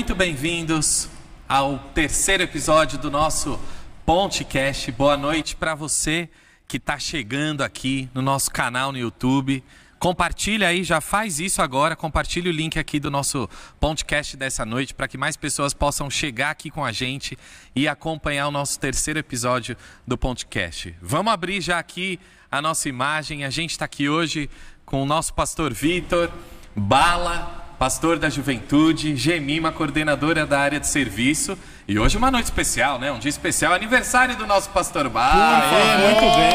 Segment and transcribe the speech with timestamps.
[0.00, 1.10] muito bem-vindos
[1.46, 3.60] ao terceiro episódio do nosso
[4.06, 4.90] Pontecast.
[4.92, 6.26] Boa noite para você
[6.66, 9.62] que está chegando aqui no nosso canal no YouTube.
[9.98, 11.94] Compartilha aí, já faz isso agora.
[11.94, 13.46] Compartilha o link aqui do nosso
[13.78, 17.36] podcast dessa noite para que mais pessoas possam chegar aqui com a gente
[17.76, 19.76] e acompanhar o nosso terceiro episódio
[20.06, 20.96] do podcast.
[21.02, 22.18] Vamos abrir já aqui
[22.50, 23.44] a nossa imagem.
[23.44, 24.48] A gente está aqui hoje
[24.86, 26.30] com o nosso pastor Vitor
[26.74, 31.56] Bala, pastor da juventude, Gemima, coordenadora da área de serviço.
[31.88, 33.10] E hoje uma noite especial, né?
[33.10, 35.62] Um dia especial, aniversário do nosso pastor Bala.
[35.64, 36.52] Aê, muito bem.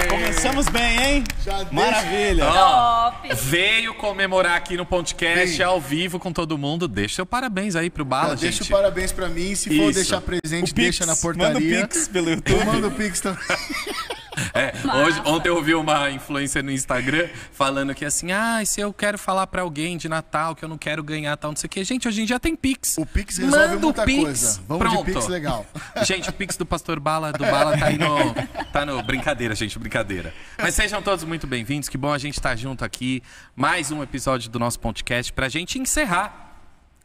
[0.00, 0.08] Ei!
[0.08, 1.24] Começamos bem, hein?
[1.44, 2.46] Já deixa- Maravilha.
[2.46, 3.34] Ó, Top.
[3.34, 6.88] veio comemorar aqui no podcast ao vivo com todo mundo.
[6.88, 8.72] Deixa seu parabéns aí pro Bala, Já deixa gente.
[8.72, 9.54] o parabéns pra mim.
[9.54, 9.92] Se for Isso.
[9.92, 11.52] deixar presente, O Pix, deixa na portaria.
[11.52, 12.64] Manda o Pix pelo Eu YouTube.
[12.64, 13.38] mando o Pix também.
[14.54, 14.72] É,
[15.04, 19.18] hoje, ontem eu ouvi uma influencer no Instagram falando que assim, ah, se eu quero
[19.18, 21.82] falar pra alguém de Natal que eu não quero ganhar tal, não sei o que.
[21.82, 22.96] Gente, hoje em dia tem Pix.
[22.98, 24.22] O Pix resolve Manda o muita Pix.
[24.22, 24.62] coisa.
[24.68, 25.06] Vamos Pronto.
[25.06, 25.66] de Pix legal.
[26.04, 28.16] Gente, o Pix do Pastor Bala, do Bala tá aí no.
[28.72, 29.02] Tá no.
[29.02, 30.32] Brincadeira, gente, brincadeira.
[30.58, 31.88] Mas sejam todos muito bem-vindos.
[31.88, 33.22] Que bom a gente estar junto aqui.
[33.56, 36.43] Mais um episódio do nosso podcast pra gente encerrar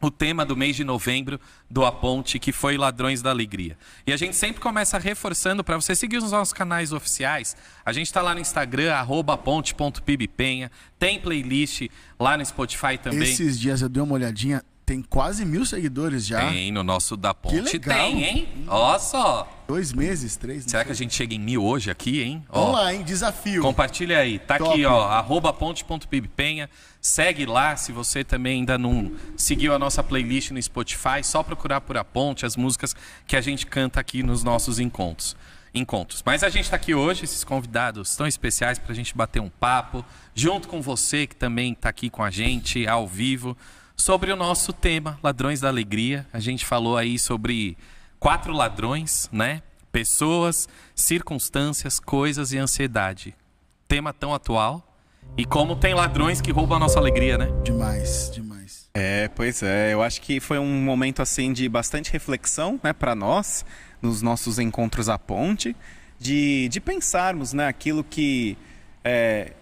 [0.00, 1.38] o tema do mês de novembro
[1.70, 3.76] do A Ponte, que foi Ladrões da Alegria.
[4.06, 7.56] E a gente sempre começa reforçando para você seguir os nossos canais oficiais.
[7.84, 10.70] A gente está lá no Instagram, arroba ponte.pibpenha.
[10.98, 13.22] Tem playlist lá no Spotify também.
[13.22, 14.64] Esses dias eu dei uma olhadinha.
[14.90, 16.50] Tem quase mil seguidores já.
[16.50, 17.60] Tem no nosso da Ponte.
[17.60, 17.96] legal.
[17.96, 18.48] Tem, hein?
[18.66, 19.48] Ó só.
[19.68, 20.64] Dois meses, três.
[20.64, 20.86] Será sei.
[20.86, 22.44] que a gente chega em mil hoje aqui, hein?
[22.50, 23.04] Vamos Ó, lá, hein?
[23.04, 23.62] Desafio.
[23.62, 24.40] Compartilha aí.
[24.40, 24.72] Tá Top.
[24.72, 26.68] aqui, ó, arroba ponte.pibpenha.
[27.00, 31.82] Segue lá, se você também ainda não seguiu a nossa playlist no Spotify, só procurar
[31.82, 32.96] por A Ponte, as músicas
[33.28, 35.36] que a gente canta aqui nos nossos encontros.
[35.72, 36.20] Encontros.
[36.26, 39.50] Mas a gente está aqui hoje, esses convidados tão especiais para a gente bater um
[39.50, 40.04] papo,
[40.34, 43.56] junto com você que também está aqui com a gente, ao vivo,
[44.00, 46.26] sobre o nosso tema, Ladrões da Alegria.
[46.32, 47.76] A gente falou aí sobre
[48.18, 49.62] quatro ladrões, né?
[49.92, 53.36] Pessoas, circunstâncias, coisas e ansiedade.
[53.86, 54.86] Tema tão atual.
[55.36, 57.48] E como tem ladrões que roubam a nossa alegria, né?
[57.62, 58.88] Demais, demais.
[58.94, 59.92] É, pois é.
[59.92, 63.66] Eu acho que foi um momento assim de bastante reflexão, né, para nós,
[64.00, 65.76] nos nossos encontros à ponte,
[66.18, 68.56] de, de pensarmos, né, aquilo que
[69.04, 69.52] é,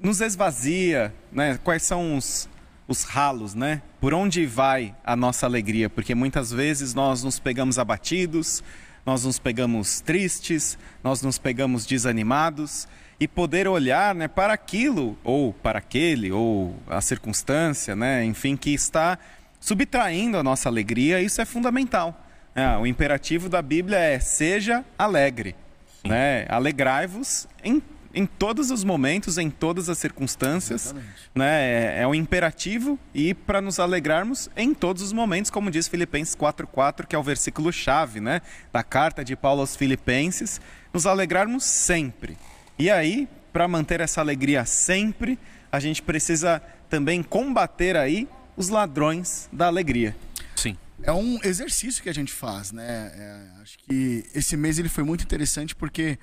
[0.00, 1.58] nos esvazia, né?
[1.62, 2.48] Quais são os,
[2.88, 3.82] os ralos, né?
[4.00, 5.90] Por onde vai a nossa alegria?
[5.90, 8.62] Porque muitas vezes nós nos pegamos abatidos,
[9.04, 12.86] nós nos pegamos tristes, nós nos pegamos desanimados
[13.18, 18.74] e poder olhar, né, para aquilo ou para aquele ou a circunstância, né, enfim, que
[18.74, 19.18] está
[19.58, 22.20] subtraindo a nossa alegria, isso é fundamental.
[22.54, 22.76] né?
[22.76, 25.56] o imperativo da Bíblia é seja alegre,
[26.04, 26.46] né?
[26.48, 27.82] Alegrai-vos em
[28.16, 30.94] em todos os momentos, em todas as circunstâncias,
[31.34, 31.98] né?
[31.98, 36.34] É, é um imperativo e para nos alegrarmos em todos os momentos, como diz Filipenses
[36.34, 38.40] 4:4, que é o versículo chave, né,
[38.72, 40.62] da carta de Paulo aos Filipenses,
[40.94, 42.38] nos alegrarmos sempre.
[42.78, 45.38] E aí, para manter essa alegria sempre,
[45.70, 50.16] a gente precisa também combater aí os ladrões da alegria.
[50.54, 50.74] Sim.
[51.02, 53.12] É um exercício que a gente faz, né?
[53.14, 56.18] É, acho que esse mês ele foi muito interessante porque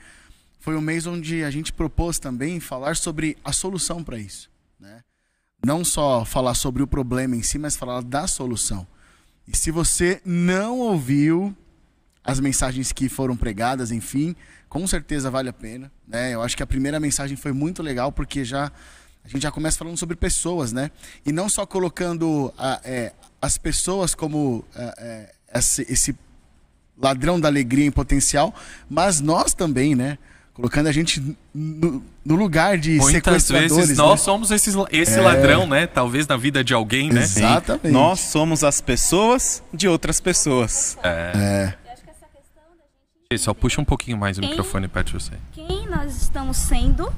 [0.64, 5.02] foi um mês onde a gente propôs também falar sobre a solução para isso, né?
[5.66, 8.88] Não só falar sobre o problema em si, mas falar da solução.
[9.46, 11.54] E se você não ouviu
[12.24, 14.34] as mensagens que foram pregadas, enfim,
[14.70, 16.34] com certeza vale a pena, né?
[16.34, 18.72] Eu acho que a primeira mensagem foi muito legal porque já
[19.22, 20.92] a gente já começa falando sobre pessoas, né?
[21.26, 26.16] E não só colocando a- é, as pessoas como é, é, esse, esse
[26.98, 28.56] ladrão da alegria em potencial,
[28.90, 30.18] mas nós também, né?
[30.54, 31.20] Colocando a gente
[31.54, 33.12] no, no lugar de Muitas
[33.44, 33.76] sequestradores.
[33.76, 34.24] vezes nós né?
[34.26, 35.88] somos esses, esse ladrão, né?
[35.88, 37.24] Talvez na vida de alguém, né?
[37.24, 37.88] Exatamente.
[37.92, 40.96] Nós somos as pessoas de outras pessoas.
[41.04, 44.52] É, Eu acho que essa questão da gente Só puxa um pouquinho mais o Quem-
[44.52, 45.32] microfone perto de você.
[45.54, 47.12] quem nós estamos sendo,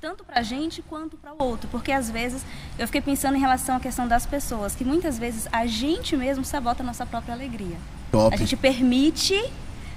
[0.00, 1.68] tanto pra gente quanto para o outro.
[1.70, 2.42] Porque às vezes
[2.76, 6.44] eu fiquei pensando em relação à questão das pessoas, que muitas vezes a gente mesmo
[6.44, 7.76] sabota a nossa própria alegria.
[8.10, 8.34] top.
[8.34, 9.40] A gente permite,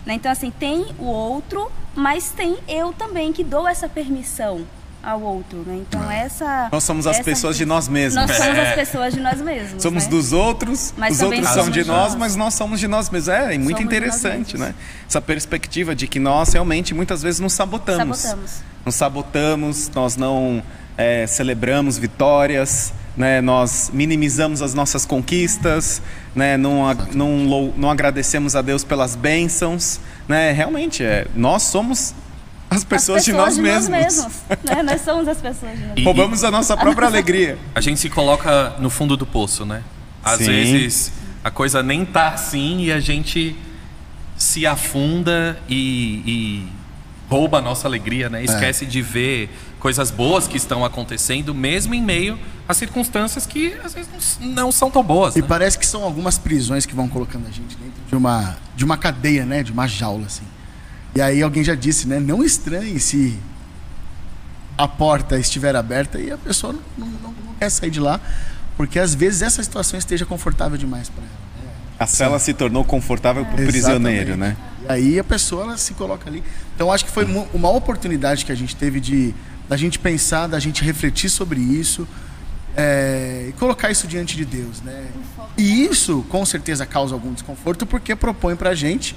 [0.05, 0.13] né?
[0.15, 4.65] Então assim, tem o outro, mas tem eu também que dou essa permissão
[5.01, 5.81] ao outro, né?
[5.88, 8.25] Então essa Nós somos as essa- pessoas de nós mesmos.
[8.25, 8.69] Nós somos É.
[8.69, 9.81] as pessoas de nós mesmos.
[9.83, 10.09] Somos né?
[10.09, 12.15] dos outros, Mas os outros somos são de nós, nós.
[12.15, 13.27] mas nós somos de nós mesmos.
[13.27, 14.73] É, é muito Somos interessante, né?
[15.07, 18.19] Essa perspectiva de que nós realmente muitas vezes nos sabotamos.
[18.19, 18.51] Sabotamos.
[18.85, 20.63] Nos sabotamos, nós não
[20.97, 23.42] é, celebramos vitórias, né?
[23.42, 26.01] nós minimizamos as nossas conquistas,
[26.36, 26.57] né?
[26.57, 26.81] não,
[27.13, 30.00] não, não agradecemos a Deus pelas bênçãos.
[30.27, 30.51] Né?
[30.51, 32.13] Realmente, é, nós somos
[32.69, 34.33] as pessoas, as de pessoas nós mesmos.
[34.63, 34.81] né?
[34.83, 37.57] Nós somos as pessoas de nós E- Roubamos a nossa própria nossa- alegria.
[37.75, 39.83] A gente se coloca no fundo do poço, né?
[40.24, 40.45] Às Sim.
[40.45, 41.12] vezes
[41.44, 43.56] a coisa nem tá assim e a gente
[44.38, 46.68] se afunda e, e
[47.30, 48.44] rouba a nossa alegria, né?
[48.44, 49.50] Esquece de ver
[49.80, 52.38] coisas boas que estão acontecendo, mesmo em meio
[52.68, 55.36] a circunstâncias que às vezes não, são tão boas.
[55.36, 55.48] E né?
[55.48, 58.98] parece que são algumas prisões que vão colocando a gente dentro de uma, de uma
[58.98, 59.64] cadeia, né?
[59.64, 60.44] De uma jaula, assim.
[61.16, 62.20] E aí alguém já disse, né?
[62.20, 63.38] Não estranhe se
[64.78, 68.20] a porta estiver aberta e a pessoa não, não- não quer sair de lá,
[68.75, 71.44] porque às vezes essa situação esteja confortável demais para ela.
[72.00, 74.58] A cela se tornou confortável para o prisioneiro, Exatamente.
[74.60, 74.73] né?
[74.83, 76.44] E aí a pessoa ela se coloca ali.
[76.75, 79.33] Então acho que foi uma oportunidade que a gente teve de
[79.68, 82.07] da gente pensar, da gente refletir sobre isso
[82.75, 85.06] é, e colocar isso diante de Deus, né?
[85.57, 89.15] E isso com certeza causa algum desconforto porque propõe pra gente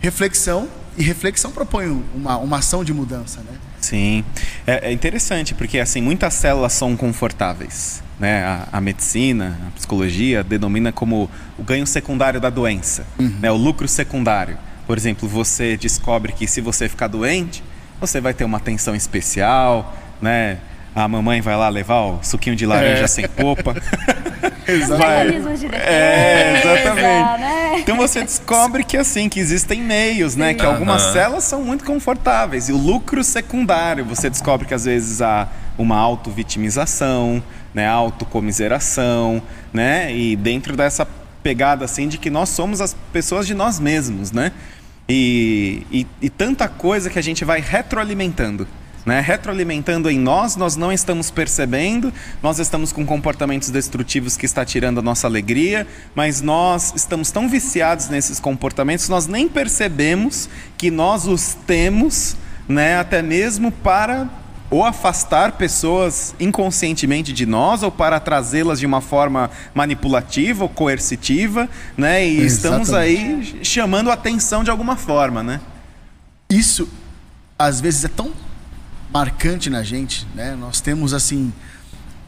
[0.00, 3.58] reflexão e reflexão propõe uma, uma ação de mudança, né?
[3.80, 4.24] Sim.
[4.66, 8.02] É, é interessante, porque assim, muitas células são confortáveis.
[8.18, 8.44] Né?
[8.44, 11.28] A, a medicina, a psicologia denomina como
[11.58, 13.50] o ganho secundário da doença, né?
[13.50, 14.56] o lucro secundário.
[14.86, 17.62] Por exemplo, você descobre que se você ficar doente,
[18.00, 20.58] você vai ter uma atenção especial, né?
[20.94, 23.06] A mamãe vai lá levar o suquinho de laranja É.
[23.08, 23.72] sem popa.
[23.72, 27.40] Os Vai- de É, exatamente.
[27.40, 27.78] né?
[27.80, 30.54] Então você descobre que assim, que existem meios, né?
[30.54, 31.12] Que algumas Aham.
[31.12, 32.68] células são muito confortáveis.
[32.68, 37.42] E o lucro secundário, você descobre que às vezes há uma auto-vitimização,
[37.74, 37.88] né?
[37.88, 39.42] Autocomiseração,
[39.72, 40.14] né?
[40.14, 41.06] E dentro dessa
[41.42, 44.52] pegada assim de que nós somos as pessoas de nós mesmos, né?
[45.08, 48.66] E, e, e tanta coisa que a gente vai retroalimentando.
[49.04, 49.20] Né?
[49.20, 52.12] Retroalimentando em nós, nós não estamos percebendo,
[52.42, 57.46] nós estamos com comportamentos destrutivos que está tirando a nossa alegria, mas nós estamos tão
[57.46, 60.48] viciados nesses comportamentos, nós nem percebemos
[60.78, 62.34] que nós os temos,
[62.66, 62.98] né?
[62.98, 64.26] até mesmo para
[64.74, 71.68] ou afastar pessoas inconscientemente de nós ou para trazê-las de uma forma manipulativa ou coercitiva,
[71.96, 72.26] né?
[72.26, 75.60] E estamos aí chamando a atenção de alguma forma, né?
[76.50, 76.88] isso
[77.58, 78.32] às vezes é tão
[79.12, 80.56] marcante na gente, né?
[80.56, 81.52] Nós temos assim,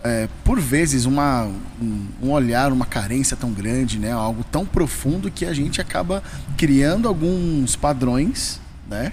[0.05, 1.45] é, por vezes uma
[1.81, 4.13] um, um olhar, uma carência tão grande, né?
[4.13, 6.23] Algo tão profundo que a gente acaba
[6.57, 9.13] criando alguns padrões, né?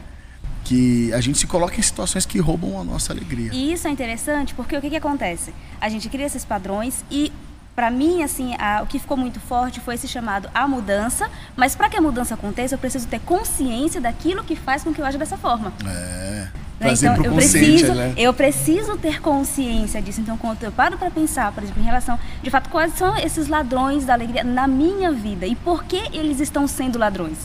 [0.64, 3.52] Que a gente se coloca em situações que roubam a nossa alegria.
[3.54, 5.54] E isso é interessante porque o que, que acontece?
[5.82, 7.32] A gente cria esses padrões e,
[7.76, 11.30] para mim, assim, a- o que ficou muito forte foi esse chamado à mudança.
[11.56, 15.02] Mas para que a mudança aconteça, eu preciso ter consciência daquilo que faz com que
[15.02, 15.74] eu aja dessa forma.
[15.86, 16.48] É.
[16.80, 16.94] né?
[16.94, 18.14] Então, eu preciso, né?
[18.18, 20.22] eu preciso ter consciência disso.
[20.22, 23.48] Então, quando eu paro para pensar, por exemplo, em relação, de fato, quais são esses
[23.48, 27.38] ladrões da alegria na minha vida e por que eles estão sendo ladrões?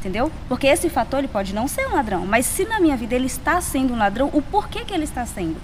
[0.00, 0.32] Entendeu?
[0.48, 3.26] Porque esse fator ele pode não ser um ladrão, mas se na minha vida ele
[3.26, 5.56] está sendo um ladrão, o porquê que ele está sendo?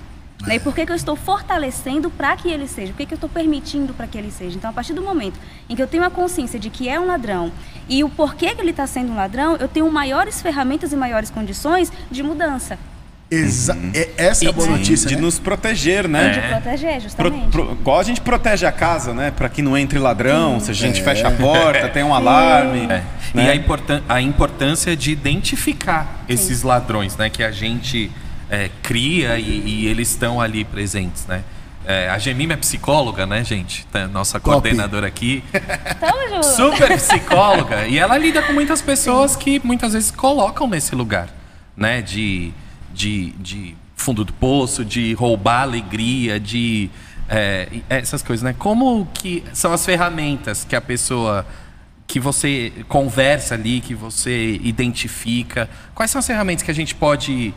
[0.47, 0.57] Né?
[0.57, 2.93] E por que, que eu estou fortalecendo para que ele seja?
[2.93, 4.55] Por que, que eu estou permitindo para que ele seja?
[4.55, 5.39] Então, a partir do momento
[5.71, 7.51] em que eu tenho a consciência de que é um ladrão
[7.89, 11.31] e o porquê que ele está sendo um ladrão, eu tenho maiores ferramentas e maiores
[11.31, 12.79] condições de mudança,
[13.29, 15.21] Exa é- essa é a boa Sim, notícia, de né?
[15.23, 16.29] nos proteger, né?
[16.29, 16.49] de É.
[16.49, 17.49] proteger, Pro, justamente.
[17.51, 19.33] pro, igual a gente protege a casa, né?
[19.33, 21.03] Para que não entre ladrão, se a gente É.
[21.03, 22.87] fecha a porta, tem um alarme.
[22.89, 23.03] É.
[23.37, 23.47] né?
[23.47, 27.29] E a, importan a importância de identificar esses ladrões, né?
[27.29, 28.11] Que a gente
[28.51, 31.45] é, cria e, e eles estão ali presentes, né?
[31.85, 33.87] É, a Gemima é psicóloga, né, gente?
[33.87, 34.51] Tá, Nossa Top.
[34.51, 35.45] coordenadora aqui.
[36.01, 36.47] Tamo junto.
[36.47, 37.87] Super psicóloga.
[37.87, 41.29] e ela lida com muitas pessoas que muitas vezes colocam nesse lugar,
[41.77, 42.03] né?
[42.03, 42.53] De,
[42.93, 46.91] de, de fundo do poço, de roubar a alegria, de
[47.29, 48.55] é, essas coisas, né?
[48.59, 51.47] Como que são as ferramentas que a pessoa
[52.07, 55.69] que você conversa ali, que você identifica?
[55.95, 57.53] Quais são as ferramentas que a gente pode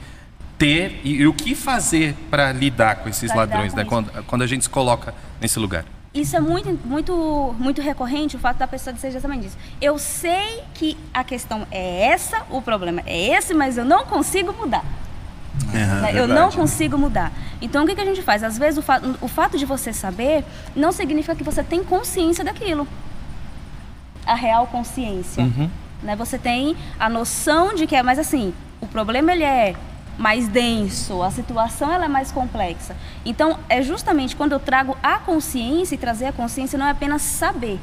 [0.57, 3.85] ter e, e o que fazer para lidar com esses Pra ladrões, com né?
[3.85, 5.85] Quando, quando a gente se coloca nesse lugar.
[6.13, 9.57] Isso é muito, muito, muito recorrente, o fato da pessoa dizer exatamente isso.
[9.79, 14.51] Eu sei que a questão é essa, o problema é esse, mas eu não consigo
[14.53, 14.83] mudar.
[15.67, 16.09] Aham, né?
[16.09, 16.33] eu verdade.
[16.33, 17.31] não consigo mudar.
[17.61, 18.43] Então, o que, que a gente faz?
[18.43, 20.43] Às vezes, o, fa o fato de você saber
[20.75, 22.87] não significa que você tem consciência daquilo.
[24.29, 25.43] A real consciência.
[25.43, 25.69] Uhum.
[26.03, 26.15] Né?
[26.15, 29.75] Você tem a noção de que é, mas assim, o problema ele é
[30.17, 32.95] mais denso, a situação ela é mais complexa.
[33.25, 37.21] Então, é justamente quando eu trago a consciência e trazer a consciência não é apenas
[37.21, 37.79] saber,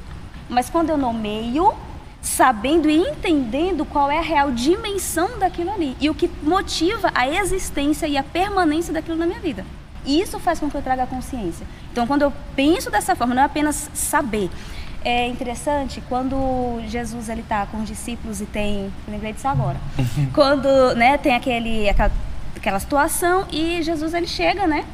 [0.49, 1.73] mas quando eu nomeio,
[2.21, 7.29] sabendo e entendendo qual é a real dimensão daquilo ali e o que motiva a
[7.29, 9.65] existência e a permanência daquilo na minha vida.
[10.05, 11.67] E isso faz com que eu traga a consciência.
[11.91, 14.51] Então, quando eu penso dessa forma, não é apenas saber.
[15.09, 19.77] É interessante quando Jesus ele tá com os discípulos e tem, lembrei disso agora.
[20.35, 22.11] quando, né, tem aquele aquela,
[22.57, 24.85] aquela situação e Jesus ele chega, né?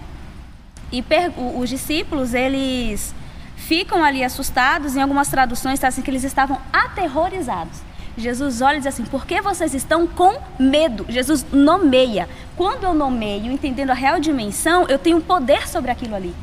[0.92, 3.14] E per- os discípulos eles
[3.56, 4.96] ficam ali assustados.
[4.96, 7.80] Em algumas traduções está assim que eles estavam aterrorizados.
[8.14, 11.06] Jesus olha e diz assim: por que vocês estão com medo?
[11.08, 12.28] Jesus nomeia.
[12.54, 16.34] Quando eu nomeio, entendendo a real dimensão, eu tenho poder sobre aquilo ali.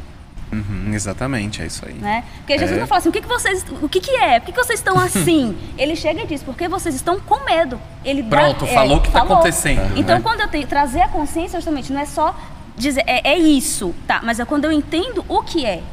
[0.52, 1.94] Uhum, exatamente, é isso aí.
[1.94, 2.24] Né?
[2.38, 2.80] Porque Jesus É.
[2.80, 3.64] não fala assim, o que, que vocês.
[3.82, 4.40] O que, que é?
[4.40, 5.56] Por que, que vocês estão assim?
[5.78, 7.80] Ele chega e diz, porque vocês estão com medo.
[8.04, 10.22] Ele dá- Pronto, falou o que tá acontecendo, Então, né?
[10.22, 12.36] quando eu tenho trazer a consciência, justamente, não é só
[12.76, 14.22] dizer, é, é isso, tá?
[14.24, 15.84] Mas é quando eu entendo o que é.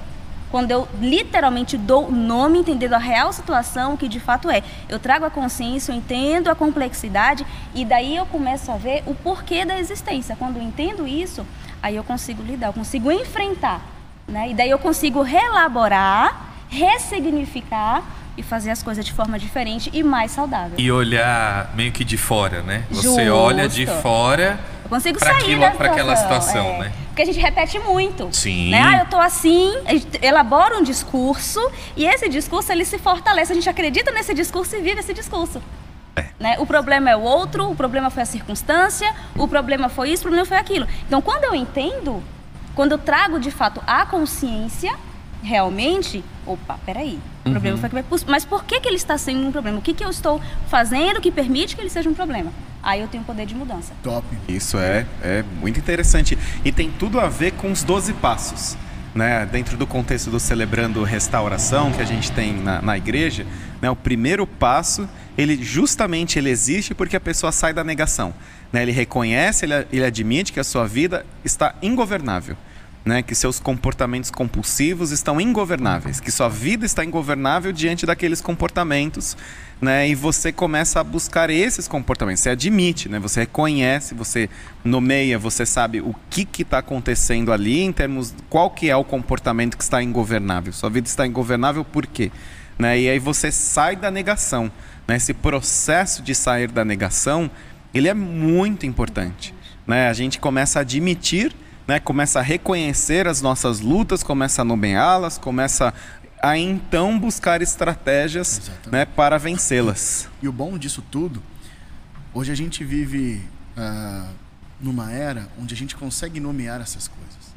[0.51, 4.63] Quando eu literalmente dou nome, entendendo a real situação, o que de fato é.
[4.89, 7.45] Eu trago a consciência, eu entendo a complexidade
[7.75, 10.37] e daí eu começo a ver o porquê da existência.
[10.39, 11.45] Quando eu entendo isso,
[11.83, 13.83] aí eu consigo lidar, eu consigo enfrentar.
[14.28, 14.50] Né?
[14.50, 18.02] E daí eu consigo relaborar, ressignificar
[18.37, 20.75] e fazer as coisas de forma diferente e mais saudável.
[20.78, 22.85] E olhar meio que de fora, né?
[22.90, 23.33] Você Justo.
[23.33, 24.59] olha de fora
[25.76, 26.78] pra aquela situação, é.
[26.78, 26.92] né?
[27.09, 28.28] Porque a gente repete muito.
[28.33, 28.71] Sim.
[28.71, 28.83] Né?
[28.83, 31.61] Ah, eu tô assim, a gente elabora um discurso
[31.97, 33.52] e esse discurso ele se fortalece.
[33.52, 35.62] A gente acredita nesse discurso e vive esse discurso.
[36.38, 36.56] Né?
[36.59, 40.25] O problema é o outro, o problema foi a circunstância, o problema foi isso, o
[40.25, 40.87] problema foi aquilo.
[41.06, 42.23] Então, quando eu entendo,
[42.76, 44.95] quando eu trago de fato a consciência,
[45.42, 47.52] realmente, opa, peraí, o Uhum.
[47.54, 49.78] problema foi que mas por que, que ele está sendo um problema?
[49.78, 52.52] O que, que eu estou fazendo que permite que ele seja um problema?
[52.83, 53.95] Aí eu tenho poder de mudança.
[54.02, 54.26] Top.
[54.49, 56.38] Isso é, é muito interessante.
[56.64, 58.76] E tem tudo a ver com os 12 passos.
[59.14, 59.47] Né?
[59.47, 63.47] Dentro do contexto do Celebrando Restauração que a gente tem na, na igreja,
[63.80, 63.88] né?
[63.90, 68.35] o primeiro passo, ele justamente ele existe porque a pessoa sai da negação.
[68.73, 68.83] Né?
[68.83, 72.57] Ele reconhece, ele, ele admite que a sua vida está ingovernável.
[73.05, 79.37] Né, que seus comportamentos compulsivos estão ingovernáveis, que sua vida está ingovernável diante daqueles comportamentos,
[79.81, 82.43] né, e você começa a buscar esses comportamentos.
[82.43, 84.51] Você admite, né, você reconhece, você
[84.83, 89.77] nomeia, você sabe o que está acontecendo ali em termos qual que é o comportamento
[89.77, 90.73] que está ingovernável.
[90.73, 92.33] Sua vida está ingovernável por quê?
[92.77, 94.69] Né, e aí você sai da negação.
[95.07, 97.49] Né, esse processo de sair da negação,
[97.97, 99.55] ele é muito importante.
[99.87, 100.09] Né?
[100.09, 101.55] A gente começa a admitir
[101.87, 105.95] né, começa a reconhecer as nossas lutas, começa a nomeá-las, começa
[106.43, 108.91] a então buscar estratégias Exatamente.
[108.91, 110.29] né, para vencê-las.
[110.43, 111.43] E o bom disso tudo,
[112.35, 113.43] hoje a gente vive
[113.76, 114.29] ah,
[114.81, 117.55] numa era onde a gente consegue nomear essas coisas.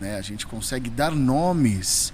[0.00, 0.16] Né?
[0.16, 2.12] A gente consegue dar nomes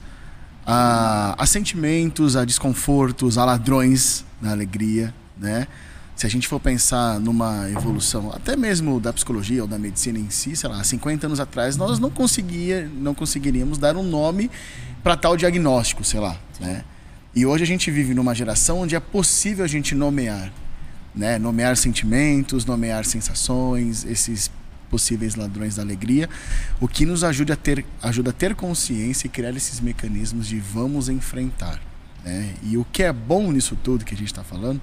[0.66, 5.14] a, a sentimentos, a desconfortos, a ladrões da alegria.
[5.36, 5.68] Né?
[6.16, 10.30] Se a gente for pensar numa evolução, até mesmo da psicologia ou da medicina em
[10.30, 14.48] si, sei lá, há 50 anos atrás, nós não, conseguia, não conseguiríamos dar um nome
[15.02, 16.38] para tal diagnóstico, sei lá.
[16.60, 16.84] Né?
[17.34, 20.52] E hoje a gente vive numa geração onde é possível a gente nomear,
[21.12, 21.36] né?
[21.36, 24.50] Nomear sentimentos, nomear sensações, esses
[24.88, 26.30] possíveis ladrões da alegria,
[26.80, 30.60] o que nos ajuda a ter, ajuda a ter consciência e criar esses mecanismos de
[30.60, 31.80] vamos enfrentar,
[32.24, 32.54] né?
[32.62, 34.80] E o que é bom nisso tudo que a gente está falando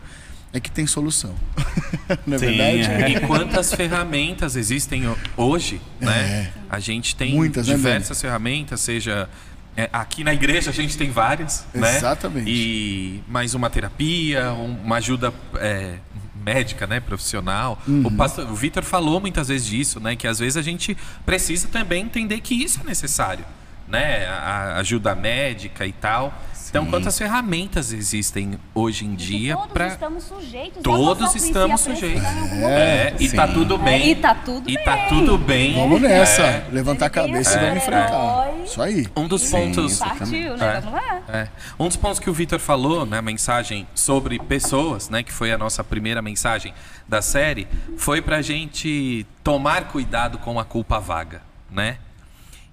[0.54, 1.34] é que tem solução,
[2.28, 2.82] não é Sim, verdade?
[3.04, 3.10] é.
[3.12, 6.52] E quantas ferramentas existem ho- hoje, né?
[6.70, 9.30] A gente tem Muitas, né, diversas ferramentas, seja
[9.78, 11.96] é, aqui na igreja a gente tem várias, né?
[11.98, 12.50] Exatamente.
[12.50, 15.96] E mais uma terapia, um- uma ajuda é,
[16.44, 17.82] médica, né, profissional.
[17.88, 18.08] Uhum.
[18.08, 21.68] O pastor, o Vitor falou muitas vezes disso, né, que às vezes a gente precisa
[21.70, 23.46] também entender que isso é necessário,
[23.92, 24.26] né?
[24.28, 26.34] A ajuda médica e tal.
[26.70, 30.78] Então, quantas ferramentas existem hoje em dia todos para estamos sujeitos.
[30.78, 32.24] a Todos estamos sujeitos.
[32.26, 33.36] algum É, e sim.
[33.36, 34.02] tá tudo bem.
[34.04, 34.86] É, e tá tudo E bem.
[34.86, 35.74] tá tudo bem.
[35.74, 36.66] Vamos nessa, É.
[36.72, 38.52] levantar a cabeça e vamos enfrentar.
[38.64, 39.06] Isso aí.
[39.18, 39.92] Um dos Sim, pontos.
[39.92, 40.20] exatamente.
[40.48, 40.84] Partiu, né?
[41.28, 41.38] É.
[41.40, 41.48] É.
[41.78, 45.58] Um dos pontos que o Vitor falou na mensagem sobre pessoas, né, que foi a
[45.58, 46.74] nossa primeira mensagem
[47.06, 47.68] da série,
[47.98, 51.98] foi pra gente tomar cuidado com a culpa vaga, né?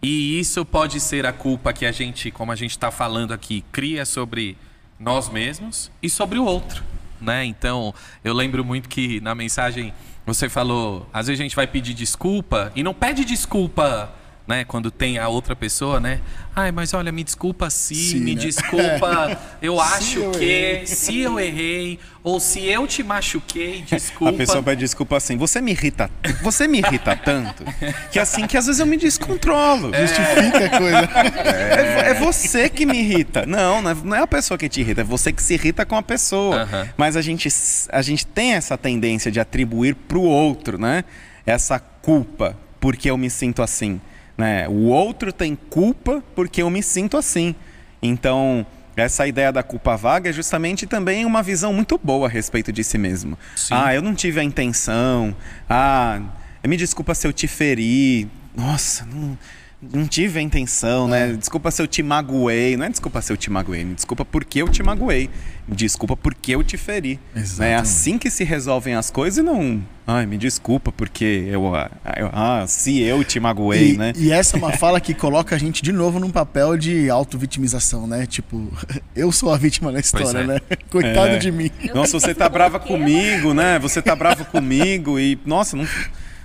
[0.02, 3.64] E isso pode ser a culpa que a gente, como a gente está falando aqui,
[3.72, 4.56] cria sobre
[4.98, 6.84] nós mesmos e sobre o outro,
[7.20, 7.44] né?
[7.44, 9.92] Então, eu lembro muito que na mensagem
[10.24, 14.12] você falou, às vezes a gente vai pedir desculpa e não pede desculpa,
[14.48, 16.22] né, quando tem a outra pessoa, né?
[16.56, 18.40] Ai, mas olha, me desculpa se, Sim, me né?
[18.40, 20.86] desculpa, eu acho eu que, errei.
[20.86, 24.34] se eu errei, ou se eu te machuquei, desculpa.
[24.34, 26.10] A pessoa pede desculpa assim, você me irrita,
[26.42, 27.62] você me irrita tanto,
[28.10, 29.92] que assim que às vezes eu me descontrolo.
[29.94, 31.08] Justifica a coisa.
[31.68, 33.44] É, é você que me irrita.
[33.44, 35.84] Não, não é, não é a pessoa que te irrita, é você que se irrita
[35.84, 36.68] com a pessoa.
[36.96, 37.48] Mas a gente,
[37.90, 41.04] a gente tem essa tendência de atribuir pro outro, né?
[41.44, 44.00] Essa culpa, porque eu me sinto assim.
[44.38, 44.68] Né?
[44.68, 47.56] O outro tem culpa porque eu me sinto assim.
[48.00, 48.64] Então,
[48.96, 52.84] essa ideia da culpa vaga é justamente também uma visão muito boa a respeito de
[52.84, 53.36] si mesmo.
[53.56, 53.74] Sim.
[53.74, 55.34] Ah, eu não tive a intenção.
[55.68, 56.20] Ah,
[56.64, 58.28] me desculpa se eu te feri.
[58.56, 59.36] Nossa, não,
[59.80, 61.32] não tive a intenção, né?
[61.34, 62.76] Desculpa se eu te magoei.
[62.76, 65.30] Não é desculpa se eu te magoei, me desculpa porque eu te magoei.
[65.68, 67.20] Desculpa porque eu te feri.
[67.34, 67.40] Né?
[67.40, 67.80] É Exatamente.
[67.80, 69.80] assim que se resolvem as coisas e não.
[70.06, 71.74] Ai, me desculpa porque eu.
[71.76, 74.12] ah, eu- ah, se eu te magoei, E, né?
[74.16, 78.06] e essa é uma fala que coloca a gente de novo num papel de auto-vitimização,
[78.06, 78.26] né?
[78.26, 78.72] Tipo,
[79.14, 80.46] eu sou a vítima da história, é.
[80.46, 80.60] né?
[80.90, 81.36] Coitado É.
[81.38, 81.70] de mim.
[81.94, 83.78] Nossa, você tá brava comigo, né?
[83.78, 85.38] Você tá bravo comigo e.
[85.44, 85.86] Nossa, não,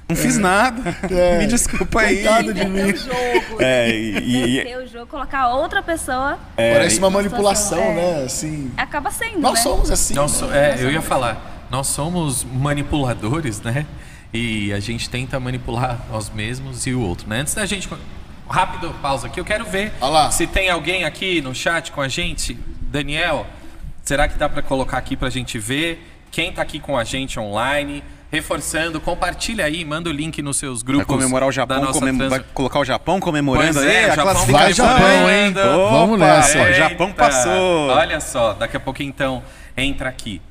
[0.09, 0.95] não fiz nada.
[1.11, 1.39] É.
[1.39, 2.17] Me desculpa aí.
[2.23, 2.95] Coitado de mim.
[2.95, 3.57] Jogo.
[3.61, 7.93] É, e- e- o jogo, colocar outra pessoa, Parece uma manipulação, é.
[7.95, 8.23] né?
[8.25, 8.71] Assim.
[8.77, 9.61] acaba sendo, Nós né?
[9.61, 10.13] somos assim.
[10.13, 13.85] Nós so- é, eu ia falar, nós somos manipuladores, né?
[14.33, 17.39] E a gente tenta manipular nós mesmos e o outro, né?
[17.41, 17.87] Antes da gente.
[18.49, 19.39] Rápido, pausa aqui.
[19.39, 20.31] Eu quero ver Olha lá.
[20.31, 22.57] se tem alguém aqui no chat com a gente.
[22.81, 23.45] Daniel,
[24.03, 26.05] será que dá para colocar aqui pra gente ver?
[26.31, 28.03] Quem tá aqui com a gente online?
[28.33, 31.05] Reforçando, compartilha aí, manda o link nos seus grupos.
[31.05, 33.95] Vai comemorar o da Japão, nossa comem- trans- vai colocar o Japão comemorando Pois aí
[33.95, 34.85] é, a o Japão classificação.
[34.87, 35.51] Vai, Japão, hein?
[35.51, 36.63] Opa, Vamos nessa.
[36.63, 37.89] O Japão Eita, passou.
[37.89, 39.43] Olha só, daqui a pouco então
[39.77, 40.41] entra aqui.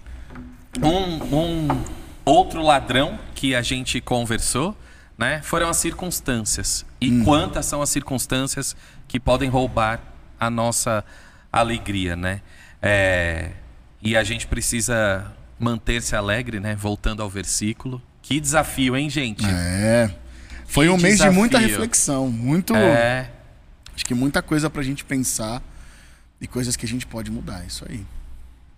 [0.81, 1.83] Um, um
[2.25, 4.77] outro ladrão que a gente conversou,
[5.19, 5.41] né?
[5.43, 6.87] Foram as circunstâncias.
[7.01, 7.25] E Hum.
[7.25, 8.77] quantas são as circunstâncias
[9.09, 9.99] que podem roubar
[10.39, 11.05] a nossa
[11.53, 12.43] alegria, né?
[12.81, 13.51] É,
[14.01, 15.27] e a gente precisa
[15.63, 16.75] manter-se alegre, né?
[16.75, 18.03] Voltando ao versículo.
[18.21, 19.45] Que desafio, hein, gente?
[19.47, 20.11] É.
[20.67, 21.77] Foi Que um mês de muita desafio.
[21.79, 22.75] reflexão, muito.
[22.75, 23.31] É.
[23.95, 25.63] Acho que muita coisa pra gente pensar
[26.41, 27.65] e coisas que a gente pode mudar.
[27.67, 28.01] Isso aí.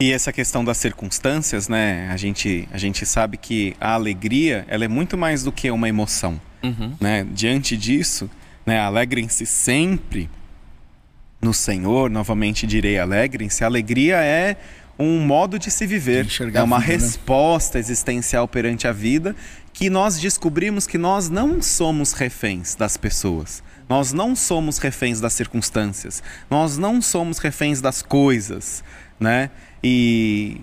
[0.00, 2.10] E essa questão das circunstâncias, né?
[2.10, 5.88] A gente, a gente sabe que a alegria, ela é muito mais do que uma
[5.88, 6.94] emoção, Uhum.
[7.00, 7.24] né?
[7.32, 8.28] Diante disso,
[8.66, 8.80] né?
[8.80, 10.28] Alegrem-se sempre
[11.40, 12.10] no Senhor.
[12.10, 13.62] Novamente direi, alegrem-se.
[13.62, 14.56] A alegria é
[14.98, 16.98] um modo de se viver, é uma vida, né?
[16.98, 19.34] resposta existencial perante a vida
[19.72, 23.62] que nós descobrimos que nós não somos reféns das pessoas.
[23.88, 26.22] Nós não somos reféns das circunstâncias.
[26.48, 28.82] Nós não somos reféns das coisas,
[29.18, 29.50] né?
[29.82, 30.60] E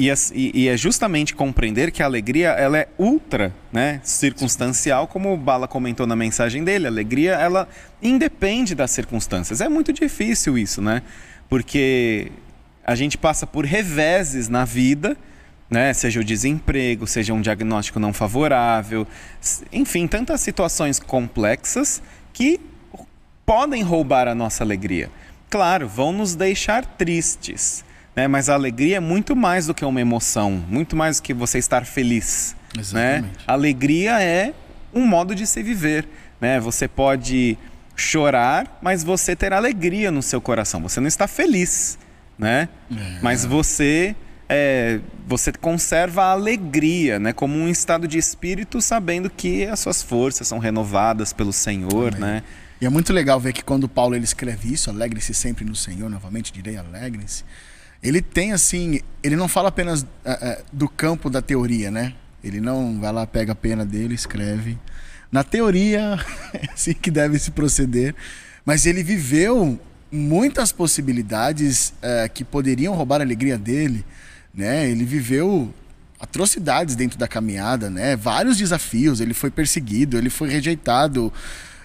[0.00, 5.36] e- e é justamente compreender que a alegria ela é ultra né, circunstancial, como o
[5.36, 6.86] Bala comentou na mensagem dele.
[6.86, 7.68] A alegria ela
[8.00, 9.60] independe das circunstâncias.
[9.60, 11.02] É muito difícil isso, né?
[11.48, 12.30] Porque
[12.88, 15.14] a gente passa por reveses na vida,
[15.68, 15.92] né?
[15.92, 19.06] Seja o desemprego, seja um diagnóstico não favorável,
[19.70, 22.58] enfim, tantas situações complexas que
[23.44, 25.10] podem roubar a nossa alegria.
[25.50, 27.84] Claro, vão nos deixar tristes,
[28.16, 28.26] né?
[28.26, 31.58] Mas a alegria é muito mais do que uma emoção, muito mais do que você
[31.58, 33.16] estar feliz, né?
[33.16, 33.44] Exatamente.
[33.46, 34.54] A alegria é
[34.94, 36.08] um modo de se viver,
[36.40, 36.58] né?
[36.58, 37.58] Você pode
[37.94, 40.80] chorar, mas você ter alegria no seu coração.
[40.80, 41.98] Você não está feliz,
[42.38, 42.68] né?
[43.20, 44.14] Mas você
[44.48, 47.32] é, você conserva a alegria, né?
[47.32, 52.20] Como um estado de espírito, sabendo que as suas forças são renovadas pelo Senhor, Amém.
[52.20, 52.42] né?
[52.80, 56.08] E é muito legal ver que quando Paulo ele escreve isso, alegre-se sempre no Senhor,
[56.08, 57.44] novamente direi alegrem-se.
[58.00, 62.14] Ele tem assim, ele não fala apenas eh, eh, do campo da teoria, né?
[62.42, 64.78] Ele não vai lá, pega a pena dele, escreve.
[65.30, 66.18] Na teoria,
[66.54, 68.14] é assim que deve se proceder.
[68.64, 74.04] Mas ele viveu muitas possibilidades eh, que poderiam roubar a alegria dele,
[74.54, 74.88] né?
[74.90, 75.72] Ele viveu
[76.20, 78.16] atrocidades dentro da caminhada, né?
[78.16, 79.20] Vários desafios.
[79.20, 81.32] Ele foi perseguido, ele foi rejeitado.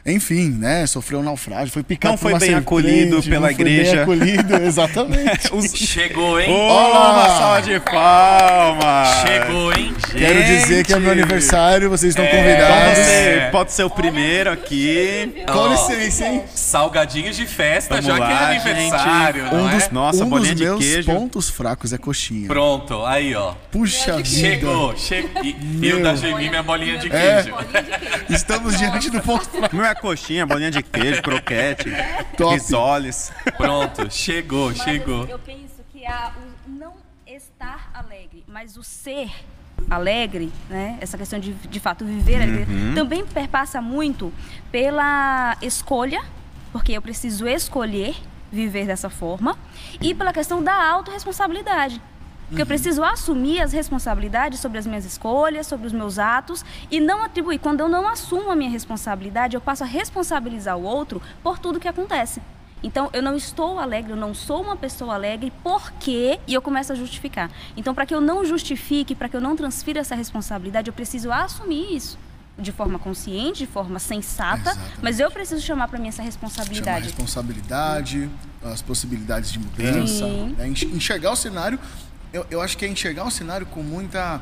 [0.06, 0.86] Enfim, né?
[0.86, 4.02] Sofreu um naufrágio, foi picado Não foi bem serpente, acolhido não pela foi bem igreja.
[4.02, 5.50] acolhido, exatamente.
[5.54, 6.48] Os- Chegou, hein?
[6.50, 9.08] Oh, uma salva de palmas!
[9.22, 9.94] Chegou, hein?
[10.12, 11.22] Quero dizer que é meu Gente!
[11.22, 13.00] aniversário, vocês estão É, convidados.
[13.00, 13.46] É.
[13.46, 15.44] você pode ser o primeiro aqui.
[15.52, 16.44] Com licença, hein?
[16.54, 19.54] Salgadinhos de festa, Vamos já que lá, é aniversário, gente.
[19.54, 19.76] não Um é?
[19.76, 21.12] dos, Nossa, um bolinha dos de meus queijo.
[21.14, 22.48] pontos fracos é coxinha.
[22.48, 23.54] Pronto, aí ó.
[23.72, 24.26] Puxa vida.
[24.28, 25.44] Chegou, chegou.
[25.44, 27.42] E, e o da Gemi, minha bolinha de É.
[27.44, 27.56] queijo.
[28.30, 29.93] Estamos diante do ponto fraco.
[29.96, 31.90] Coxinha, bolinha de queijo, croquete,
[32.38, 32.54] Top.
[32.54, 33.32] risoles.
[33.58, 35.26] Pronto, chegou, Mas, chegou.
[35.26, 36.34] Eu penso que a,
[36.66, 36.94] o não
[37.26, 39.32] estar alegre, mas o ser
[39.90, 40.98] alegre, né?
[41.02, 44.32] Essa questão de, de fato, viver alegre, também perpassa muito
[44.72, 46.24] pela escolha,
[46.72, 48.16] porque eu preciso escolher
[48.52, 49.58] viver dessa forma,
[50.00, 52.00] e pela questão da autorresponsabilidade.
[52.48, 57.00] Porque eu preciso assumir as responsabilidades sobre as minhas escolhas, sobre os meus atos e
[57.00, 57.58] não atribuir.
[57.60, 61.80] Quando eu não assumo a minha responsabilidade, eu passo a responsabilizar o outro por tudo
[61.80, 62.42] que acontece.
[62.84, 66.38] Então, eu não estou alegre, eu não sou uma pessoa alegre, porque.
[66.46, 67.50] E eu começo a justificar.
[67.78, 71.32] Então, para que eu não justifique, para que eu não transfira essa responsabilidade, eu preciso
[71.32, 72.18] assumir isso
[72.60, 75.00] de forma consciente, de forma sensata, Exatamente.
[75.02, 77.06] mas eu preciso chamar para mim essa Chamar a responsabilidade.
[77.06, 78.30] responsabilidade,
[78.64, 80.28] as possibilidades de mudança.
[80.28, 80.68] Né?
[80.68, 81.80] Enx- Enxergar o cenário,
[82.34, 84.42] eu, eu acho que é enxergar o cenário com muita.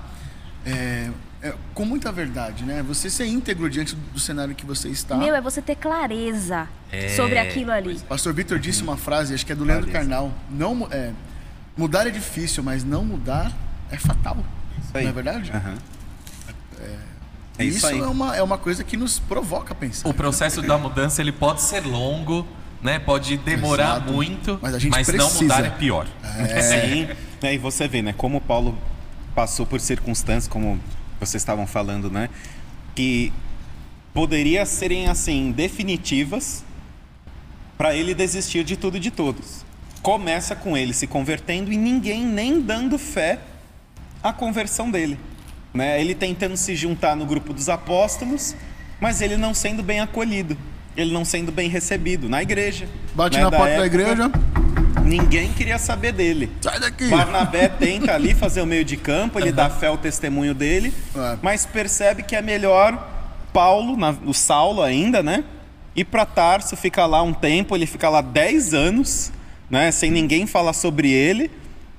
[0.65, 1.09] é,
[1.43, 2.83] é, com muita verdade, né?
[2.87, 5.15] Você ser íntegro diante do cenário que você está.
[5.17, 7.09] Meu, é você ter clareza É.
[7.09, 7.99] sobre aquilo ali.
[8.07, 10.09] Pastor Vitor disse uma frase, acho que é do Leandro Clareza.
[10.09, 10.31] Carnal.
[10.49, 11.11] Não, é,
[11.75, 13.51] mudar é difícil, mas não mudar
[13.91, 14.37] é fatal.
[14.83, 15.03] Isso aí.
[15.03, 15.51] Não é verdade?
[15.51, 15.77] Aham.
[17.59, 17.99] É E isso aí.
[17.99, 20.07] é uma, é uma coisa que nos provoca a pensar.
[20.07, 22.47] O processo da mudança ele pode ser longo,
[22.81, 22.97] né?
[22.99, 24.11] Pode demorar Exato.
[24.13, 25.41] muito, Mas a gente não precisa.
[25.43, 26.07] mudar é pior.
[26.61, 27.09] Sim.
[27.41, 28.77] É, e você vê, né, como Paulo
[29.33, 30.79] passou por circunstâncias, como
[31.19, 32.29] vocês estavam falando, né,
[32.93, 33.33] que
[34.13, 36.63] poderia serem assim definitivas
[37.77, 39.65] para ele desistir de tudo e de todos.
[40.03, 43.39] Começa com ele se convertendo e ninguém nem dando fé
[44.21, 45.17] à conversão dele,
[45.73, 45.99] né?
[45.99, 48.55] Ele tentando se juntar no grupo dos apóstolos,
[48.99, 50.57] mas ele não sendo bem acolhido,
[50.95, 52.87] ele não sendo bem recebido na igreja.
[53.15, 53.85] Bate né, na porta da época.
[53.87, 54.31] igreja.
[55.03, 56.51] Ninguém queria saber dele.
[56.61, 57.07] Sai daqui!
[57.07, 61.37] Barnabé tenta ali fazer o meio de campo, ele dá fé ao testemunho dele, É.
[61.41, 63.09] mas percebe que é melhor
[63.53, 65.43] Paulo, na- o Saulo ainda, né?
[65.95, 69.31] Ir para Tarso, ficar lá um tempo, ele fica lá 10 anos,
[69.69, 69.91] né?
[69.91, 71.51] Sem ninguém falar sobre ele,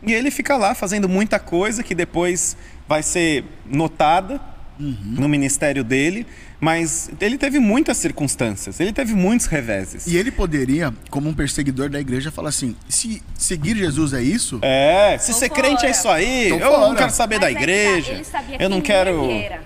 [0.02, 2.56] e ele fica lá fazendo muita coisa que depois
[2.88, 4.40] vai ser notada
[4.78, 6.26] no ministério dele,
[6.60, 10.06] mas ele teve muitas circunstâncias, ele teve muitos reveses.
[10.06, 14.58] E ele poderia, como um perseguidor da igreja, falar assim: se seguir Jesus é isso,
[14.62, 15.86] É, se Tô ser crente fora.
[15.86, 16.98] é isso aí, Tô eu não fora.
[16.98, 18.12] quero saber da Mas é que tá, igreja.
[18.12, 19.24] ele sabia eu não quem quero.
[19.24, 19.62] ele era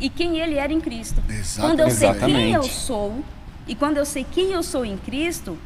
[0.00, 1.22] e quem ele era em Cristo.
[1.28, 1.60] Exatamente.
[1.60, 2.74] Quando eu sei quem eu Exatamente.
[2.74, 3.24] sou
[3.66, 5.56] e quando eu sei quem eu sou em Cristo,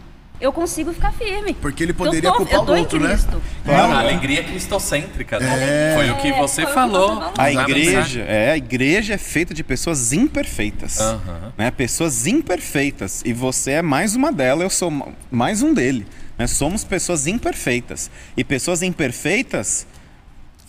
[0.40, 1.54] eu consigo ficar firme.
[1.54, 3.18] Porque ele poderia eu tô, culpar eu o tô outro, né?
[3.64, 3.92] Claro.
[3.92, 5.92] A alegria é cristocêntrica, né?
[5.92, 5.94] É.
[5.96, 7.08] Foi o que você Foi o que falou.
[7.08, 7.32] você falou.
[7.36, 10.98] A na igreja, é, a igreja é feita de pessoas imperfeitas.
[11.56, 11.70] Né?
[11.70, 13.22] Pessoas imperfeitas.
[13.24, 16.06] E você é mais uma delas, eu sou ma- mais um dele.
[16.38, 16.46] né?
[16.46, 18.10] Somos pessoas imperfeitas.
[18.36, 19.86] E pessoas imperfeitas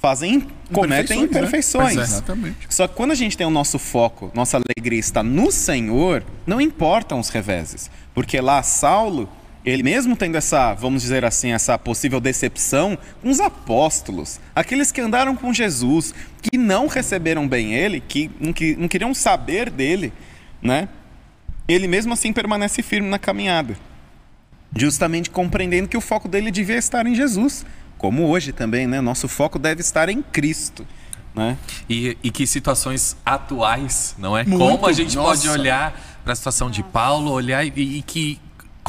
[0.01, 2.03] fazem, cometem Imperfeições, né?
[2.03, 2.57] Exatamente.
[2.69, 6.59] Só que quando a gente tem o nosso foco, nossa alegria está no Senhor, não
[6.61, 7.91] importam os reveses.
[8.13, 9.29] Porque lá Saulo,
[9.65, 15.01] ele mesmo tendo essa, vamos dizer assim, essa possível decepção com os apóstolos, aqueles que
[15.01, 20.13] andaram com Jesus, que não receberam bem ele, que não, que não queriam saber dele,
[20.61, 20.87] né?
[21.67, 23.77] Ele mesmo assim permanece firme na caminhada.
[24.75, 27.65] Justamente compreendendo que o foco dele devia estar em Jesus.
[27.97, 29.01] Como hoje também, né?
[29.01, 30.87] Nosso foco deve estar em Cristo.
[31.35, 31.57] Né?
[31.87, 34.43] E, e que situações atuais, não é?
[34.43, 34.57] Muito.
[34.57, 35.59] Como a gente pode Nossa.
[35.59, 38.39] olhar para a situação de Paulo, olhar e, e que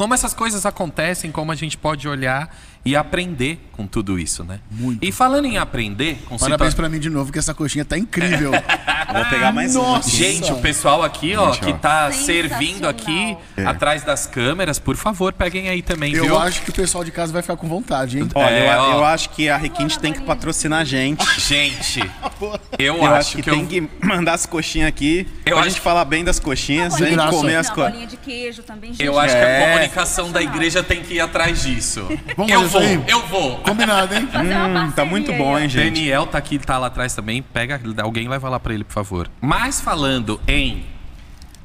[0.00, 4.60] como essas coisas acontecem, como a gente pode olhar e aprender com tudo isso, né?
[4.70, 5.02] Muito.
[5.04, 7.96] E falando em aprender, com Parabéns situa- pra mim de novo, que essa coxinha tá
[7.96, 8.50] incrível.
[9.12, 9.88] Vou pegar mais uma.
[9.96, 10.08] Nossa.
[10.08, 10.16] aqui.
[10.16, 11.76] Gente, o pessoal aqui, ó, Gente, que ó.
[11.76, 12.26] tá Sensacional.
[12.50, 13.64] servindo aqui É.
[13.64, 16.38] atrás das câmeras, por favor, peguem aí também, Eu viu?
[16.38, 18.28] acho que o pessoal de casa vai ficar com vontade, hein?
[18.34, 18.92] Olha, É, eu, ó.
[18.98, 21.24] eu acho que a Requinte tem que patrocinar a gente.
[21.40, 22.00] Gente,
[22.78, 23.66] eu, Eu, acho que, tem eu...
[23.66, 25.26] que mandar as coxinhas aqui.
[25.44, 27.30] Eu pra acho gente falar bem das coxinhas, graça.
[27.30, 27.76] Comer as gente.
[28.98, 29.72] Eu acho que a É.
[29.72, 32.06] comunicação da igreja tem que ir atrás disso.
[32.36, 33.04] Vamos eu vou, isso aí?
[33.08, 33.56] eu vou.
[33.58, 34.28] Combinado, hein?
[34.34, 35.94] Hum, tá muito bom, hein, gente?
[35.94, 37.42] Daniel tá aqui, tá lá atrás também.
[37.42, 39.30] Pega, alguém leva lá pra ele, por favor.
[39.40, 40.84] Mas falando em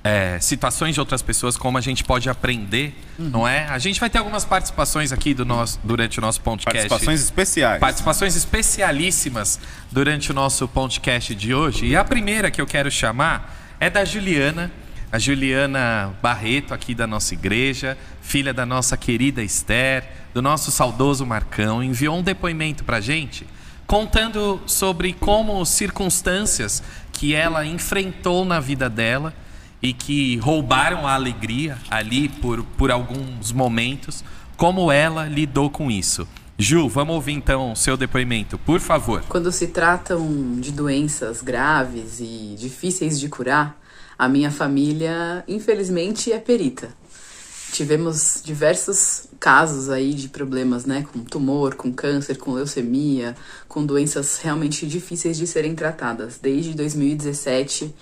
[0.03, 3.29] é, situações de outras pessoas, como a gente pode aprender, Uhum.
[3.29, 3.65] não é?
[3.65, 6.77] A gente vai ter algumas participações aqui do nosso, durante o nosso podcast.
[6.89, 7.79] Participações especiais.
[7.79, 9.59] Participações especialíssimas
[9.91, 11.85] durante o nosso podcast de hoje.
[11.87, 14.71] E a primeira que eu quero chamar é da Juliana,
[15.15, 21.25] a Juliana Barreto, aqui da nossa igreja, filha da nossa querida Esther, do nosso saudoso
[21.25, 23.47] Marcão, enviou um depoimento pra gente
[23.87, 29.33] contando sobre como circunstâncias que ela enfrentou na vida dela
[29.81, 34.21] e que roubaram a alegria ali por, por alguns momentos,
[34.57, 36.27] como ela lidou com isso.
[36.59, 39.23] Ju, vamos ouvir então o seu depoimento, por favor.
[39.29, 43.79] Quando se tratam de doenças graves e difíceis de curar,
[44.17, 46.89] a minha família, infelizmente, é perita.
[47.71, 53.35] Tivemos diversos casos aí de problemas, né, com tumor, com câncer, com leucemia,
[53.67, 56.39] com doenças realmente difíceis de serem tratadas.
[56.41, 57.93] Desde 2017,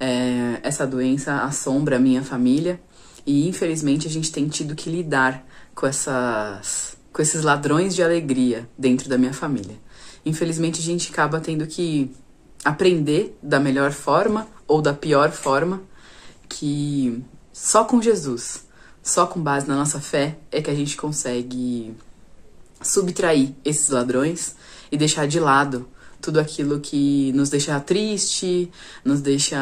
[0.00, 2.80] é, essa doença assombra a minha família
[3.26, 8.68] e infelizmente a gente tem tido que lidar com essas com esses ladrões de alegria
[8.78, 9.76] dentro da minha família.
[10.24, 12.14] Infelizmente a gente acaba tendo que
[12.64, 15.82] aprender da melhor forma ou da pior forma
[16.48, 18.66] que só com Jesus,
[19.02, 21.96] só com base na nossa fé é que a gente consegue
[22.80, 24.54] subtrair esses ladrões
[24.92, 25.88] e deixar de lado
[26.20, 28.70] tudo aquilo que nos deixa triste,
[29.04, 29.58] nos deixa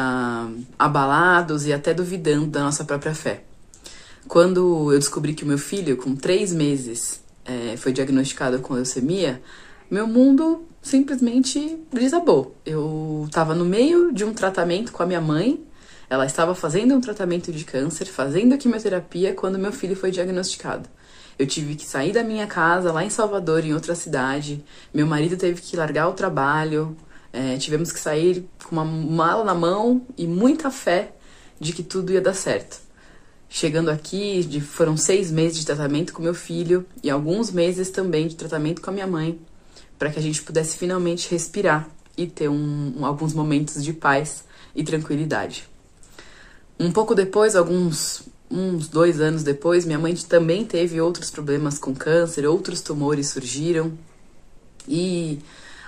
[0.77, 3.43] abalados e até duvidando da nossa própria fé.
[4.27, 9.41] Quando eu descobri que o meu filho, com três meses, eh, foi diagnosticado com leucemia,
[9.89, 12.55] meu mundo simplesmente desabou.
[12.65, 15.63] Eu estava no meio de um tratamento com a minha mãe.
[16.09, 20.89] Ela estava fazendo um tratamento de câncer, fazendo quimioterapia, quando meu filho foi diagnosticado.
[21.37, 24.63] Eu tive que sair da minha casa lá em Salvador, em outra cidade.
[24.93, 26.95] Meu marido teve que largar o trabalho.
[27.31, 31.11] É, tivemos que sair com uma mala na mão e muita fé
[31.59, 32.79] de que tudo ia dar certo.
[33.49, 38.27] Chegando aqui, de, foram seis meses de tratamento com meu filho e alguns meses também
[38.27, 39.39] de tratamento com a minha mãe,
[39.97, 44.43] para que a gente pudesse finalmente respirar e ter um, alguns momentos de paz
[44.75, 45.67] e tranquilidade.
[46.79, 51.93] Um pouco depois, alguns uns dois anos depois, minha mãe também teve outros problemas com
[51.93, 53.91] câncer, outros tumores surgiram.
[54.87, 55.39] E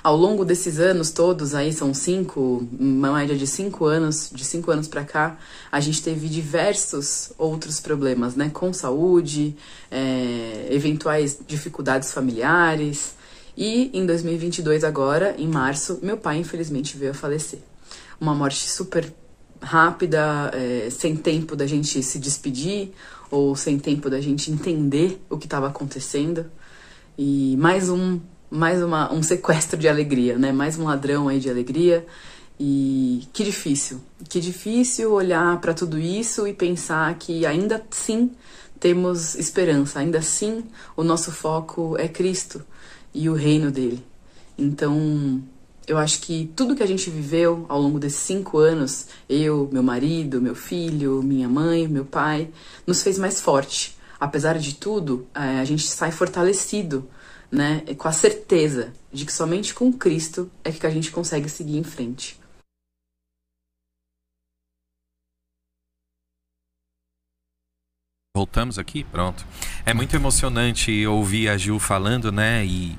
[0.04, 4.72] ao longo desses anos todos, aí são cinco, uma média de cinco anos, de cinco
[4.72, 5.38] anos para cá,
[5.72, 8.50] a gente teve diversos outros problemas, né?
[8.54, 9.56] Com saúde,
[9.89, 13.17] é, eventuais dificuldades familiares.
[13.60, 17.60] E em 2022, agora, em março, meu pai infelizmente veio a falecer.
[18.17, 19.13] Uma morte super
[19.62, 22.93] rápida, é, sem tempo da gente se despedir
[23.30, 26.45] ou sem tempo da gente entender o que estava acontecendo.
[27.17, 30.54] E mais um, mais uma, um sequestro de alegria, né?
[30.54, 32.08] Mais um ladrão aí de alegria.
[32.58, 38.32] E que difícil, que difícil olhar para tudo isso e pensar que ainda sim
[38.80, 40.63] temos esperança, ainda assim
[40.95, 42.63] o nosso foco é Cristo
[43.13, 44.04] e o reino dele.
[44.58, 45.41] Então,
[45.88, 49.82] eu acho que tudo que a gente viveu ao longo desses cinco anos, eu, meu
[49.82, 52.50] marido, meu filho, minha mãe, meu pai,
[52.86, 53.98] nos fez mais forte.
[54.19, 57.08] Apesar de tudo, é, a gente sai fortalecido,
[57.52, 61.78] né, com a certeza de que somente com Cristo é que a gente consegue seguir
[61.78, 62.38] em frente.
[68.39, 69.04] Voltamos aqui?
[69.04, 69.45] Pronto.
[69.86, 72.65] É muito emocionante ouvir a Ju falando, né?
[72.65, 72.97] E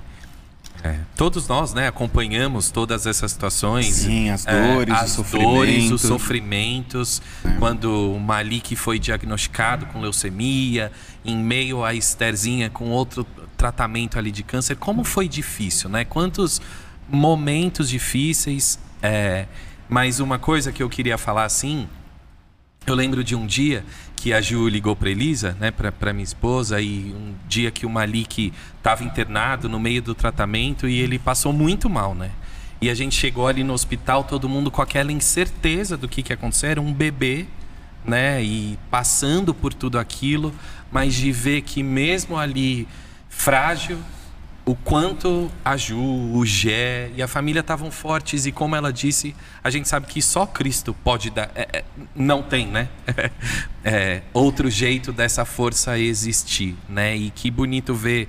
[0.85, 3.87] é, todos nós, né, acompanhamos todas essas situações.
[3.87, 7.22] Sim, as dores, é, as os dores, os sofrimentos.
[7.42, 7.53] É.
[7.53, 10.92] Quando o Malik foi diagnosticado com leucemia,
[11.24, 13.26] em meio a Estherzinha com outro
[13.57, 16.05] tratamento ali de câncer, como foi difícil, né?
[16.05, 16.61] Quantos
[17.09, 18.79] momentos difíceis.
[19.03, 19.46] É...
[19.88, 21.88] Mas uma coisa que eu queria falar assim,
[22.87, 23.85] eu lembro de um dia
[24.20, 27.90] que a Ju ligou para Elisa, né, para minha esposa, e um dia que o
[27.90, 32.30] Malik estava internado no meio do tratamento e ele passou muito mal, né?
[32.83, 36.35] E a gente chegou ali no hospital, todo mundo com aquela incerteza do que que
[36.35, 37.46] acontecer, um bebê,
[38.04, 40.54] né, e passando por tudo aquilo,
[40.92, 42.87] mas de ver que mesmo ali
[43.26, 43.96] frágil,
[44.64, 49.35] o quanto a Ju, o Gé e a família estavam fortes e como ela disse,
[49.64, 52.88] a gente sabe que só Cristo pode dar, é, é, não tem, né?
[53.85, 57.16] é, outro jeito dessa força existir, né?
[57.16, 58.29] E que bonito ver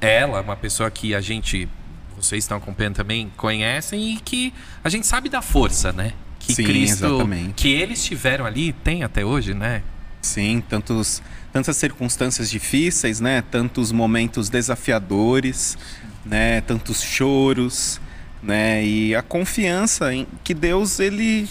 [0.00, 1.68] ela, uma pessoa que a gente,
[2.16, 6.12] vocês estão acompanhando também, conhecem e que a gente sabe da força, né?
[6.38, 7.54] Que Sim, Cristo, exatamente.
[7.54, 9.82] que eles tiveram ali, tem até hoje, né?
[10.20, 13.42] Sim, tantos, tantas circunstâncias difíceis, né?
[13.50, 15.76] Tantos momentos desafiadores,
[16.24, 16.60] né?
[16.62, 18.00] Tantos choros,
[18.42, 18.84] né?
[18.84, 21.48] E a confiança em que Deus ele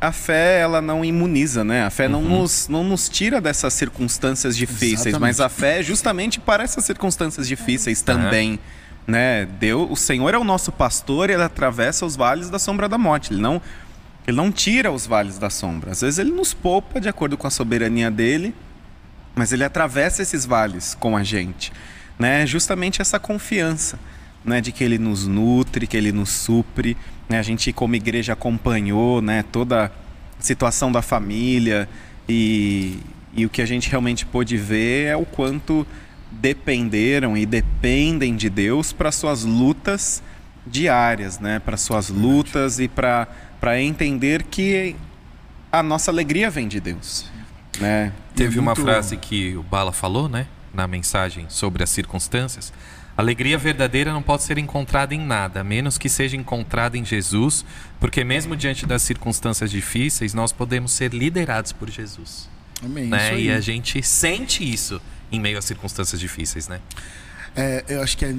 [0.00, 1.84] a fé ela não imuniza, né?
[1.84, 2.12] A fé uhum.
[2.12, 5.20] não, nos, não nos tira dessas circunstâncias difíceis, Exatamente.
[5.20, 8.04] mas a fé é justamente para essas circunstâncias difíceis uhum.
[8.04, 8.58] também.
[9.06, 9.46] Né?
[9.60, 12.98] Deus, o Senhor é o nosso pastor e ele atravessa os vales da sombra da
[12.98, 13.32] morte.
[13.32, 13.62] Ele não
[14.26, 15.90] ele não tira os vales da sombra.
[15.90, 18.54] Às vezes ele nos poupa de acordo com a soberania dele,
[19.34, 21.72] mas ele atravessa esses vales com a gente.
[22.18, 22.46] Né?
[22.46, 23.98] Justamente essa confiança
[24.44, 24.60] né?
[24.60, 26.96] de que ele nos nutre, que ele nos supre.
[27.28, 27.38] Né?
[27.38, 29.42] A gente, como igreja, acompanhou né?
[29.42, 31.88] toda a situação da família
[32.28, 32.98] e,
[33.34, 35.86] e o que a gente realmente pôde ver é o quanto
[36.30, 40.22] dependeram e dependem de Deus para suas lutas
[40.66, 41.58] diárias, né?
[41.58, 43.28] para suas lutas e para
[43.62, 44.96] para entender que
[45.70, 47.30] a nossa alegria vem de Deus.
[47.80, 48.12] Né?
[48.34, 52.72] Teve uma frase que o Bala falou, né, na mensagem sobre as circunstâncias.
[53.16, 57.64] Alegria verdadeira não pode ser encontrada em nada, a menos que seja encontrada em Jesus,
[58.00, 62.48] porque mesmo diante das circunstâncias difíceis, nós podemos ser liderados por Jesus.
[62.82, 63.06] Amém.
[63.06, 63.38] Né?
[63.38, 66.80] E a gente sente isso em meio às circunstâncias difíceis, né?
[67.54, 68.34] É, eu acho que é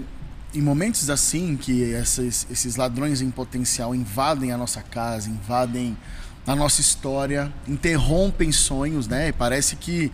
[0.56, 5.98] em momentos assim que esses, esses ladrões em potencial invadem a nossa casa, invadem
[6.45, 9.29] a nossa história, interrompem sonhos, né?
[9.29, 10.12] E parece que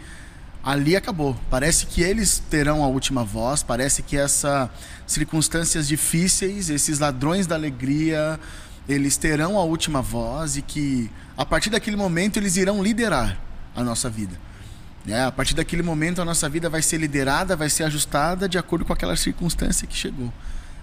[0.64, 1.36] ali acabou.
[1.50, 4.70] Parece que eles terão a última voz, parece que essas
[5.08, 8.40] circunstâncias difíceis, esses ladrões da alegria,
[8.88, 13.38] eles terão a última voz e que a partir daquele momento eles irão liderar
[13.76, 14.38] a nossa vida.
[15.08, 18.58] É, a partir daquele momento a nossa vida vai ser liderada, vai ser ajustada de
[18.58, 20.32] acordo com aquela circunstância que chegou.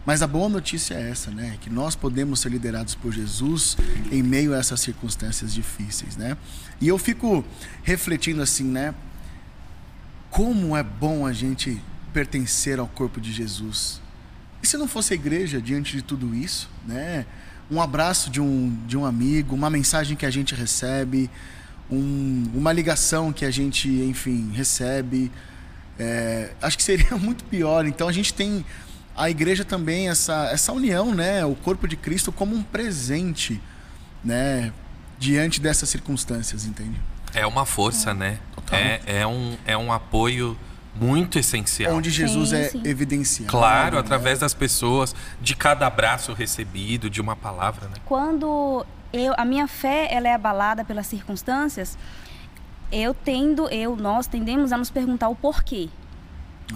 [0.07, 1.59] Mas a boa notícia é essa, né?
[1.61, 3.77] Que nós podemos ser liderados por Jesus
[4.13, 6.37] em meio a essas circunstâncias difíceis, né?
[6.81, 7.45] E eu fico
[7.83, 8.95] refletindo assim, né?
[10.31, 14.01] Como é bom a gente pertencer ao corpo de Jesus.
[14.63, 17.27] E se não fosse a igreja diante de tudo isso, né?
[17.69, 21.29] Um abraço de um, de um amigo, uma mensagem que a gente recebe,
[21.91, 25.33] um, uma ligação que a gente, enfim, recebe.
[25.99, 27.87] É, acho que seria muito pior.
[27.87, 28.65] Então a gente tem
[29.17, 31.45] a igreja também essa, essa união, né?
[31.45, 33.61] O corpo de Cristo como um presente,
[34.23, 34.73] né?
[35.19, 37.01] Diante dessas circunstâncias, entende?
[37.33, 38.39] É uma força, né?
[38.71, 40.57] É, é, um, é um apoio
[40.95, 41.95] muito essencial.
[41.95, 42.83] Onde Jesus Sim, é sim.
[42.85, 43.51] evidenciado.
[43.51, 44.01] Claro, né?
[44.01, 47.95] através das pessoas, de cada abraço recebido, de uma palavra, né?
[48.05, 51.97] Quando eu, a minha fé ela é abalada pelas circunstâncias,
[52.91, 55.89] eu tendo, eu, nós tendemos a nos perguntar o porquê.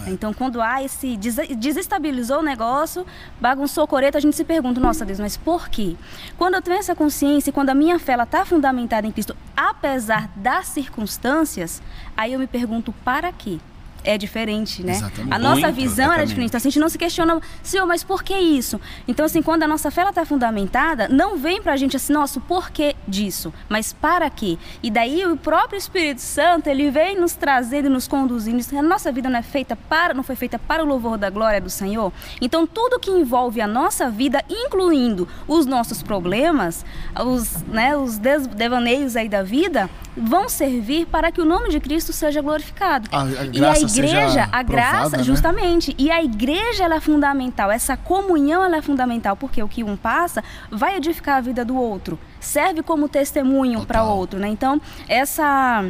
[0.07, 3.05] Então, quando há esse des- desestabilizou o negócio,
[3.41, 5.95] bagunçou o coreto, a gente se pergunta, nossa Deus, mas por quê?
[6.37, 10.67] Quando eu tenho essa consciência quando a minha fé está fundamentada em Cristo, apesar das
[10.67, 11.81] circunstâncias,
[12.15, 13.59] aí eu me pergunto para quê?
[14.03, 14.93] É diferente, né?
[14.93, 15.33] Exatamente.
[15.33, 16.27] A nossa Muito, visão era exatamente.
[16.29, 16.49] diferente.
[16.49, 18.79] Então, assim, a gente não se questiona, Senhor, mas por que isso?
[19.07, 22.41] Então, assim, quando a nossa fé está fundamentada, não vem pra gente assim, nossa, o
[22.41, 24.57] porquê disso, mas para quê?
[24.81, 28.61] E daí o próprio Espírito Santo, ele vem nos trazendo e nos conduzindo.
[28.77, 31.61] A nossa vida não é feita para, não foi feita para o louvor da glória
[31.61, 32.11] do Senhor.
[32.39, 36.85] Então, tudo que envolve a nossa vida, incluindo os nossos problemas,
[37.19, 42.11] os, né, os devaneios aí da vida, vão servir para que o nome de Cristo
[42.11, 43.07] seja glorificado.
[43.11, 45.23] A- a e a igreja, a graça, provada, né?
[45.23, 49.83] justamente, e a igreja ela é fundamental, essa comunhão ela é fundamental, porque o que
[49.83, 54.47] um passa vai edificar a vida do outro, serve como testemunho para o outro, né?
[54.47, 55.85] Então, essa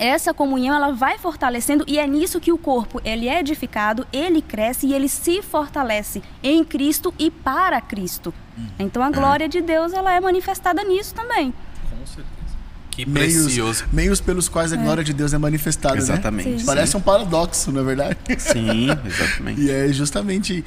[0.00, 4.40] essa comunhão ela vai fortalecendo e é nisso que o corpo ele é edificado, ele
[4.40, 8.32] cresce e ele se fortalece em Cristo e para Cristo.
[8.56, 8.66] Hum.
[8.78, 11.52] Então a glória de Deus ela é manifestada nisso também.
[11.90, 12.37] Com certeza.
[12.98, 13.84] Que Meios, precioso.
[13.92, 16.00] meios pelos quais a glória de Deus é manifestada, né?
[16.00, 16.58] Exatamente.
[16.58, 16.66] Sim.
[16.66, 18.18] Parece um paradoxo, na verdade.
[18.36, 19.60] Sim, exatamente.
[19.62, 20.64] E é justamente.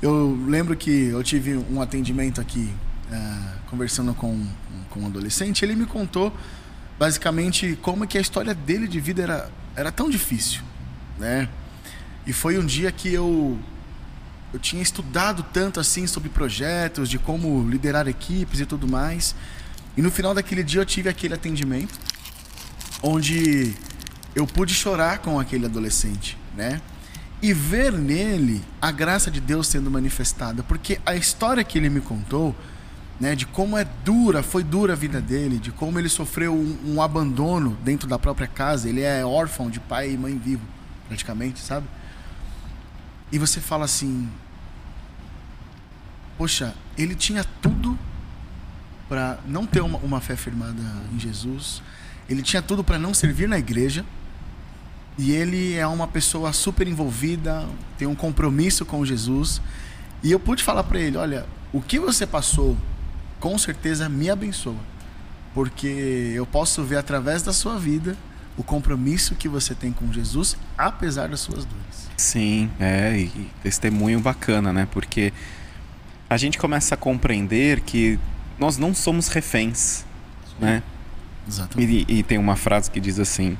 [0.00, 2.72] Eu lembro que eu tive um atendimento aqui,
[3.12, 4.46] eh, conversando com,
[4.88, 5.62] com um adolescente.
[5.62, 6.32] Ele me contou,
[6.98, 10.62] basicamente, como que a história dele de vida era, era tão difícil,
[11.18, 11.50] né?
[12.26, 13.58] E foi um dia que eu
[14.54, 19.34] eu tinha estudado tanto assim sobre projetos, de como liderar equipes e tudo mais.
[19.96, 21.98] E no final daquele dia eu tive aquele atendimento
[23.02, 23.74] onde
[24.34, 26.80] eu pude chorar com aquele adolescente, né?
[27.40, 32.00] E ver nele a graça de Deus sendo manifestada, porque a história que ele me
[32.00, 32.56] contou,
[33.20, 36.94] né, de como é dura, foi dura a vida dele, de como ele sofreu um,
[36.94, 40.62] um abandono dentro da própria casa, ele é órfão de pai e mãe vivo,
[41.06, 41.86] praticamente, sabe?
[43.30, 44.28] E você fala assim,
[46.38, 47.98] poxa, ele tinha tudo
[49.14, 51.80] para não ter uma, uma fé firmada em Jesus.
[52.28, 54.04] Ele tinha tudo para não servir na igreja.
[55.16, 57.64] E ele é uma pessoa super envolvida,
[57.96, 59.62] tem um compromisso com Jesus.
[60.20, 62.76] E eu pude falar para ele, olha, o que você passou,
[63.38, 64.80] com certeza me abençoa.
[65.54, 68.16] Porque eu posso ver através da sua vida
[68.56, 72.10] o compromisso que você tem com Jesus, apesar das suas dores.
[72.16, 74.88] Sim, é, e testemunho bacana, né?
[74.90, 75.32] Porque
[76.28, 78.18] a gente começa a compreender que
[78.58, 80.04] nós não somos reféns,
[80.58, 80.82] né?
[81.46, 82.06] Exatamente.
[82.08, 83.56] E, e tem uma frase que diz assim: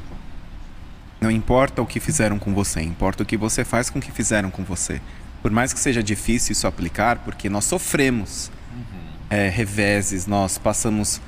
[1.20, 4.10] Não importa o que fizeram com você, importa o que você faz com o que
[4.10, 5.00] fizeram com você.
[5.42, 8.50] Por mais que seja difícil isso aplicar, porque nós sofremos
[9.28, 11.20] é, reveses, nós passamos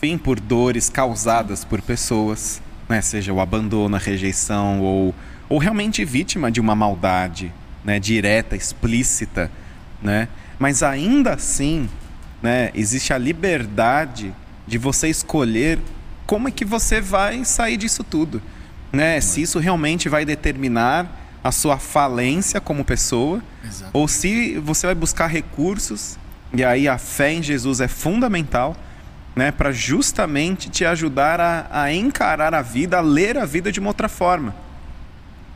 [0.00, 3.00] fim por dores causadas por pessoas, né?
[3.00, 5.14] seja o abandono, a rejeição ou,
[5.48, 7.52] ou realmente vítima de uma maldade
[7.84, 7.98] né?
[7.98, 9.50] direta, explícita.
[10.02, 10.28] Né?
[10.58, 11.88] Mas ainda assim,
[12.44, 12.70] né?
[12.74, 14.34] existe a liberdade
[14.66, 15.78] de você escolher
[16.26, 18.42] como é que você vai sair disso tudo.
[18.92, 19.18] Né?
[19.22, 23.90] Se isso realmente vai determinar a sua falência como pessoa, Exato.
[23.94, 26.18] ou se você vai buscar recursos,
[26.52, 28.76] e aí a fé em Jesus é fundamental,
[29.34, 33.80] né, para justamente te ajudar a, a encarar a vida, a ler a vida de
[33.80, 34.54] uma outra forma.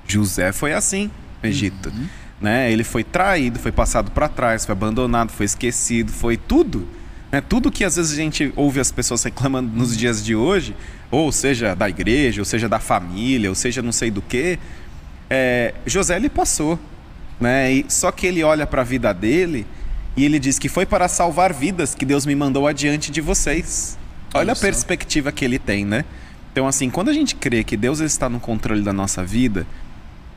[0.06, 1.10] José foi assim
[1.42, 1.92] no Egito.
[2.40, 2.70] Né?
[2.70, 6.86] Ele foi traído, foi passado para trás, foi abandonado, foi esquecido, foi tudo.
[7.32, 7.40] Né?
[7.40, 10.74] Tudo que às vezes a gente ouve as pessoas reclamando nos dias de hoje,
[11.10, 14.58] ou seja da igreja, ou seja da família, ou seja não sei do que,
[15.30, 16.78] é, José ele passou.
[17.40, 17.72] Né?
[17.72, 19.66] E, só que ele olha para a vida dele
[20.16, 23.96] e ele diz que foi para salvar vidas que Deus me mandou adiante de vocês.
[24.34, 26.04] Olha a perspectiva que ele tem, né?
[26.52, 29.66] Então, assim, quando a gente crê que Deus está no controle da nossa vida,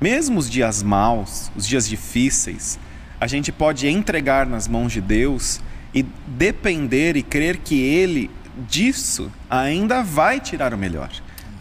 [0.02, 2.80] mesmo os dias maus, os dias difíceis,
[3.20, 5.62] a gente pode entregar nas mãos de Deus
[5.94, 8.32] e depender e crer que Ele
[8.68, 11.10] disso ainda vai tirar o melhor.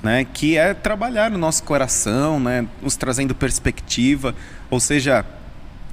[0.03, 4.35] Né, que é trabalhar no nosso coração, né, nos trazendo perspectiva,
[4.71, 5.27] ou seja,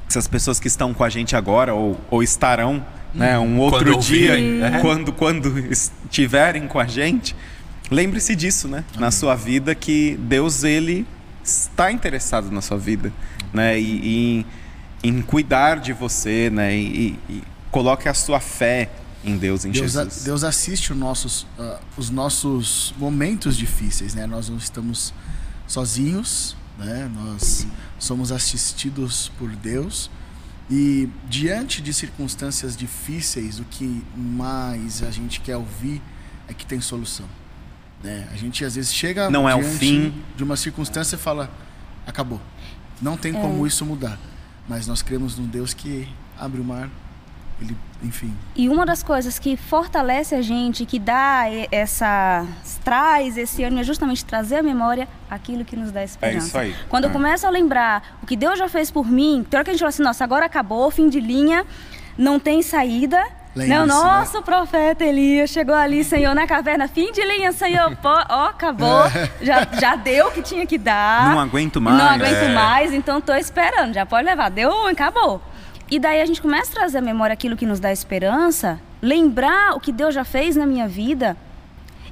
[0.07, 3.99] essas pessoas que estão com a gente agora ou, ou estarão né, um outro Quando
[3.99, 4.79] dia, ouvirem, né?
[4.81, 7.35] quando, quando estiverem com a gente,
[7.91, 11.05] lembre-se disso, né, na sua vida que Deus ele
[11.47, 13.11] está interessado na sua vida,
[13.53, 14.45] né, e, e
[15.03, 18.89] em, em cuidar de você, né, e, e coloque a sua fé
[19.23, 20.23] em Deus, em Deus, a- Jesus.
[20.23, 24.25] Deus assiste os nossos, ah, os nossos momentos difíceis, né?
[24.27, 25.13] Nós não estamos
[25.67, 27.09] sozinhos, né?
[27.13, 27.65] Nós
[27.99, 30.09] somos assistidos por Deus
[30.69, 36.01] e diante de circunstâncias difíceis, o que mais a gente quer ouvir
[36.47, 37.25] é que tem solução,
[38.03, 38.27] né?
[38.31, 40.13] A gente às vezes chega Não é o fim.
[40.35, 41.49] de uma circunstância e fala
[42.05, 42.39] acabou,
[43.01, 43.39] não tem É.
[43.41, 44.17] como isso mudar,
[44.67, 46.07] mas nós cremos num Deus que
[46.39, 46.89] abre o mar,
[47.59, 52.45] ele, enfim, E uma das coisas que fortalece a gente, que dá essa.
[52.83, 56.47] traz esse ânimo, é justamente trazer à memória aquilo que nos dá esperança.
[56.47, 56.75] isso aí.
[56.87, 57.13] Quando eu É.
[57.13, 59.79] começo a lembrar o que Deus já fez por mim, tem hora que a gente
[59.79, 61.65] fala assim, nossa, agora acabou, fim de linha,
[62.17, 63.21] não tem saída.
[63.57, 63.79] Lembre-se, Né?
[63.81, 63.93] O né?
[63.93, 69.03] nosso profeta Elias chegou ali, Senhor, na caverna, fim de linha, Senhor, pô, ó, acabou,
[69.41, 71.31] já, já deu o que tinha que dar.
[71.31, 71.97] Não aguento mais.
[71.97, 72.53] Não aguento É.
[72.53, 74.49] mais, então tô esperando, já pode levar.
[74.49, 75.41] Deu um, acabou.
[75.89, 79.73] E daí a gente começa a trazer à memória aquilo que nos dá esperança, lembrar
[79.75, 81.37] o que Deus já fez na minha vida.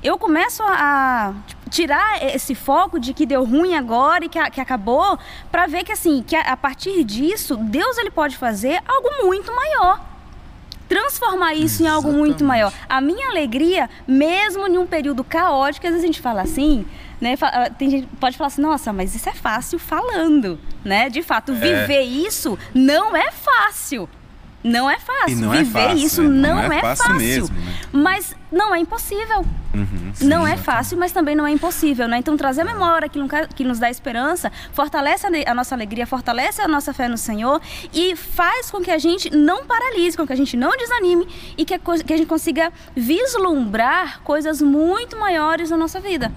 [0.04, 4.38] Eu começo a, a, tipo, tirar esse foco de que deu ruim agora e que,
[4.38, 5.18] a- que acabou,
[5.52, 9.52] para ver que assim, que a, a partir disso, Deus ele pode fazer algo muito
[9.54, 10.00] maior.
[10.88, 12.44] Transformar isso em algo muito Exatamente.
[12.44, 12.74] maior.
[12.88, 16.86] A minha alegria, mesmo em um período caótico, às vezes a gente fala assim,
[17.20, 17.36] né?
[17.42, 21.10] ah, Tem gente pode falar assim, nossa, mas isso é fácil falando, né?
[21.10, 24.08] De fato, viver isso não é fácil.
[24.64, 25.38] Não é fácil.
[25.38, 26.30] Não é viver fácil, isso né?
[26.50, 27.16] não, Não é é fácil fácil.
[27.20, 27.74] mesmo, né?
[27.92, 29.46] Mas não é impossível.
[29.74, 32.18] Uhum, não é fácil, mas também não é impossível, né?
[32.18, 36.68] Então trazer a memória aquilo que nos dá esperança, fortalece a nossa alegria, fortalece a
[36.68, 37.62] nossa fé no Senhor
[37.94, 41.28] e faz com que a gente não paralise, com que a gente não desanime
[41.58, 46.32] e que a, que a gente consiga vislumbrar coisas muito maiores na nossa vida.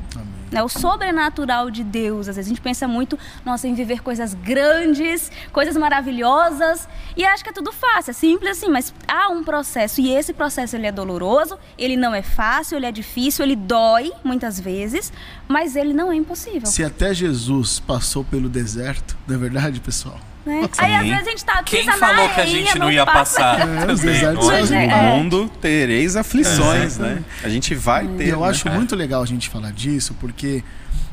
[0.51, 0.63] Né?
[0.63, 2.29] O sobrenatural de Deus.
[2.29, 7.43] Às vezes a gente pensa muito, nossa, em viver coisas grandes, coisas maravilhosas, e acha
[7.43, 10.87] que é tudo fácil, é simples assim, mas há um processo, e esse processo ele
[10.87, 15.13] é doloroso, ele não é fácil, ele é difícil, ele dói muitas vezes,
[15.47, 16.67] mas ele não é impossível.
[16.67, 20.19] Se até Jesus passou pelo deserto, não é verdade, pessoal?
[20.49, 20.69] Né?
[20.79, 21.11] Aí às Sim.
[21.11, 23.41] vezes a gente tá Quem pisa na falou que a gente não ia passa.
[23.41, 23.61] passar?
[23.61, 24.25] É, é?
[24.25, 24.87] É.
[24.87, 25.17] No É.
[25.17, 27.23] mundo tereis aflições, né?
[27.45, 28.27] A gente vai ter.
[28.27, 28.49] E eu né?
[28.49, 30.65] acho muito legal a gente falar disso, porque.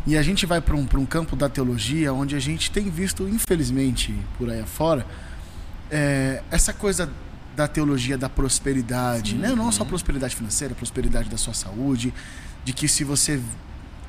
[0.07, 2.91] E a gente vai para um, pra um campo da teologia onde a gente tem
[2.91, 5.03] visto, infelizmente, por aí afora,
[5.89, 7.09] é, essa coisa
[7.55, 9.49] da teologia da prosperidade, né?
[9.55, 12.13] Não só prosperidade financeira, prosperidade da sua saúde,
[12.63, 13.41] de que se você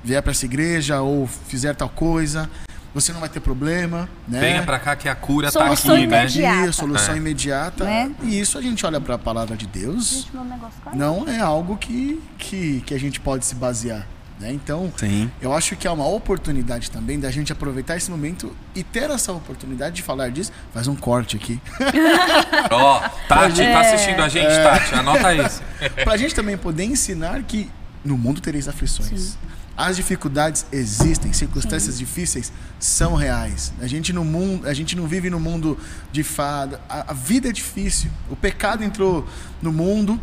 [0.04, 2.50] vier para essa igreja ou fizer tal coisa,
[2.96, 4.40] você não vai ter problema, né?
[4.40, 6.22] Venha pra cá que a cura tá Solução aqui, né?
[6.22, 6.62] imediata.
[6.62, 7.16] Dia, solução É.
[7.18, 7.84] imediata.
[7.84, 8.10] Né?
[8.22, 12.22] E isso a gente olha para a palavra de Deus, Gente, não é algo que,
[12.38, 14.06] que, que a gente pode se basear.
[14.40, 14.50] Né?
[14.52, 15.30] Então, Sim.
[15.42, 19.30] eu acho que é uma oportunidade também da gente aproveitar esse momento e ter essa
[19.32, 20.50] oportunidade de falar disso.
[20.74, 21.60] Faz um corte aqui.
[22.70, 23.72] Ó, Tati, É.
[23.72, 24.94] tá assistindo a gente, Tati?
[24.94, 25.62] Anota isso.
[26.04, 27.70] pra gente também poder ensinar que
[28.04, 29.36] no mundo tereis aflições.
[29.76, 32.50] As dificuldades existem, circunstâncias difíceis
[32.80, 33.72] são reais.
[33.80, 35.78] A gente no mundo, a gente não vive no mundo
[36.10, 36.80] de fada.
[36.88, 38.10] A, a vida é difícil.
[38.30, 39.26] O pecado entrou
[39.60, 40.18] no mundo,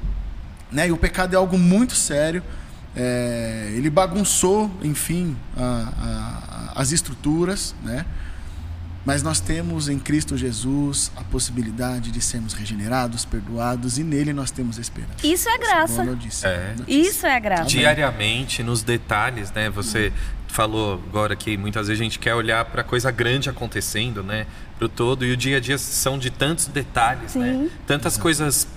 [0.72, 0.88] né?
[0.88, 2.41] E o pecado é algo muito sério.
[2.95, 8.06] É, ele bagunçou, enfim, a- a- as estruturas, né?
[9.06, 14.49] Mas nós temos em Cristo Jesus a possibilidade de sermos regenerados, perdoados e nele nós
[14.49, 15.26] temos esperança.
[15.26, 16.04] Isso é graça.
[16.04, 16.47] Boa notícia.
[16.47, 16.76] É.
[16.78, 17.10] notícia.
[17.10, 17.66] Isso é graça.
[17.66, 19.70] Diariamente, nos detalhes, né?
[19.70, 20.14] Você
[20.47, 24.45] falou agora que muitas vezes a gente quer olhar para coisa grande acontecendo, né?
[24.78, 25.26] Pro todo.
[25.26, 27.51] E o dia a dia são de tantos detalhes, né?
[27.54, 27.72] Sim.
[27.86, 28.68] Tantas coisas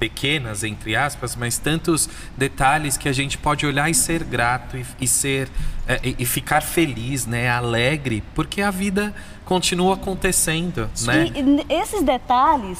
[0.00, 4.86] pequenas, entre aspas, mas tantos detalhes que a gente pode olhar e ser grato e,
[5.02, 5.48] e ser
[5.86, 7.50] é, e, ficar feliz, né?
[7.50, 11.26] Alegre, porque a vida continua acontecendo, né?
[11.26, 12.78] E esses detalhes,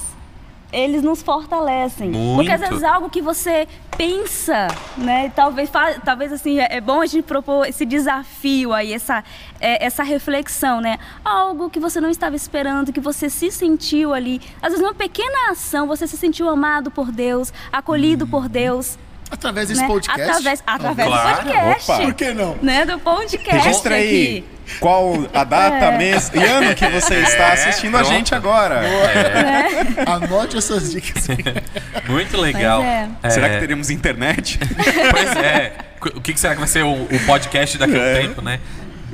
[0.72, 2.10] eles nos fortalecem.
[2.10, 2.36] Muito.
[2.36, 5.26] Porque às vezes é algo que você pensa, né?
[5.26, 5.70] E Talvez,
[6.04, 9.24] talvez assim, é é bom a gente propor esse desafio aí, essa,
[9.60, 10.98] é, essa reflexão, né?
[11.24, 14.40] Algo que você não estava esperando, que você se sentiu ali.
[14.62, 18.96] Às vezes, numa pequena ação, você se sentiu amado por Deus, acolhido por Deus.
[19.30, 19.86] Através desse né?
[19.86, 20.20] podcast.
[20.22, 21.90] Através, através Claro, do podcast.
[21.92, 22.00] opa.
[22.02, 22.56] Por que não?
[22.62, 22.84] Né?
[22.84, 24.04] Do podcast Registra aí.
[24.38, 24.44] aqui.
[24.80, 28.12] qual a data, mês e ano que você está assistindo a pronto.
[28.14, 28.82] gente agora.
[30.06, 31.28] Anote essas dicas.
[32.08, 32.82] Muito legal.
[33.20, 34.58] Pois Será que teremos internet?
[35.10, 35.72] Pois é.
[36.14, 38.20] O que será que vai ser o, o podcast daqui a um É.
[38.22, 38.58] tempo, né?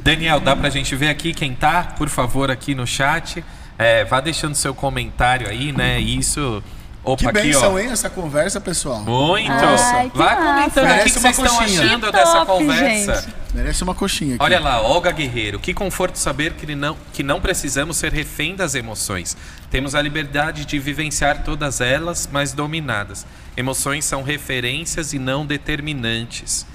[0.02, 3.44] Daniel, dá pra gente ver aqui quem tá, por favor, aqui no chat.
[3.78, 5.98] É, vá deixando seu comentário aí, né?
[5.98, 6.62] Isso.
[7.06, 7.78] Opa, Que aqui, bênção, ó.
[7.78, 9.00] hein, essa conversa, pessoal.
[9.00, 9.48] Muito!
[9.52, 10.52] Ai, Vai massa.
[10.52, 11.82] comentando aqui o que Merece uma vocês estão coxinha.
[11.84, 13.14] achando Que dessa top, conversa.
[13.22, 13.34] gente.
[13.54, 14.44] Merece uma coxinha aqui.
[14.44, 15.60] Olha lá, Olga Guerreiro.
[15.60, 19.36] Que conforto saber que não, que não precisamos ser refém das emoções.
[19.70, 23.24] Temos a liberdade de vivenciar todas elas, mas dominadas.
[23.56, 26.66] Emoções são referências e não determinantes.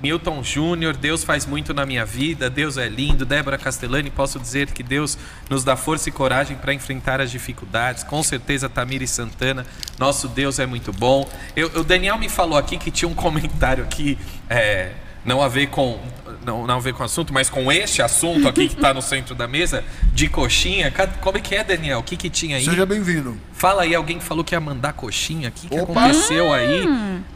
[0.00, 3.24] Milton Júnior, Deus faz muito na minha vida, Deus é lindo.
[3.26, 5.18] Débora Castellani, posso dizer que Deus
[5.50, 8.04] nos dá força e coragem para enfrentar as dificuldades.
[8.04, 9.66] Com certeza, Tamiri Santana,
[9.98, 11.28] nosso Deus é muito bom.
[11.56, 14.16] Eu- o Daniel me falou aqui que tinha um comentário aqui,
[14.48, 14.92] é,
[15.24, 15.98] não a ver com
[16.44, 19.02] não, não a ver com o assunto, mas com este assunto aqui que está no
[19.02, 20.92] centro da mesa, de coxinha.
[21.20, 21.98] Como é que é, Daniel?
[21.98, 22.64] O que, que tinha aí?
[22.64, 23.36] Seja bem-vindo.
[23.52, 25.50] Fala aí, alguém falou que ia mandar coxinha.
[25.50, 25.92] O que, que Opa!
[25.92, 26.88] aconteceu aí?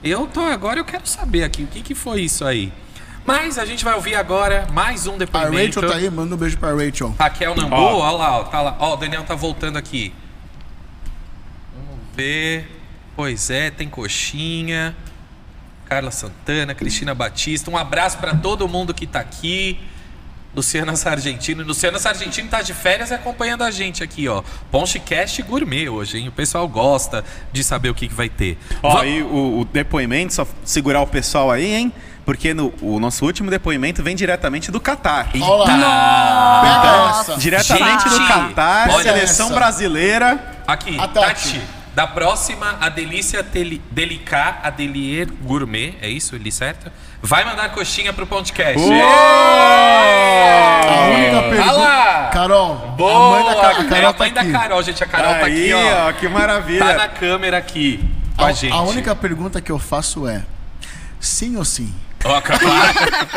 [0.03, 2.73] Eu tô agora, eu quero saber aqui o que, que foi isso aí.
[3.25, 5.81] Mas a gente vai ouvir agora mais um A depoimento.
[5.81, 7.15] Rachel tá aí, manda um beijo pra Rachel.
[7.19, 7.99] Raquel Nambu, Ó.
[7.99, 8.77] ó lá, ó, tá lá.
[8.81, 10.13] Ó, o Daniel tá voltando aqui.
[11.75, 12.81] Vamos ver.
[13.15, 14.97] Pois é, tem coxinha.
[15.93, 17.71] Carla Santana, Cristina Batista.
[17.71, 19.79] Um abraço para todo mundo que tá aqui.
[20.57, 21.63] Luciana Sargentino.
[21.63, 24.43] Luciana Sargentino tá de férias e acompanhando a gente aqui, ó.
[24.71, 26.29] Ponchecast gourmet hoje, hein?
[26.29, 27.23] O pessoal gosta
[27.53, 28.57] de saber o que, que vai ter.
[28.83, 31.93] Ó, Va- e o, o depoimento, só segurar o pessoal aí, hein?
[32.25, 35.29] Porque no, o nosso último depoimento vem diretamente do Catar.
[35.39, 36.63] Olha lá.
[36.63, 37.37] Pega essa.
[37.41, 39.55] Diretamente do Gente, Catar, olha seleção essa.
[39.55, 40.63] brasileira.
[40.67, 41.61] Aqui, A Tati.
[41.95, 46.35] Da próxima, a Delícia Teli- Delicá Atelier Gourmet, é isso?
[46.35, 46.91] Ele certo?
[47.21, 48.81] Vai mandar coxinha pro podcast.
[50.89, 52.31] A única pergunta.
[52.33, 53.13] Carol, Boa!
[53.13, 54.53] a mãe da, Ca- a é Carol a tá mãe da aqui.
[54.53, 55.05] Carol, gente.
[55.05, 56.09] A Carol tá aí, aqui, ó.
[56.09, 56.85] ó, que maravilha.
[56.85, 58.03] Tá na câmera aqui
[58.39, 58.73] com a, A, gente.
[58.73, 60.43] a única pergunta que eu faço é:
[61.21, 61.95] sim ou sim?
[62.25, 62.63] Ó, claro.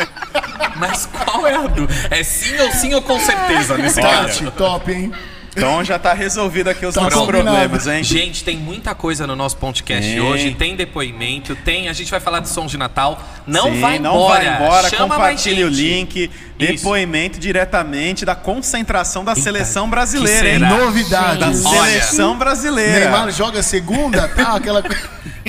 [0.76, 2.08] Mas qual é a dúvida?
[2.10, 4.50] É sim ou sim ou com certeza nesse caso?
[4.52, 5.12] Top, hein?
[5.56, 8.04] Então já tá resolvido aqui os Tá nossos problemas, hein?
[8.04, 10.20] Gente, tem muita coisa no nosso podcast Tem.
[10.20, 10.54] hoje.
[10.54, 11.88] Tem depoimento, tem.
[11.88, 13.18] A gente vai falar de som de Natal.
[13.46, 14.44] Não Sim, vai não embora.
[14.44, 16.30] vai embora, Chama compartilhe o link.
[16.58, 16.72] Isso.
[16.72, 20.58] Depoimento diretamente da concentração da seleção brasileira, hein?
[20.58, 21.38] Novidade.
[21.40, 21.54] Da Olha.
[21.90, 23.00] seleção brasileira.
[23.00, 24.56] Neymar joga segunda, tá?
[24.56, 24.82] Aquela.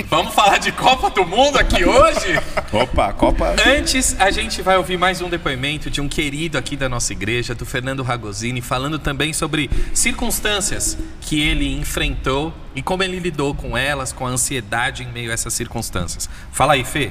[0.08, 2.38] Vamos falar de Copa do Mundo aqui hoje?
[2.72, 3.56] Opa, Copa.
[3.66, 7.54] Antes, a gente vai ouvir mais um depoimento de um querido aqui da nossa igreja,
[7.54, 9.68] do Fernando Ragosini, falando também sobre
[9.98, 15.30] circunstâncias que ele enfrentou e como ele lidou com elas, com a ansiedade em meio
[15.30, 16.28] a essas circunstâncias.
[16.52, 17.10] Fala aí, Fê.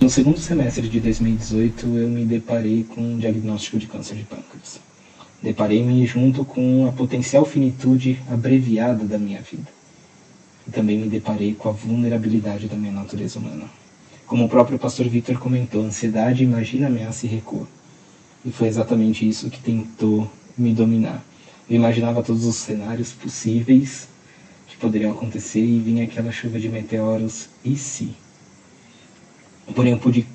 [0.00, 4.80] No segundo semestre de 2018, eu me deparei com um diagnóstico de câncer de pâncreas.
[5.40, 9.68] Deparei-me junto com a potencial finitude abreviada da minha vida.
[10.66, 13.66] E também me deparei com a vulnerabilidade da minha natureza humana.
[14.26, 17.68] Como o próprio pastor Victor comentou, ansiedade imagina, ameaça e recua.
[18.44, 21.22] E foi exatamente isso que tentou me dominar.
[21.68, 24.06] Eu imaginava todos os cenários possíveis
[24.68, 28.14] que poderiam acontecer e vinha aquela chuva de meteoros e se.
[29.74, 30.26] Porém, eu pude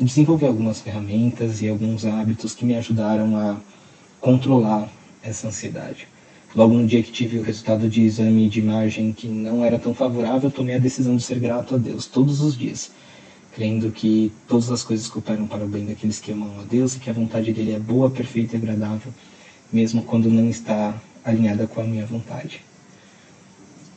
[0.00, 3.56] desenvolver algumas ferramentas e alguns hábitos que me ajudaram a
[4.20, 4.90] controlar
[5.22, 6.08] essa ansiedade.
[6.54, 9.94] Logo no dia que tive o resultado de exame de imagem que não era tão
[9.94, 12.90] favorável, tomei a decisão de ser grato a Deus todos os dias,
[13.54, 16.98] crendo que todas as coisas cooperam para o bem daqueles que amam a Deus e
[16.98, 19.12] que a vontade dele é boa, perfeita e agradável,
[19.72, 20.94] mesmo quando não está
[21.24, 22.60] alinhada com a minha vontade.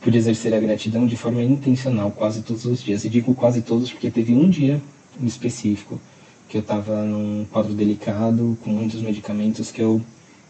[0.00, 3.04] Pude exercer a gratidão de forma intencional quase todos os dias.
[3.04, 4.80] E digo quase todos porque teve um dia
[5.20, 6.00] em específico
[6.48, 10.00] que eu estava num quadro delicado, com muitos medicamentos, que eu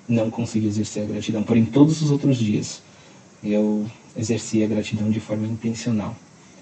[0.09, 1.43] não consegui exercer a gratidão.
[1.43, 2.83] Porém, todos os outros dias
[3.43, 6.15] eu exerci a gratidão de forma intencional,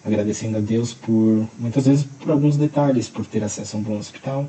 [0.05, 3.99] agradecendo a Deus por, muitas vezes, por alguns detalhes, por ter acesso a um bom
[3.99, 4.49] hospital,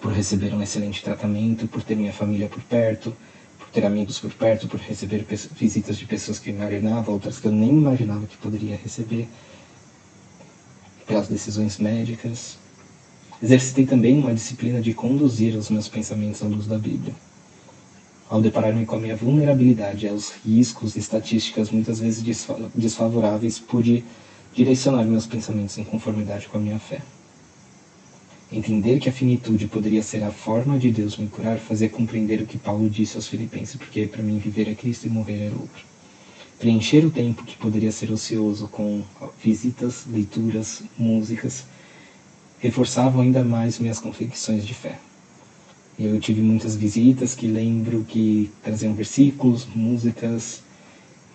[0.00, 3.14] por receber um excelente tratamento, por ter minha família por perto,
[3.58, 7.46] por ter amigos por perto, por receber visitas de pessoas que eu imaginava, outras que
[7.46, 9.28] eu nem imaginava que poderia receber,
[11.06, 12.58] pelas decisões médicas.
[13.42, 17.14] Exercitei também uma disciplina de conduzir os meus pensamentos à luz da Bíblia.
[18.28, 24.04] Ao deparar-me com a minha vulnerabilidade aos riscos e estatísticas muitas vezes desfa- desfavoráveis, pude
[24.52, 27.02] direcionar meus pensamentos em conformidade com a minha fé.
[28.56, 32.46] Entender que a finitude poderia ser a forma de Deus me curar fazia compreender o
[32.46, 35.84] que Paulo disse aos Filipenses, porque para mim viver é Cristo e morrer é lucro.
[36.58, 39.02] Preencher o tempo que poderia ser ocioso com
[39.44, 41.66] visitas, leituras, músicas,
[42.58, 44.98] reforçavam ainda mais minhas convicções de fé.
[45.98, 50.62] Eu tive muitas visitas que lembro que traziam versículos, músicas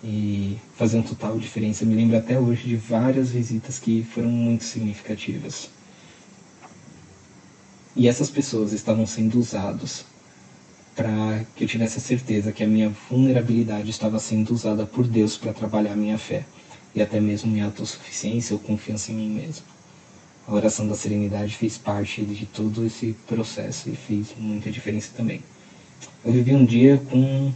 [0.02, 1.84] e faziam total diferença.
[1.84, 5.70] Me lembro até hoje de várias visitas que foram muito significativas.
[7.94, 10.06] E essas pessoas estavam sendo usadas
[10.96, 15.36] para que eu tivesse a certeza que a minha vulnerabilidade estava sendo usada por Deus
[15.36, 16.44] para trabalhar a minha fé
[16.94, 19.64] e até mesmo minha autossuficiência ou confiança em mim mesmo.
[20.46, 25.42] A oração da serenidade fez parte de todo esse processo e fez muita diferença também.
[26.24, 27.52] Eu vivi um dia com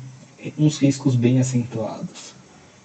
[0.58, 2.34] uns riscos bem acentuados.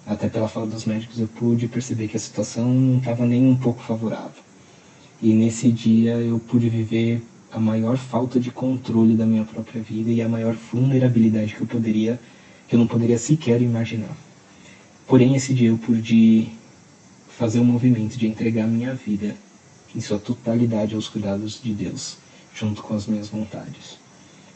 [0.06, 3.56] Até pela fala dos médicos eu pude perceber que a situação não estava nem um
[3.56, 4.42] pouco favorável.
[5.20, 7.22] E nesse dia eu pude viver
[7.52, 11.66] a maior falta de controle da minha própria vida e a maior vulnerabilidade que eu
[11.66, 12.18] poderia,
[12.66, 14.16] que eu não poderia sequer imaginar.
[15.06, 16.48] Porém, esse dia eu pude
[17.28, 19.36] fazer um movimento de entregar minha vida
[19.94, 22.16] em sua totalidade aos cuidados de Deus,
[22.54, 23.98] junto com as minhas vontades.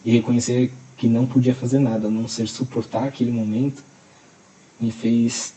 [0.03, 3.84] E reconhecer que não podia fazer nada, a não ser suportar aquele momento,
[4.80, 5.53] me fez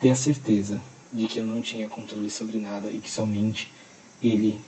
[0.00, 0.80] ter a certeza
[1.12, 3.70] de que eu não tinha controle sobre nada e que somente
[4.22, 4.58] Ele,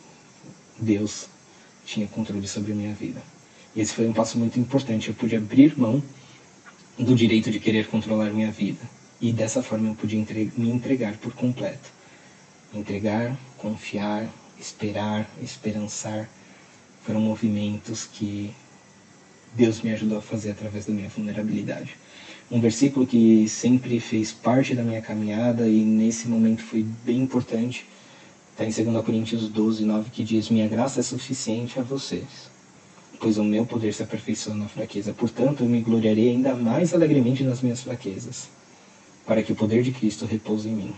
[0.79, 1.29] Deus,
[1.85, 3.23] tinha controle sobre a minha vida.
[3.75, 5.09] E esse foi um passo muito importante.
[5.09, 6.03] Eu pude abrir mão
[6.99, 8.81] do direito de querer controlar minha vida.
[9.21, 11.93] E dessa forma eu pude entre me entregar por completo.
[12.73, 14.29] Entregar, confiar,
[14.59, 16.29] esperar, esperançar.
[17.03, 18.55] Foram movimentos que
[19.55, 21.97] Deus me ajudou a fazer através da minha vulnerabilidade.
[22.51, 27.87] Um versículo que sempre fez parte da minha caminhada e nesse momento foi bem importante
[28.57, 32.49] Está em 2 Coríntios 12, 9, que diz: Minha graça é suficiente a vocês,
[33.19, 35.13] pois o meu poder se aperfeiçoa na fraqueza.
[35.13, 38.49] Portanto, eu me gloriarei ainda mais alegremente nas minhas fraquezas,
[39.27, 40.95] para que o poder de Cristo repouse em mim.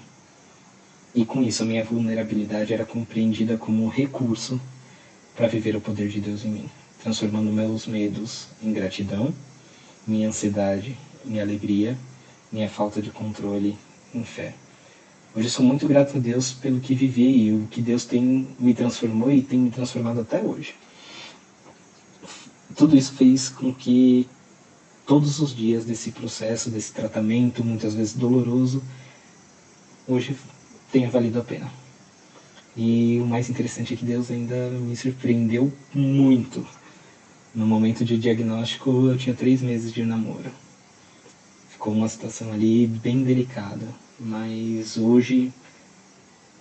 [1.14, 4.60] E com isso, a minha vulnerabilidade era compreendida como um recurso
[5.34, 6.70] para viver o poder de Deus em mim,
[7.02, 9.32] transformando meus medos em gratidão,
[10.06, 10.94] minha ansiedade
[11.24, 11.96] em alegria,
[12.52, 13.78] minha falta de controle
[14.14, 14.52] em fé.
[15.36, 18.72] Hoje sou muito grato a Deus pelo que vivi e o que Deus tem me
[18.72, 20.74] transformou e tem me transformado até hoje.
[22.74, 24.26] Tudo isso fez com que
[25.06, 28.82] todos os dias desse processo, desse tratamento, muitas vezes doloroso,
[30.08, 30.34] hoje
[30.90, 31.70] tenha valido a pena.
[32.74, 36.66] E o mais interessante é que Deus ainda me surpreendeu muito.
[37.54, 40.50] No momento de diagnóstico, eu tinha três meses de namoro.
[41.68, 45.52] Ficou uma situação ali bem delicada mas hoje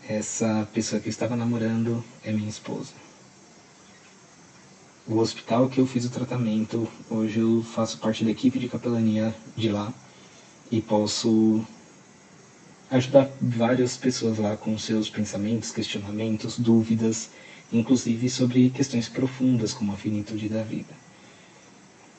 [0.08, 2.92] essa pessoa que eu estava namorando é minha esposa.
[5.08, 9.34] O hospital que eu fiz o tratamento, hoje eu faço parte da equipe de capelania
[9.56, 9.94] de lá
[10.72, 11.64] e posso
[12.90, 17.30] ajudar várias pessoas lá com seus pensamentos, questionamentos, dúvidas,
[17.72, 21.05] inclusive sobre questões profundas como a finitude da vida.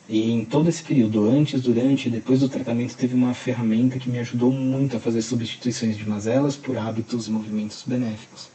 [0.08, 4.08] E em todo esse período, antes, durante e depois do tratamento, teve uma ferramenta que
[4.08, 8.48] me ajudou muito a fazer substituições de mazelas por hábitos e movimentos benéficos,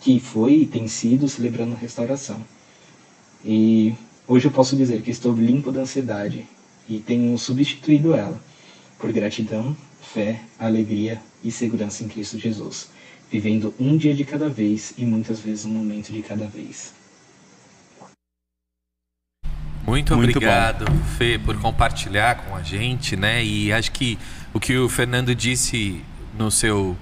[0.00, 2.38] que foi e tem sido celebrando restauração.
[3.42, 3.94] E
[4.28, 6.46] hoje eu posso dizer que estou limpo da ansiedade
[6.86, 8.38] e tenho substituído ela
[8.98, 12.90] por gratidão, fé, alegria e segurança em Cristo Jesus,
[13.30, 16.92] vivendo um dia de cada vez e muitas vezes um momento de cada vez.
[19.86, 20.98] Muito, Muito obrigado, bom.
[21.18, 23.44] Fê, por compartilhar com a gente, né?
[23.44, 24.18] E acho que
[24.52, 26.02] o que o Fernando disse
[26.38, 26.96] no seu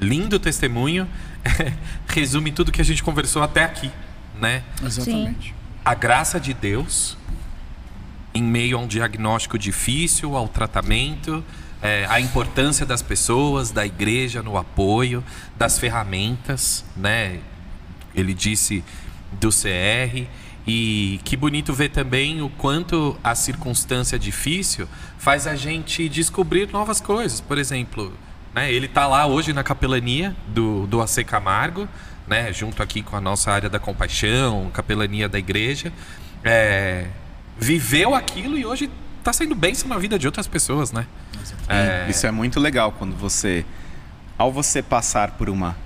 [0.00, 1.06] lindo testemunho
[2.08, 3.90] resume tudo que a gente conversou até aqui,
[4.40, 4.62] né?
[4.82, 5.48] Exatamente.
[5.48, 5.54] Sim.
[5.84, 7.16] A graça de Deus
[8.36, 11.42] em meio a um diagnóstico difícil, ao tratamento,
[11.80, 15.24] é, a importância das pessoas, da igreja no apoio,
[15.56, 17.40] das ferramentas, né?
[18.14, 18.84] Ele disse
[19.32, 20.26] do CR
[20.66, 27.00] e que bonito ver também o quanto a circunstância difícil faz a gente descobrir novas
[27.00, 27.40] coisas.
[27.40, 28.12] Por exemplo,
[28.52, 31.88] né, ele está lá hoje na capelania do, do AC Camargo,
[32.26, 35.92] né, junto aqui com a nossa área da compaixão, capelania da igreja.
[36.42, 37.06] É,
[37.56, 41.06] viveu aquilo e hoje está sendo bênção na vida de outras pessoas, né?
[41.68, 42.06] É...
[42.08, 43.64] Isso é muito legal quando você,
[44.36, 45.76] ao você passar por uma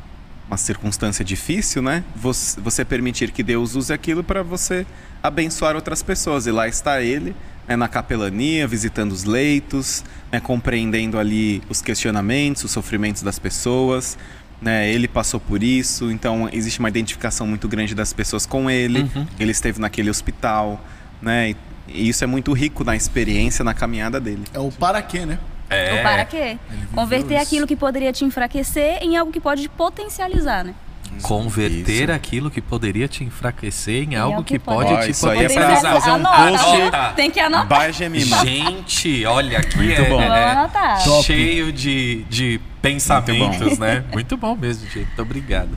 [0.51, 2.03] uma circunstância difícil, né?
[2.16, 4.84] Você, você permitir que Deus use aquilo para você
[5.22, 6.46] abençoar outras pessoas.
[6.46, 7.36] E lá está ele,
[7.68, 14.18] né, na capelania, visitando os leitos, né, compreendendo ali os questionamentos, os sofrimentos das pessoas.
[14.61, 19.03] Né, ele passou por isso, então existe uma identificação muito grande das pessoas com ele.
[19.14, 19.26] Uhum.
[19.38, 20.84] Ele esteve naquele hospital,
[21.22, 21.55] né?
[21.88, 24.42] E isso é muito rico na experiência, na caminhada dele.
[24.53, 25.38] É o para quê, né?
[25.70, 25.94] É.
[25.94, 26.58] Ou para quê?
[26.94, 27.42] Converter isso.
[27.42, 30.74] aquilo que poderia te enfraquecer em algo que pode te potencializar, né?
[31.22, 32.12] Converter Isso.
[32.12, 35.00] aquilo que poderia te enfraquecer em algo algo que que pode pode.
[35.00, 36.00] Ó, te isso aí é pra potencializar.
[36.00, 37.14] fazer um post.
[37.16, 37.92] Tem que anotar.
[37.92, 40.20] Gente, olha aqui Muito é, bom.
[40.22, 44.04] é- cheio de, de pensamentos, né?
[44.12, 45.06] Muito bom mesmo, gente.
[45.06, 45.70] Muito obrigado.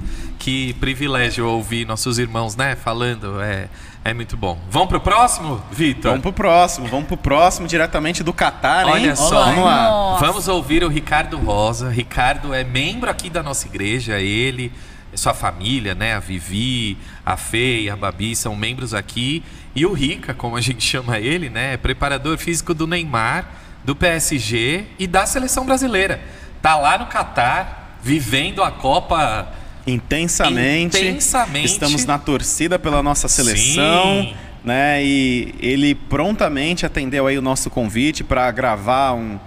[0.43, 2.75] Que privilégio ouvir nossos irmãos, né?
[2.75, 3.41] Falando.
[3.41, 3.69] É,
[4.03, 4.59] é muito bom.
[4.69, 6.11] Vamos pro próximo, Vitor?
[6.11, 8.91] Vamos pro próximo, vamos pro próximo, diretamente do Catar, hein?
[8.91, 9.45] Olha só.
[9.45, 9.83] Vamos lá.
[9.87, 10.25] Nossa.
[10.25, 11.89] Vamos ouvir o Ricardo Rosa.
[11.89, 14.69] Ricardo é membro aqui da nossa igreja, ele,
[15.15, 16.13] sua família, né?
[16.13, 19.41] A Vivi, a Fê e a Babi são membros aqui.
[19.73, 21.75] E o Rica, como a gente chama ele, né?
[21.75, 23.47] É preparador físico do Neymar,
[23.81, 26.19] do PSG e da seleção brasileira.
[26.61, 29.62] Tá lá no Catar, vivendo a Copa.
[29.85, 30.97] Intensamente.
[30.97, 31.65] Intensamente.
[31.65, 34.23] Estamos na torcida pela nossa seleção.
[34.23, 34.33] Sim.
[34.63, 35.03] Né?
[35.03, 39.37] E ele prontamente atendeu aí o nosso convite para gravar um,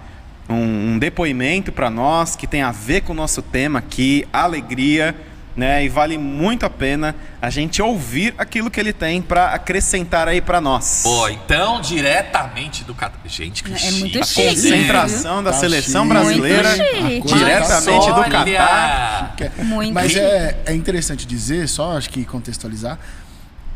[0.47, 5.15] um, um depoimento para nós que tem a ver com o nosso tema aqui, alegria.
[5.57, 5.83] Né?
[5.85, 10.39] E vale muito a pena a gente ouvir aquilo que ele tem para acrescentar aí
[10.39, 11.01] para nós.
[11.01, 13.17] Pô, então, diretamente do Catar.
[13.25, 16.13] Gente, que É muito a chique, chique, concentração da Tá seleção chique.
[16.13, 16.69] brasileira
[17.01, 17.39] Muito chique.
[17.39, 18.23] diretamente do!
[18.29, 19.35] Catar.
[19.39, 20.23] É- Muito Mas chique.
[20.23, 22.99] é, é interessante dizer, só acho que contextualizar,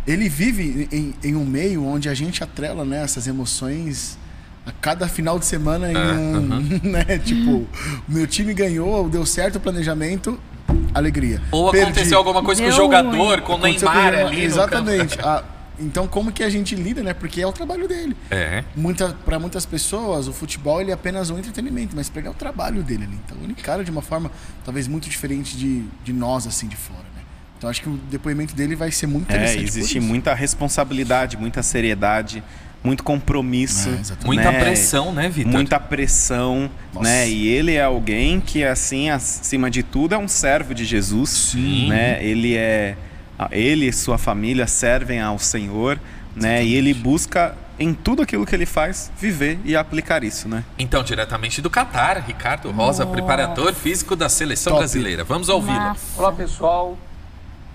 [0.05, 4.19] ele vive em, em um meio onde a gente atrela né, essas emoções
[4.67, 6.61] a cada final de semana em um,
[6.91, 7.67] né, tipo, o
[8.07, 10.39] meu time ganhou, deu certo o planejamento,
[10.93, 11.41] alegria.
[11.51, 11.85] Ou Perdi.
[11.91, 13.41] aconteceu alguma coisa com o jogador, ruim.
[13.41, 14.37] com o Neymar com- ali.
[14.37, 15.17] no Exatamente.
[15.17, 15.27] campo.
[15.29, 15.43] Ah,
[15.79, 17.13] então como que a gente lida, né?
[17.13, 18.15] Porque é o trabalho dele.
[18.29, 18.63] É.
[18.75, 22.83] Muita, para muitas pessoas, o futebol ele é apenas um entretenimento, mas pegar o trabalho
[22.83, 23.17] dele ali.
[23.25, 24.31] Então ele encara de uma forma
[24.63, 27.21] talvez muito diferente de, de nós, assim, de fora, né?
[27.57, 29.57] Então acho que o depoimento dele vai ser muito É, interessante.
[29.61, 30.07] por existe isso.
[30.07, 32.43] muita responsabilidade, muita seriedade,
[32.83, 33.89] muito compromisso.
[33.89, 34.25] É, exatamente.
[34.25, 34.59] Muita né?
[34.59, 35.51] pressão, né, Vitor?
[35.51, 37.07] Muita pressão, Nossa.
[37.07, 37.29] né?
[37.29, 41.29] E ele é alguém que, assim, acima de tudo, é um servo de Jesus.
[41.29, 41.89] Sim.
[41.89, 42.23] Né?
[42.23, 42.97] Ele é.
[43.51, 45.99] Ele e sua família servem ao Senhor,
[46.35, 46.63] né?
[46.63, 50.63] E ele busca em tudo aquilo que ele faz viver e aplicar isso, né?
[50.77, 54.81] Então, diretamente do Catar, Ricardo Rosa, preparador físico da seleção Top.
[54.81, 55.23] brasileira.
[55.23, 55.95] Vamos ouvi-lo.
[56.15, 56.95] Olá pessoal,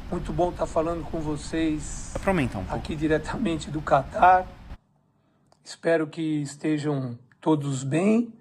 [0.08, 2.76] muito bom estar falando com vocês pra aumentar um pouco.
[2.76, 4.46] aqui diretamente do Catar.
[5.68, 8.32] Espero que estejam todos bem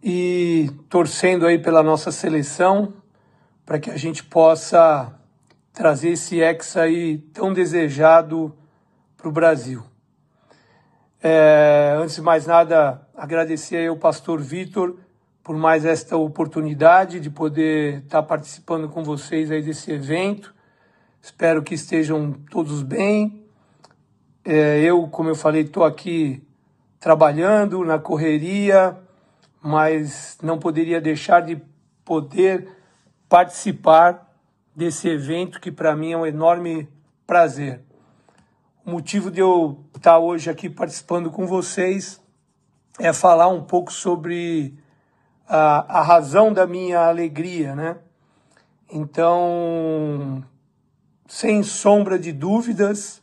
[0.00, 2.94] e torcendo aí pela nossa seleção
[3.66, 5.12] para que a gente possa
[5.72, 8.56] trazer esse ex aí tão desejado
[9.16, 9.82] para o Brasil.
[11.20, 14.98] É, antes de mais nada, agradecer aí ao pastor Vitor
[15.42, 20.54] por mais esta oportunidade de poder estar participando com vocês aí desse evento.
[21.20, 23.39] Espero que estejam todos bem.
[24.44, 26.42] É, eu, como eu falei, estou aqui
[26.98, 28.96] trabalhando na correria,
[29.62, 31.60] mas não poderia deixar de
[32.04, 32.68] poder
[33.28, 34.30] participar
[34.74, 36.88] desse evento que para mim é um enorme
[37.26, 37.82] prazer.
[38.84, 42.20] O motivo de eu estar hoje aqui participando com vocês
[42.98, 44.74] é falar um pouco sobre
[45.46, 47.98] a, a razão da minha alegria, né?
[48.90, 50.42] Então,
[51.28, 53.19] sem sombra de dúvidas,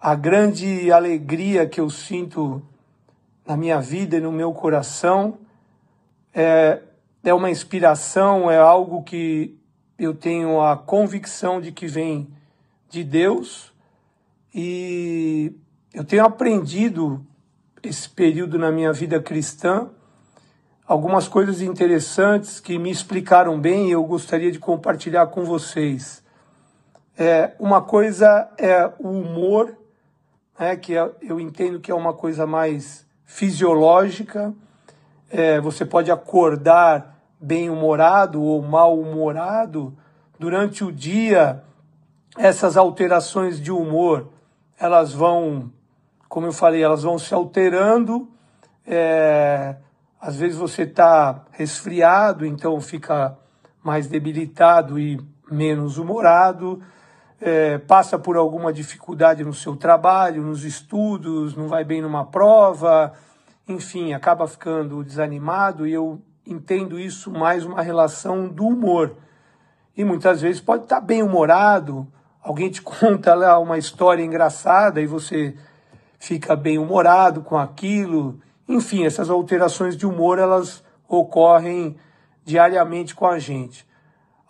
[0.00, 2.62] a grande alegria que eu sinto
[3.46, 5.38] na minha vida e no meu coração
[6.32, 6.80] é,
[7.22, 9.58] é uma inspiração, é algo que
[9.98, 12.28] eu tenho a convicção de que vem
[12.88, 13.72] de Deus
[14.54, 15.52] e
[15.92, 17.24] eu tenho aprendido
[17.82, 19.90] esse período na minha vida cristã
[20.90, 26.20] algumas coisas interessantes que me explicaram bem e eu gostaria de compartilhar com vocês.
[27.16, 29.76] É, uma coisa é o humor,
[30.60, 34.52] né, que é- eu entendo que é uma coisa mais fisiológica.
[35.30, 39.96] É, você pode acordar bem-humorado ou mal-humorado.
[40.38, 41.62] Durante o dia,
[42.36, 44.28] essas alterações de humor,
[44.78, 45.72] elas vão,
[46.28, 48.28] como eu falei, elas vão se alterando.
[48.86, 49.76] É,
[50.20, 53.34] às vezes você está resfriado, então fica
[53.82, 55.18] mais debilitado e
[55.50, 56.82] menos humorado.
[57.40, 63.14] É, passa por alguma dificuldade no seu trabalho, nos estudos, não vai bem numa prova,
[63.66, 69.16] enfim, acaba ficando desanimado e eu entendo isso mais uma relação do humor.
[69.96, 72.06] E muitas vezes pode estar bem humorado,
[72.42, 75.56] alguém te conta lá uma história engraçada e você
[76.18, 78.40] fica bem humorado com aquilo.
[78.68, 81.96] Enfim, essas alterações de humor elas ocorrem
[82.44, 83.86] diariamente com a gente.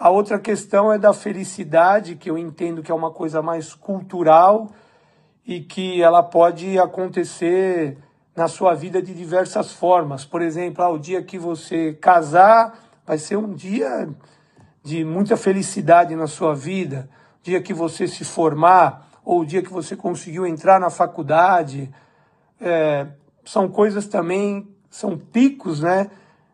[0.01, 4.71] A outra questão é da felicidade, que eu entendo que é uma coisa mais cultural
[5.47, 7.99] e que ela pode acontecer
[8.35, 10.25] na sua vida de diversas formas.
[10.25, 14.09] Por exemplo, ah, o dia que você casar vai ser um dia
[14.83, 17.07] de muita felicidade na sua vida,
[17.39, 21.91] o dia que você se formar, ou o dia que você conseguiu entrar na faculdade.
[22.59, 23.07] É,
[23.45, 26.11] são coisas também, são picos né,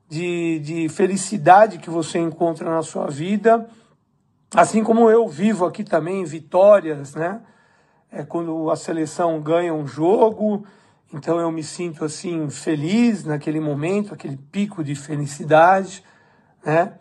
[0.09, 3.69] de, de felicidade que você encontra na sua vida.
[4.55, 7.41] Assim como eu vivo aqui também vitórias, né?
[8.11, 10.65] É quando a seleção ganha um jogo,
[11.13, 16.03] então eu me sinto assim feliz naquele momento, aquele pico de felicidade,
[16.65, 16.95] né?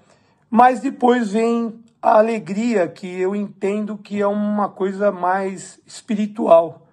[0.50, 6.88] Mas depois vem a alegria que eu entendo que é uma coisa mais espiritual,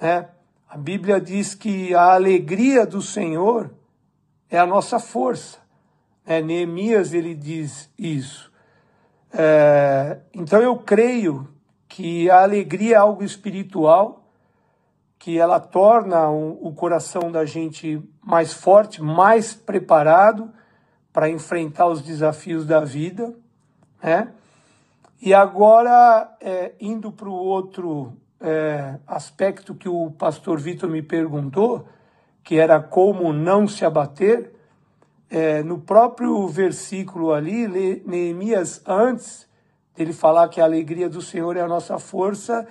[0.00, 0.28] né?
[0.68, 3.70] A Bíblia diz que a alegria do Senhor
[4.54, 5.58] é a nossa força.
[6.24, 8.52] É, Neemias ele diz isso.
[9.32, 11.48] É, então eu creio
[11.88, 14.24] que a alegria é algo espiritual,
[15.18, 20.52] que ela torna o, o coração da gente mais forte, mais preparado
[21.12, 23.34] para enfrentar os desafios da vida,
[24.02, 24.32] né?
[25.20, 31.88] E agora, é, indo para o outro é, aspecto que o pastor Vitor me perguntou,
[32.44, 34.52] que era como não se abater,
[35.30, 37.66] é, no próprio versículo ali,
[38.06, 39.48] Neemias, antes
[39.96, 42.68] dele falar que a alegria do Senhor é a nossa força,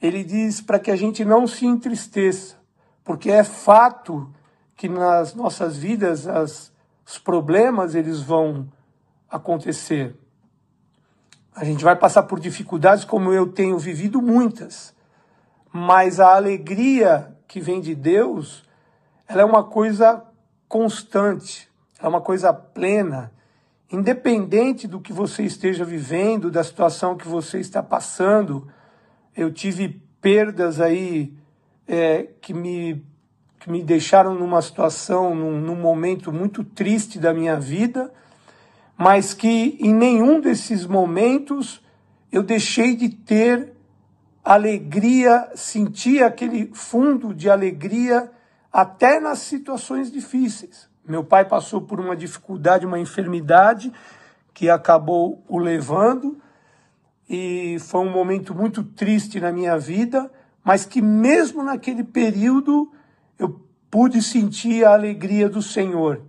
[0.00, 2.56] ele diz para que a gente não se entristeça,
[3.04, 4.32] porque é fato
[4.76, 6.72] que nas nossas vidas as,
[7.04, 8.68] os problemas eles vão
[9.28, 10.14] acontecer.
[11.54, 14.94] A gente vai passar por dificuldades como eu tenho vivido muitas,
[15.72, 18.64] mas a alegria que vem de Deus,
[19.30, 20.24] ela é uma coisa
[20.68, 21.70] constante,
[22.02, 23.32] é uma coisa plena,
[23.88, 28.66] independente do que você esteja vivendo, da situação que você está passando.
[29.36, 31.32] Eu tive perdas aí
[31.86, 33.06] é, que me
[33.60, 38.10] que me deixaram numa situação, num, num momento muito triste da minha vida,
[38.96, 41.80] mas que em nenhum desses momentos
[42.32, 43.74] eu deixei de ter
[44.42, 48.32] alegria, sentir aquele fundo de alegria
[48.72, 50.88] até nas situações difíceis.
[51.06, 53.92] Meu pai passou por uma dificuldade, uma enfermidade
[54.54, 56.40] que acabou o levando
[57.28, 60.30] e foi um momento muito triste na minha vida,
[60.64, 62.92] mas que mesmo naquele período
[63.38, 66.22] eu pude sentir a alegria do Senhor.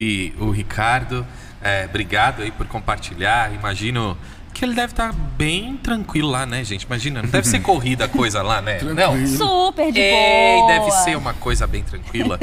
[0.00, 1.24] E o Ricardo,
[1.62, 3.54] é, obrigado aí por compartilhar.
[3.54, 4.18] Imagino
[4.52, 6.82] que ele deve estar bem tranquilo lá, né, gente?
[6.82, 8.78] Imagina, não deve ser corrida a coisa lá, né?
[8.80, 9.26] Não.
[9.26, 10.68] Super de Ei, boa.
[10.68, 12.38] deve ser uma coisa bem tranquila.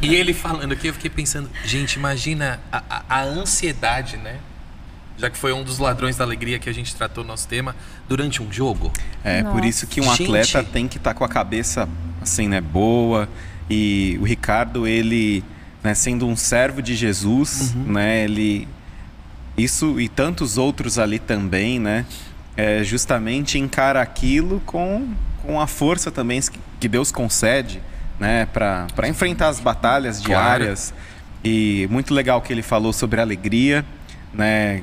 [0.00, 4.36] e ele falando aqui, eu fiquei pensando, gente, imagina a, a, a ansiedade, né?
[5.18, 7.76] Já que foi um dos ladrões da alegria que a gente tratou no nosso tema
[8.08, 8.90] durante um jogo.
[9.22, 9.54] É, Nossa.
[9.54, 10.22] por isso que um Gente.
[10.22, 11.86] atleta tem que estar com a cabeça
[12.22, 13.28] assim, né, boa.
[13.68, 15.44] E o Ricardo, ele,
[15.82, 18.66] né, sendo um servo de Jesus, né, ele
[19.62, 22.04] isso e tantos outros ali também, né,
[22.56, 25.08] é, justamente encara aquilo com,
[25.42, 26.40] com a força também
[26.78, 27.80] que Deus concede,
[28.18, 30.58] né, para enfrentar as batalhas Claro.
[30.58, 30.92] diárias.
[31.42, 33.84] E muito legal que ele falou sobre alegria,
[34.32, 34.82] né,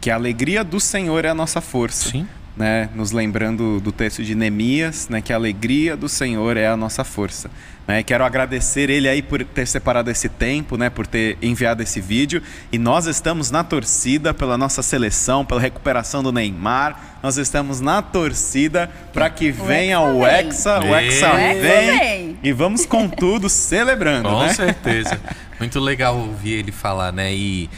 [0.00, 2.26] que a alegria do Senhor é a nossa força Sim.
[2.58, 6.76] Né, nos lembrando do texto de Neemias, né, que a alegria do Senhor é a
[6.76, 7.48] nossa força.
[7.86, 12.00] Né, quero agradecer ele aí por ter separado esse tempo, né, por ter enviado esse
[12.00, 12.42] vídeo.
[12.72, 17.18] E nós estamos na torcida pela nossa seleção, pela recuperação do Neymar.
[17.22, 21.38] Nós estamos na torcida para que venha o Hexa, o Hexa Vem.
[21.38, 21.98] O Hexa vem.
[21.98, 22.38] vem.
[22.42, 24.52] E vamos com tudo celebrando, Com né?
[24.52, 25.18] certeza.
[25.60, 27.32] Muito legal ouvir ele falar, né?
[27.32, 27.70] E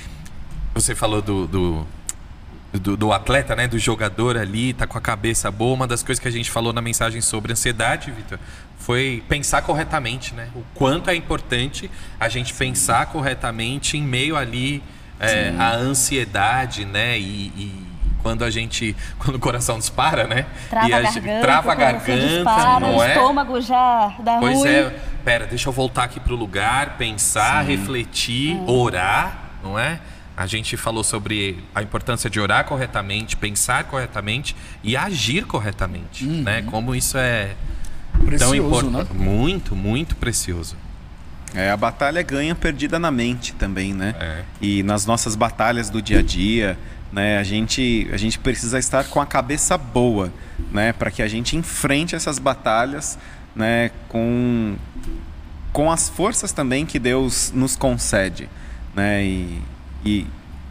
[0.75, 1.87] você falou do, do,
[2.73, 3.67] do, do atleta, né?
[3.67, 5.75] Do jogador ali, tá com a cabeça boa.
[5.75, 8.39] Uma das coisas que a gente falou na mensagem sobre ansiedade, Vitor,
[8.79, 10.49] foi pensar corretamente, né?
[10.55, 14.83] O quanto é importante a gente pensar corretamente em meio ali
[15.19, 17.19] é, à ansiedade, né?
[17.19, 17.23] E,
[17.57, 17.87] e
[18.23, 18.95] quando a gente.
[19.19, 20.47] Quando o coração dispara, né?
[20.69, 23.09] Trava e a gente- garganta, trava a garganta, dispara, não o é?
[23.09, 24.69] estômago já dá Pois ruim.
[24.69, 30.01] é, pera, deixa eu voltar aqui pro lugar, pensar, refletir, orar, não é?
[30.41, 36.63] A gente falou sobre a importância de orar corretamente, pensar corretamente e agir corretamente, né?
[36.63, 37.55] Como isso é
[38.15, 39.23] tão Precioso, importante, né?
[39.23, 40.77] muito, muito precioso.
[41.55, 44.15] É, a batalha ganha perdida na mente também, né?
[44.19, 44.43] É.
[44.63, 46.79] E nas nossas batalhas do dia a dia,
[47.13, 50.33] né, a gente, a gente precisa estar com a cabeça boa,
[50.73, 53.19] né, para que a gente enfrente essas batalhas,
[53.55, 54.75] né, com
[55.71, 58.49] com as forças também que Deus nos concede,
[58.95, 59.23] né?
[59.23, 59.63] E,
[60.05, 60.27] e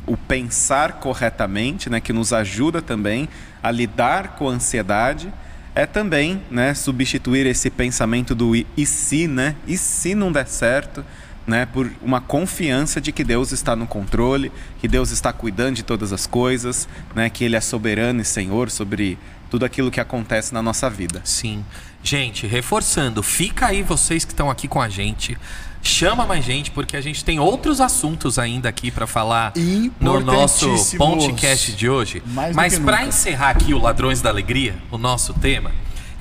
[0.06, 3.30] o pensar corretamente, né, que nos ajuda também
[3.62, 5.32] a lidar com a ansiedade,
[5.76, 9.56] é também, né, substituir esse pensamento do e, e se, né?
[9.68, 11.06] E se não der certo,
[11.46, 15.84] né, por uma confiança de que Deus está no controle, que Deus está cuidando de
[15.84, 19.18] todas as coisas, né, que Ele é soberano e Senhor sobre
[19.50, 21.22] tudo aquilo que acontece na nossa vida.
[21.24, 21.66] Sim.
[22.04, 25.38] Gente, reforçando, fica aí vocês que estão aqui com a gente.
[25.82, 29.54] Chama mais gente, porque a gente tem outros assuntos ainda aqui para falar
[30.00, 32.22] no nosso podcast de hoje.
[32.28, 35.72] Mais Mas para encerrar aqui o Ladrões da Alegria, o nosso tema,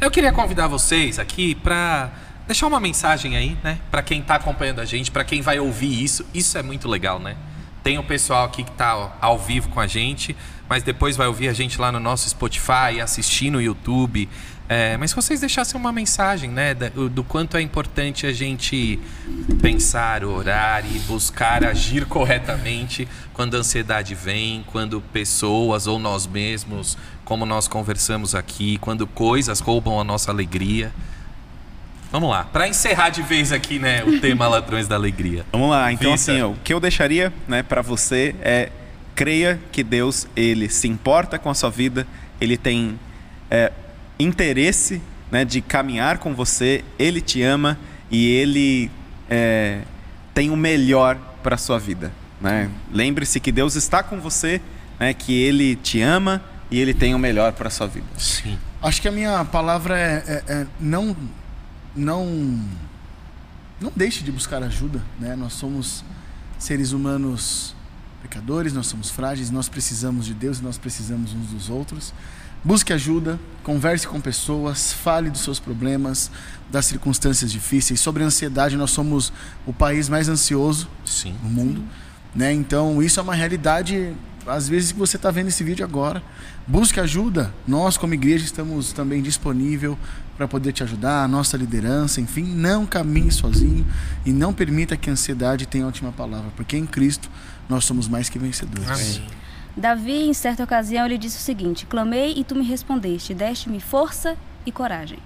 [0.00, 2.10] eu queria convidar vocês aqui para
[2.46, 3.78] deixar uma mensagem aí, né?
[3.90, 6.24] Para quem tá acompanhando a gente, para quem vai ouvir isso.
[6.32, 7.36] Isso é muito legal, né?
[7.82, 10.36] Tem o pessoal aqui que tá ao vivo com a gente,
[10.68, 14.28] mas depois vai ouvir a gente lá no nosso Spotify, assistir no YouTube.
[14.68, 18.98] É, mas se vocês deixassem uma mensagem, né, da- do quanto é importante a gente
[19.62, 26.98] pensar, orar e buscar agir corretamente quando a ansiedade vem, quando pessoas ou nós mesmos,
[27.24, 30.92] como nós conversamos aqui, quando coisas roubam a nossa alegria.
[32.12, 35.44] Vamos lá, para encerrar de vez aqui, né, o tema Ladrões da Alegria.
[35.52, 36.32] Vamos lá, então Vitor.
[36.34, 38.70] assim, ó, o que eu deixaria, né, para você é
[39.14, 42.06] creia que Deus ele se importa com a sua vida,
[42.40, 42.98] ele tem
[43.50, 43.72] é,
[44.18, 45.00] interesse,
[45.30, 47.78] né, de caminhar com você, ele te ama
[48.10, 48.90] e ele
[49.30, 49.82] é,
[50.34, 52.70] tem o melhor para sua vida, né?
[52.92, 54.60] Lembre-se que Deus está com você,
[54.98, 58.06] né, que ele te ama e ele tem o melhor para sua vida.
[58.16, 58.58] Sim.
[58.82, 61.16] Acho que a minha palavra é, é- é não,
[61.94, 62.26] não,
[63.80, 65.34] não deixe de buscar ajuda, né?
[65.36, 66.04] Nós somos
[66.58, 67.74] seres humanos
[68.22, 72.12] pecadores, nós somos frágeis, nós precisamos de Deus e nós precisamos uns dos outros.
[72.64, 76.30] Busque ajuda, converse com pessoas, fale dos seus problemas,
[76.70, 78.00] das circunstâncias difíceis.
[78.00, 79.32] Sobre a ansiedade, nós somos
[79.66, 81.34] o país mais ansioso Sim.
[81.42, 81.82] no mundo,
[82.34, 82.52] né?
[82.52, 84.12] Então isso é uma realidade.
[84.46, 86.22] Às vezes que você está vendo esse vídeo agora,
[86.66, 87.52] busque ajuda.
[87.66, 89.98] Nós como igreja estamos também disponível
[90.38, 93.84] para poder te ajudar, a nossa liderança, enfim, não caminhe sozinho
[94.24, 97.28] e não permita que a ansiedade tenha a última palavra, porque em Cristo
[97.68, 99.18] nós somos mais que vencedores.
[99.18, 99.28] Amém.
[99.78, 104.36] Davi, em certa ocasião, ele disse o seguinte: Clamei e tu me respondeste, deste-me força
[104.66, 105.20] e coragem.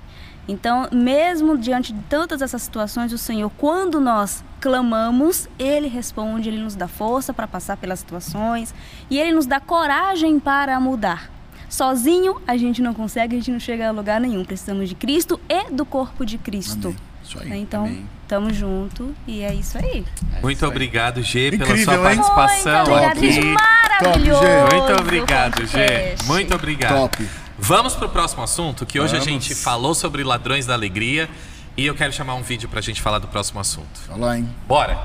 [0.47, 6.59] Então, mesmo diante de tantas essas situações, o Senhor, quando nós clamamos, Ele responde, Ele
[6.59, 8.75] nos dá força para passar pelas situações
[9.09, 11.31] e Ele nos dá coragem para mudar.
[11.69, 14.45] Sozinho a gente não consegue, a gente não chega a lugar nenhum.
[14.45, 16.89] Precisamos de Cristo e do corpo de Cristo.
[16.89, 16.99] Amém.
[17.25, 17.49] Isso aí.
[17.49, 17.57] Né?
[17.59, 18.07] Então, Amém.
[18.33, 20.07] Tamo junto e é isso aí.
[20.41, 22.03] Muito obrigado, G, pela sua hein?
[22.03, 23.55] participação Muito obrigada, aqui.
[24.01, 24.41] Maravilhoso.
[24.41, 26.15] Top, Muito obrigado, G.
[26.25, 26.95] Muito obrigado.
[26.95, 27.29] Top.
[27.59, 29.27] Vamos pro próximo assunto, que hoje a Vamos.
[29.27, 31.29] gente falou sobre ladrões da alegria
[31.77, 34.01] e eu quero chamar um vídeo pra gente falar do próximo assunto.
[34.17, 34.49] Lá, hein?
[34.67, 34.99] Bora!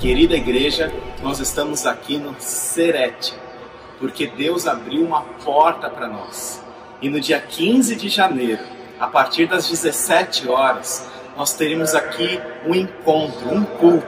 [0.00, 0.92] Querida igreja,
[1.22, 3.32] nós estamos aqui no Serete,
[4.00, 6.60] porque Deus abriu uma porta para nós.
[7.00, 8.64] E no dia 15 de janeiro,
[8.98, 14.06] a partir das 17 horas, nós teremos aqui um encontro, um culto,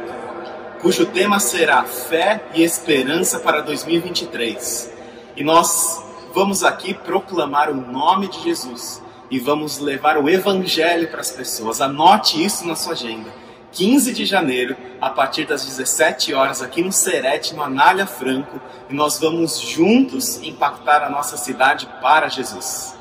[0.81, 4.91] cujo tema será Fé e Esperança para 2023.
[5.37, 6.03] E nós
[6.35, 11.83] vamos aqui proclamar o nome de Jesus e vamos levar o evangelho para as pessoas.
[11.83, 13.31] Anote isso na sua agenda.
[13.73, 18.59] 15 de janeiro, a partir das 17 horas, aqui no Serete, no Anália Franco,
[18.89, 22.98] e nós vamos juntos impactar a nossa cidade para Jesus.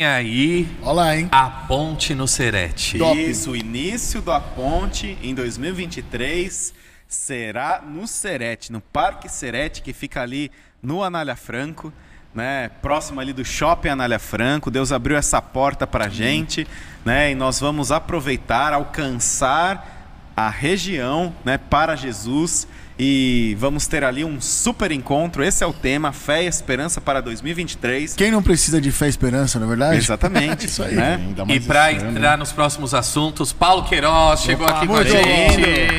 [0.00, 1.28] E aí, Olha lá, hein?
[1.30, 2.96] a ponte no Serete.
[2.96, 3.20] Top.
[3.20, 6.72] Isso, o início da ponte em 2023
[7.06, 10.50] será no Serete, no Parque Serete, que fica ali
[10.82, 11.92] no Anália Franco,
[12.34, 12.70] né?
[12.80, 14.70] Próximo ali do Shopping Anália Franco.
[14.70, 16.66] Deus abriu essa porta pra gente,
[17.04, 17.32] né?
[17.32, 22.66] E nós vamos aproveitar, alcançar a região, né, para Jesus
[23.02, 25.42] e vamos ter ali um super encontro.
[25.42, 28.12] Esse é o tema, fé e esperança para 2023.
[28.14, 29.96] Quem não precisa de fé e esperança, não é verdade?
[29.96, 30.66] Exatamente.
[30.68, 30.94] Isso aí.
[30.94, 31.18] Né?
[31.48, 32.10] E ano.
[32.10, 35.22] entrar nos próximos assuntos, Paulo Queiroz chegou Opa, aqui com a gente.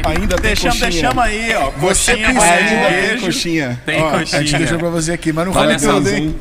[0.06, 0.92] Ainda tem Deixamos, coxinha.
[0.92, 1.72] deixamos aí, ó.
[1.72, 3.82] Você Coxinha, precisa de ainda tem coxinha.
[3.84, 4.60] Tem Ó, A gente coxinha.
[4.60, 6.36] deixou pra você aqui, mas não Olha fala só, tudo, hein?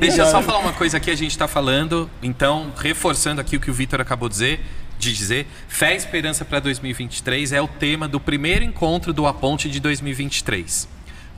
[0.00, 3.60] Deixa eu só falar uma coisa aqui, a gente está falando, então, reforçando aqui o
[3.60, 4.60] que o Vitor acabou de dizer,
[4.98, 9.68] de dizer, Fé e Esperança para 2023 é o tema do primeiro encontro do Aponte
[9.68, 10.88] de 2023.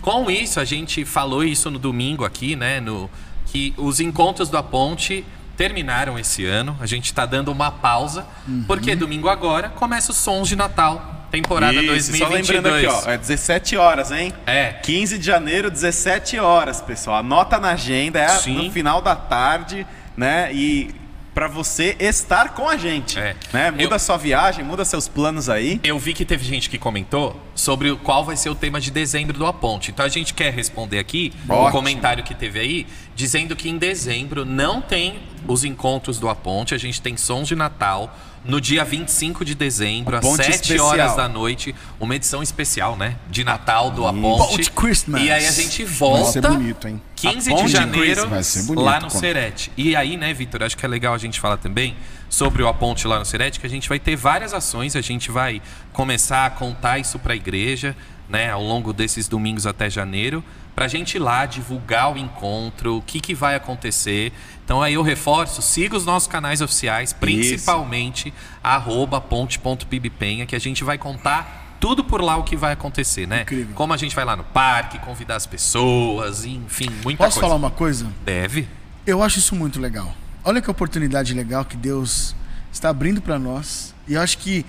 [0.01, 3.11] Com isso, a gente falou isso no domingo aqui, né, no,
[3.47, 5.25] que os encontros do Aponte
[5.57, 8.27] terminaram esse ano, a gente está dando uma pausa,
[8.67, 12.47] porque domingo agora começa os Sons de Natal, temporada Isso, 2022.
[12.47, 14.33] Só lembrando aqui, ó, é 17 horas, hein?
[14.47, 14.75] É.
[14.75, 17.17] 15 de janeiro, 17 horas, pessoal.
[17.17, 18.67] Anota na agenda, é Sim.
[18.67, 19.87] no final da tarde,
[20.17, 20.51] né?
[20.53, 20.95] E
[21.37, 23.37] pra você estar com a gente, É.
[23.53, 23.71] né?
[23.71, 25.79] Muda Eu- sua viagem, muda seus planos aí.
[25.85, 28.91] Eu vi que teve gente que comentou sobre o- qual vai ser o tema de
[28.91, 29.91] dezembro do Aponte.
[29.91, 34.47] Então a gente quer responder aqui o comentário que teve aí, dizendo que em dezembro
[34.47, 39.45] não tem os encontros do Aponte, a gente tem sons de Natal no dia 25
[39.45, 40.87] de dezembro, às Ponte 7 especial.
[40.87, 43.17] horas da noite, uma edição especial, né?
[43.31, 44.49] De Natal do A Ponte.
[44.53, 45.21] Ponte Christmas.
[45.21, 46.33] E aí a gente Vai volta.
[46.33, 47.03] ser bonito, hein?
[47.17, 49.73] 15 A de janeiro, bonito, lá no Serete.
[49.77, 51.97] E aí, né, Vitor, acho que é legal a gente falar também
[52.29, 55.31] sobre o Aponte lá no Serete, que a gente vai ter várias ações, a gente
[55.31, 55.63] vai
[55.93, 57.97] começar a contar isso para a igreja,
[58.29, 60.45] né, ao longo desses domingos até janeiro,
[60.75, 64.31] para a gente ir lá divulgar o encontro, o que, que vai acontecer.
[64.63, 70.85] Então aí eu reforço, siga os nossos canais oficiais, principalmente arroba ponte.pibpenha, que a gente
[70.85, 73.43] vai contar tudo por lá o que vai acontecer, né?
[73.43, 73.73] Incrível.
[73.77, 77.41] Como a gente vai lá no parque, convidar as pessoas, enfim, muita Posso coisa.
[77.41, 78.13] falar uma coisa?
[78.25, 78.67] Deve.
[79.07, 80.13] Eu acho isso muito legal.
[80.43, 82.35] Olha que oportunidade legal que Deus
[82.73, 83.95] está abrindo para nós.
[84.09, 84.67] E eu acho que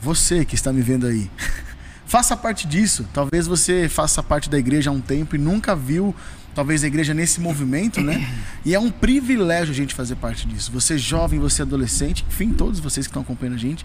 [0.00, 1.30] você que está me vendo aí,
[2.06, 3.06] faça parte disso.
[3.12, 6.16] Talvez você faça parte da igreja há um tempo e nunca viu,
[6.54, 8.26] talvez, a igreja nesse movimento, né?
[8.64, 10.72] E é um privilégio a gente fazer parte disso.
[10.72, 13.84] Você jovem, você adolescente, enfim, todos vocês que estão acompanhando a gente.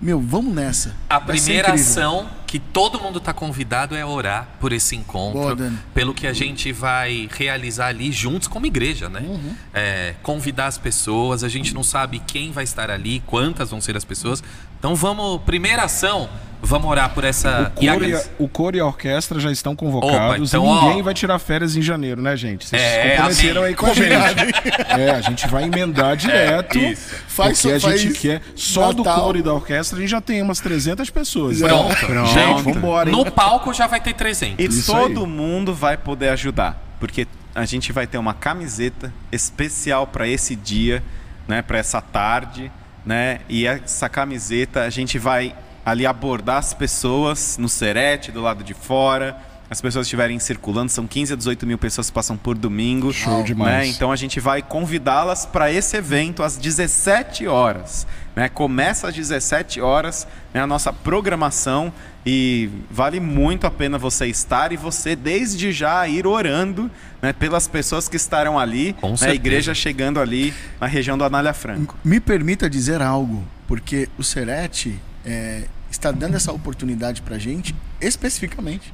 [0.00, 0.96] Meu, vamos nessa.
[1.08, 5.72] A Vai primeira ação que todo mundo está convidado é orar por esse encontro, Boa,
[5.92, 9.20] pelo que a gente vai realizar ali juntos como igreja, né?
[9.20, 9.54] Uhum.
[9.74, 13.96] É, convidar as pessoas, a gente não sabe quem vai estar ali, quantas vão ser
[13.96, 14.42] as pessoas.
[14.78, 16.28] Então vamos, primeira ação,
[16.62, 17.72] vamos orar por essa.
[17.76, 20.80] O coro, e a, o coro e a orquestra já estão convocados Opa, então, e
[20.84, 21.04] ninguém ó.
[21.04, 22.66] vai tirar férias em janeiro, né, gente?
[22.66, 23.68] Vocês É, se comprometiram amém.
[23.70, 25.00] aí com a gente.
[25.00, 26.78] É, a gente vai emendar direto.
[26.78, 27.14] isso.
[27.28, 28.42] Faz- porque a faz gente quer.
[28.54, 29.20] Só do Natal.
[29.24, 31.58] coro e da orquestra a gente já tem umas 300 pessoas.
[31.60, 31.94] Pronto.
[32.32, 33.16] Gente, vambora, hein?
[33.16, 34.64] No palco já vai ter 300.
[34.64, 35.26] E Isso todo aí.
[35.26, 41.02] mundo vai poder ajudar, porque a gente vai ter uma camiseta especial para esse dia,
[41.48, 42.70] né, para essa tarde,
[43.04, 43.40] né?
[43.48, 45.54] E essa camiseta a gente vai
[45.90, 49.36] ali abordar as pessoas no Serete, do lado de fora.
[49.68, 53.12] As pessoas estiverem circulando, são 15 a 18 mil pessoas que passam por domingo.
[53.12, 53.72] Show demais.
[53.72, 53.86] né?
[53.86, 58.04] Então a gente vai convidá-las para esse evento às 17 horas.
[58.34, 58.48] Né?
[58.48, 61.92] Começa às 17 horas né, a nossa programação
[62.26, 66.90] e vale muito a pena você estar e você desde já ir orando
[67.22, 71.24] né, pelas pessoas que estarão ali, Com né, a igreja chegando ali na região do
[71.24, 71.96] Anália Franco.
[72.04, 78.92] Me permita dizer algo, porque o Serete é, está dando essa oportunidade pra gente especificamente.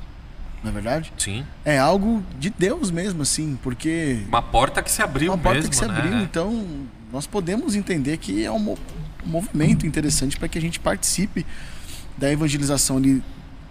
[0.62, 1.12] Não é verdade?
[1.18, 1.44] Sim.
[1.64, 5.70] É algo de Deus mesmo, assim, porque Uma porta que se abriu uma porta mesmo,
[5.70, 5.96] que se né?
[5.96, 6.66] abriu, então
[7.12, 8.76] nós podemos entender que é um, um
[9.24, 11.46] movimento interessante para que a gente participe
[12.16, 13.22] da evangelização ali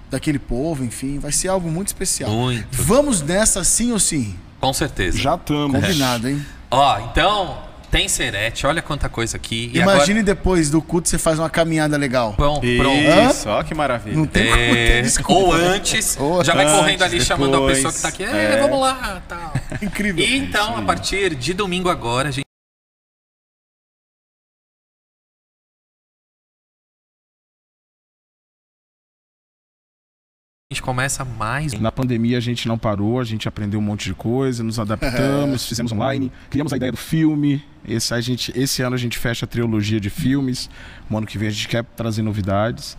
[0.09, 2.29] daquele povo, enfim, vai ser algo muito especial.
[2.31, 2.67] Muito.
[2.71, 4.35] Vamos nessa sim ou sim?
[4.61, 5.17] Com certeza.
[5.17, 5.81] Já estamos.
[5.81, 6.45] Combinado, hein?
[6.71, 9.71] Ó, então, tem serete, olha quanta coisa aqui.
[9.73, 12.33] E Imagine depois do culto você faz uma caminhada legal.
[12.33, 13.31] agora, pronto, pronto.
[13.31, 14.15] Isso, ó que maravilha.
[14.15, 15.33] Não tem como É, ter desculpa.
[15.33, 18.23] ou antes, Ou já vai antes, correndo ali chamando a depois, pessoa que tá aqui,
[18.23, 18.53] é.
[18.55, 19.53] é, vamos lá, tal.
[19.81, 20.23] Incrível.
[20.23, 22.44] E então, a partir de domingo agora, a gente
[30.85, 31.79] começa mais um.
[31.79, 35.65] Na pandemia a gente não parou, a gente aprendeu um monte de coisa, nos adaptamos,
[35.67, 37.63] fizemos online, criamos a ideia do filme.
[37.87, 40.69] Esse, a gente, esse ano a gente fecha a trilogia de filmes.
[41.09, 42.95] O ano que vem a gente quer trazer novidades.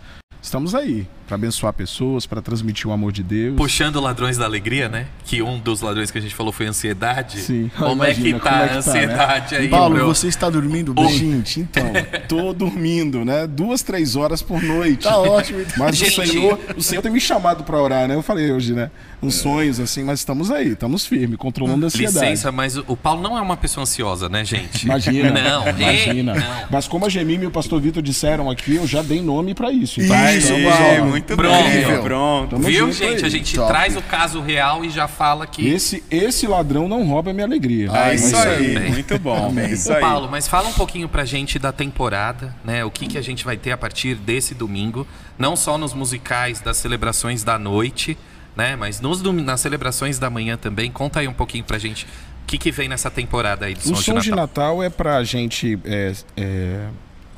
[0.47, 3.57] Estamos aí para abençoar pessoas, para transmitir o amor de Deus.
[3.57, 5.07] puxando ladrões da alegria, né?
[5.25, 7.41] Que um dos ladrões que a gente falou foi ansiedade.
[7.41, 7.69] Sim.
[7.77, 8.99] Como é que Imagina, tá como é a que tá, né?
[9.01, 10.07] ansiedade aí, Paulo, bro?
[10.07, 11.09] você está dormindo bem?
[11.09, 11.91] Gente, então,
[12.29, 13.45] tô dormindo, né?
[13.45, 15.03] Duas, três horas por noite.
[15.03, 15.59] Tá ótimo.
[15.59, 15.73] então.
[15.79, 16.21] Mas Gente.
[16.21, 18.15] o Senhor, o Senhor tem me chamado para orar, né?
[18.15, 18.89] Eu falei hoje, né?
[19.21, 22.19] Uns sonhos assim, mas estamos aí, estamos firmes, controlando a ansiedade.
[22.19, 24.85] Licença, mas o Paulo não é uma pessoa ansiosa, né, gente?
[24.85, 25.31] Imagina.
[25.31, 26.13] Não, imagina.
[26.13, 26.35] ei, não.
[26.71, 29.71] Mas como a Gemima e o pastor Vitor disseram aqui, eu já dei nome para
[29.71, 29.99] isso.
[29.99, 31.05] Então, Isso, Paulo.
[31.07, 31.63] muito Pronto.
[31.69, 32.49] bem, pronto.
[32.51, 33.19] Tamo Viu, gente?
[33.21, 33.25] aí.
[33.25, 33.67] A gente Top.
[33.67, 35.67] traz o caso real e já fala que.
[35.67, 37.89] Esse, esse ladrão não rouba a minha alegria.
[37.91, 38.89] É isso Isso aí, aí.
[38.89, 39.47] muito bom.
[39.49, 39.71] Amém.
[39.71, 39.99] Isso Ô.
[39.99, 42.83] Paulo, mas fala um pouquinho pra gente da temporada, né?
[42.85, 45.07] O que, que a gente vai ter a partir desse domingo,
[45.37, 48.17] não só nos musicais das celebrações da noite,
[48.55, 48.75] né?
[48.75, 50.91] Mas nos nas celebrações da manhã também.
[50.91, 52.05] Conta aí um pouquinho pra gente
[52.43, 54.81] o que, que vem nessa temporada aí do O Som, som de Natal.
[54.81, 56.87] é para a gente é, é,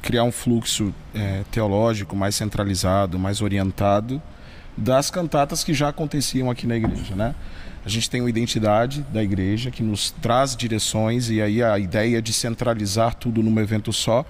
[0.01, 4.21] criar um fluxo é, teológico mais centralizado, mais orientado
[4.77, 7.35] das cantatas que já aconteciam aqui na igreja, né?
[7.85, 12.21] A gente tem uma identidade da igreja que nos traz direções e aí a ideia
[12.21, 14.25] de centralizar tudo num evento só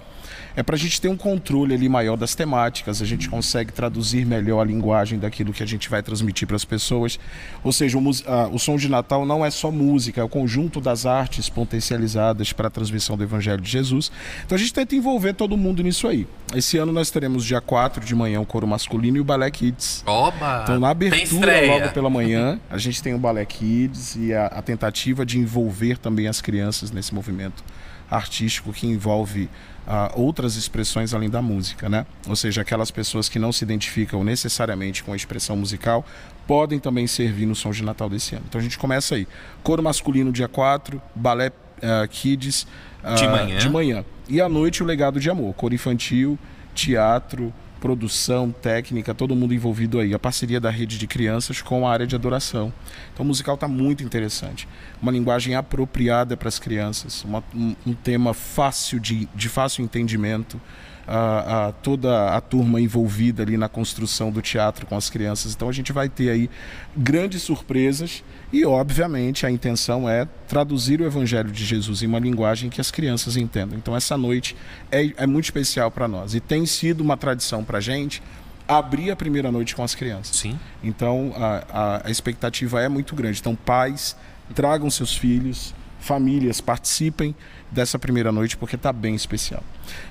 [0.56, 4.26] é para a gente ter um controle ali maior das temáticas, a gente consegue traduzir
[4.26, 7.20] melhor a linguagem daquilo que a gente vai transmitir para as pessoas.
[7.64, 10.82] Ou seja, o, ah, o som de Natal não é só música, é o conjunto
[10.82, 14.12] das artes potencializadas para a transmissão do Evangelho de Jesus.
[14.46, 16.28] Então a gente tenta envolver todo mundo nisso aí.
[16.56, 20.04] Esse ano nós teremos dia 4 de manhã o coro masculino e o balé kids.
[20.06, 20.62] Oba!
[20.64, 24.62] Então, na abertura, logo pela manhã, a gente tem o Balé Kids e a, a
[24.62, 27.64] tentativa de envolver também as crianças nesse movimento
[28.10, 29.50] artístico que envolve
[29.88, 32.06] uh, outras expressões além da música, né?
[32.28, 36.06] Ou seja, aquelas pessoas que não se identificam necessariamente com a expressão musical
[36.48, 38.46] podem também servir no som de Natal desse ano.
[38.48, 39.28] Então a gente começa aí.
[39.62, 42.66] Coro masculino dia 4, balé uh, kids
[43.04, 43.58] uh, de, manhã.
[43.58, 44.06] de manhã.
[44.28, 46.38] E à noite o legado de amor, coro infantil,
[46.74, 50.14] teatro, produção, técnica, todo mundo envolvido aí.
[50.14, 52.72] A parceria da rede de crianças com a área de adoração.
[53.14, 54.68] Então o musical está muito interessante.
[55.02, 60.60] Uma linguagem apropriada para as crianças, uma, um, um, tema fácil de, de fácil entendimento.
[61.08, 65.56] A, a, toda a turma envolvida ali na construção do teatro com as crianças.
[65.56, 66.48] Então a gente vai ter aí
[66.96, 72.70] grandes surpresas e, obviamente, a intenção é traduzir o Evangelho de Jesus em uma linguagem
[72.70, 73.78] que as crianças entendam.
[73.78, 74.56] Então, essa noite
[74.92, 78.24] é, é muito especial para nós e tem sido uma tradição para a gente
[78.68, 80.36] abrir a primeira noite com as crianças.
[80.36, 80.60] Sim.
[80.84, 83.40] Então, a, a, a expectativa é muito grande.
[83.40, 84.16] Então, pais,
[84.56, 87.36] tragam seus filhos, famílias, participem
[87.72, 89.64] dessa primeira noite porque está bem especial.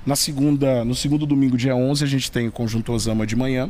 [0.05, 3.69] Na segunda, no segundo domingo, dia 11, a gente tem o Conjunto Osama de manhã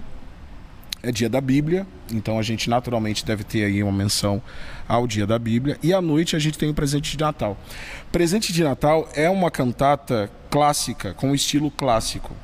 [1.01, 4.41] é dia da Bíblia, então a gente naturalmente deve ter aí uma menção
[4.87, 5.77] ao dia da Bíblia.
[5.81, 7.57] E à noite a gente tem o presente de Natal.
[8.11, 12.35] Presente de Natal é uma cantata clássica, com estilo clássico.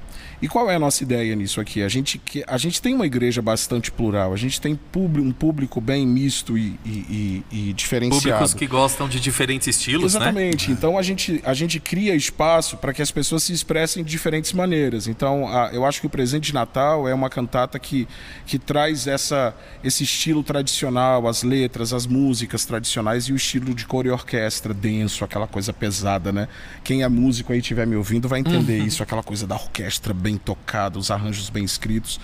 [0.41, 1.81] E qual é a nossa ideia nisso aqui?
[1.81, 6.05] A gente, a gente tem uma igreja bastante plural, a gente tem um público bem
[6.05, 8.23] misto e, e, e, e diferenciado.
[8.23, 10.19] Públicos que gostam de diferentes estilos, né?
[10.19, 10.69] Exatamente.
[10.69, 10.75] Né?
[10.77, 14.53] Então a gente, a gente cria espaço para que as pessoas se expressem de diferentes
[14.53, 15.07] maneiras.
[15.07, 18.07] Então a, eu acho que o Presente de Natal é uma cantata que,
[18.45, 23.85] que traz essa, esse estilo tradicional, as letras, as músicas tradicionais e o estilo de
[23.85, 26.47] coro e orquestra denso, aquela coisa pesada, né?
[26.83, 28.87] Quem é músico aí estiver me ouvindo vai entender uhum.
[28.87, 32.19] isso, aquela coisa da orquestra bem tocada, os arranjos bem escritos.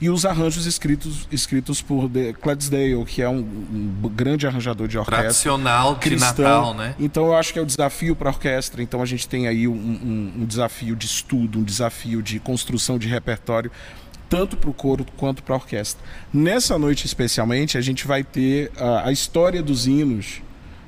[0.00, 2.10] E os arranjos escritos, escritos por
[2.40, 5.24] Clydesdale, que é um, um grande arranjador de orquestra.
[5.24, 6.44] Tradicional de cristão.
[6.44, 6.94] Natal, né?
[6.98, 8.82] Então eu acho que é o desafio para a orquestra.
[8.82, 12.98] Então a gente tem aí um, um, um desafio de estudo, um desafio de construção
[12.98, 13.70] de repertório
[14.28, 16.02] tanto para o coro quanto para a orquestra.
[16.32, 20.42] Nessa noite, especialmente, a gente vai ter uh, a história dos hinos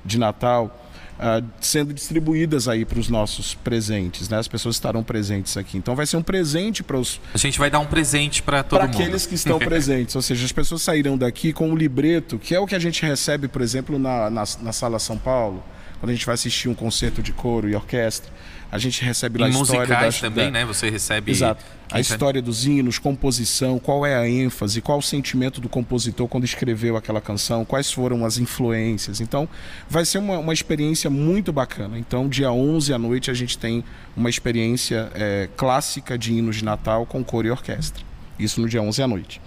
[0.04, 0.87] de Natal
[1.18, 4.38] uh, sendo distribuídas aí para os nossos presentes, né?
[4.38, 5.76] As pessoas estarão presentes aqui.
[5.76, 7.20] Então vai ser um presente para os.
[7.34, 8.90] A gente vai dar um presente para todo mundo.
[8.90, 12.54] Para aqueles que estão presentes, ou seja, as pessoas sairão daqui com um libreto, que
[12.54, 15.62] é o que a gente recebe, por exemplo, na, na, na Sala São Paulo,
[16.00, 18.30] quando a gente vai assistir um concerto de coro e orquestra
[18.70, 20.50] a gente recebe lá a história musicais da, também, da...
[20.50, 20.64] né?
[20.66, 21.64] Você recebe Exato.
[21.90, 26.44] A história dos hinos, composição, qual é a ênfase, qual o sentimento do compositor quando
[26.44, 29.22] escreveu aquela canção, quais foram as influências.
[29.22, 29.48] Então,
[29.88, 31.98] vai ser uma, uma experiência muito bacana.
[31.98, 33.82] Então, dia 11 à noite, a gente tem
[34.14, 38.04] uma experiência é, clássica de hinos de Natal com coro e orquestra.
[38.38, 39.40] Isso no dia 11 à noite.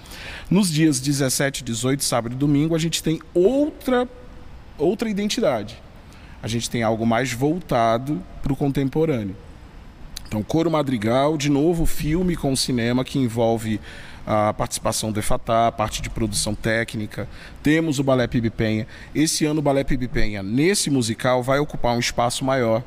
[0.49, 4.09] Nos dias 17, 18, sábado e domingo, a gente tem outra,
[4.79, 5.79] outra identidade
[6.41, 9.35] a gente tem algo mais voltado para o contemporâneo.
[10.27, 13.79] Então, Coro Madrigal, de novo, filme com cinema que envolve
[14.25, 17.27] a participação do EFATA, a parte de produção técnica.
[17.61, 18.87] Temos o Balé Pibipenha.
[19.13, 22.83] Esse ano o Balé Pibipenha, nesse musical, vai ocupar um espaço maior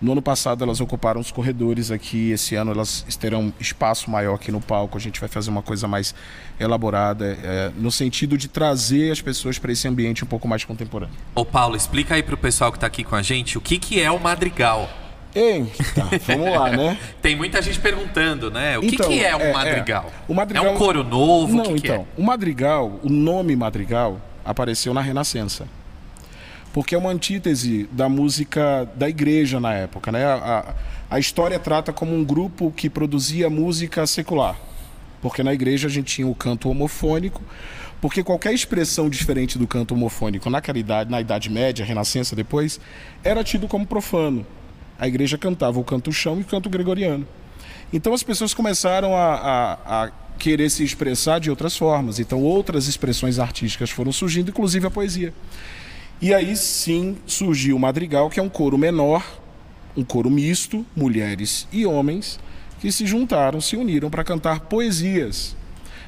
[0.00, 4.50] no ano passado elas ocuparam os corredores aqui, esse ano elas terão espaço maior aqui
[4.50, 4.96] no palco.
[4.96, 6.14] A gente vai fazer uma coisa mais
[6.58, 11.14] elaborada, é, no sentido de trazer as pessoas para esse ambiente um pouco mais contemporâneo.
[11.34, 13.78] Ô Paulo, explica aí para o pessoal que está aqui com a gente o que,
[13.78, 14.88] que é o madrigal.
[15.34, 15.64] Ei,
[15.94, 16.98] tá, vamos lá, né?
[17.22, 18.78] Tem muita gente perguntando, né?
[18.78, 20.06] O então, que, que, é um é, madrigal?
[20.06, 20.32] É.
[20.32, 20.66] O madrigal?
[20.66, 21.56] É um coro novo?
[21.56, 21.80] Não, que então.
[21.80, 22.04] Que é?
[22.16, 25.68] O madrigal, o nome madrigal, apareceu na Renascença
[26.72, 30.12] porque é uma antítese da música da igreja na época.
[30.12, 30.24] Né?
[30.24, 30.74] A,
[31.10, 34.56] a, história trata como um grupo que produzia música secular,
[35.20, 37.42] porque na igreja a gente tinha o canto homofônico,
[38.00, 42.80] porque qualquer expressão diferente do canto homofônico naquela idade, na Idade Média, Renascença depois,
[43.22, 44.46] era tido como profano.
[44.98, 47.26] A igreja cantava o canto chão e o canto gregoriano.
[47.92, 52.18] Então as pessoas começaram a, a, a querer se expressar de outras formas.
[52.20, 55.34] Então outras expressões artísticas foram surgindo, inclusive a poesia.
[56.22, 59.24] E aí sim surgiu o madrigal, que é um coro menor,
[59.96, 62.38] um coro misto, mulheres e homens,
[62.78, 65.56] que se juntaram, se uniram para cantar poesias.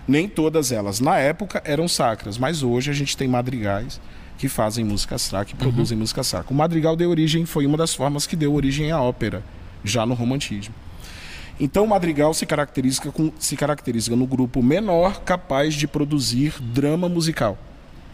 [0.07, 3.99] Nem todas elas, na época, eram sacras, mas hoje a gente tem madrigais
[4.37, 6.01] que fazem música sacra, que produzem uhum.
[6.01, 6.53] música sacra.
[6.53, 9.43] O madrigal deu origem, foi uma das formas que deu origem à ópera,
[9.83, 10.75] já no romantismo.
[11.59, 17.09] Então, o madrigal se caracteriza, com, se caracteriza no grupo menor capaz de produzir drama
[17.09, 17.57] musical.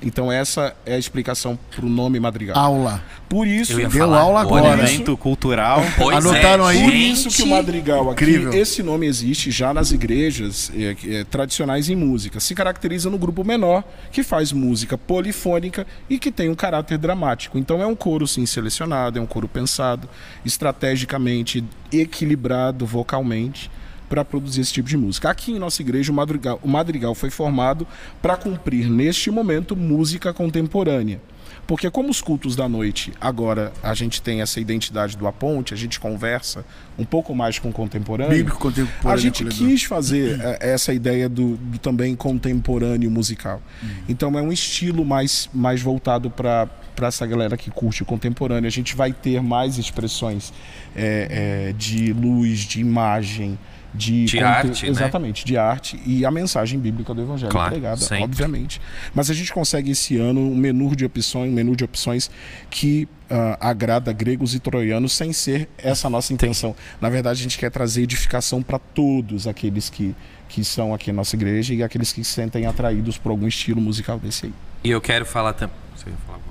[0.01, 2.57] Então essa é a explicação para o nome madrigal.
[2.57, 3.03] Aula.
[3.29, 4.83] Por isso, Eu ia Deu aula agora?
[4.83, 5.83] Evento cultural.
[5.99, 6.85] Pois Anotaram é, aí?
[6.85, 8.53] Por isso que o madrigal aqui, Incrível.
[8.53, 12.39] esse nome existe já nas igrejas é, é, tradicionais em música.
[12.39, 17.59] Se caracteriza no grupo menor, que faz música polifônica e que tem um caráter dramático.
[17.59, 20.09] Então é um coro sim selecionado, é um coro pensado,
[20.45, 23.71] estrategicamente equilibrado vocalmente
[24.09, 25.31] para produzir esse tipo de música.
[25.31, 27.87] Aqui em nossa igreja, o madrigal, o madrigal foi formado
[28.23, 31.21] para cumprir, neste momento, música contemporânea.
[31.69, 35.77] Porque como os cultos da noite, agora a gente tem essa identidade do Aponte, a
[35.77, 36.65] gente conversa
[36.99, 38.35] um pouco mais com o contemporâneo.
[38.35, 39.11] Bíblico contemporâneo.
[39.13, 39.69] A gente acolhedor.
[39.69, 43.61] quis fazer eh, essa ideia do, do também contemporâneo musical.
[44.09, 46.71] Então é um estilo mais, mais voltado para
[47.03, 48.67] essa galera que curte o contemporâneo.
[48.67, 50.55] A gente vai ter mais expressões
[50.97, 53.59] eh, eh, de luz, de imagem,
[53.95, 54.91] de, De arte, né?
[54.91, 58.81] Exatamente, de arte e a mensagem bíblica do Evangelho Claro, pregada, obviamente.
[59.15, 62.31] Mas a gente consegue esse ano um menu de opções, um menu de opções
[62.71, 66.75] que ah, agrada gregos e troianos sem ser essa a nossa intenção.
[67.01, 70.15] Na verdade, a gente quer trazer edificação para todos aqueles que,
[70.49, 73.81] que são aqui na nossa igreja e aqueles que se sentem atraídos por algum estilo
[73.81, 74.53] musical desse aí.
[74.85, 75.77] E eu quero falar também.
[75.97, 76.48] Você ia falar alguma coisa?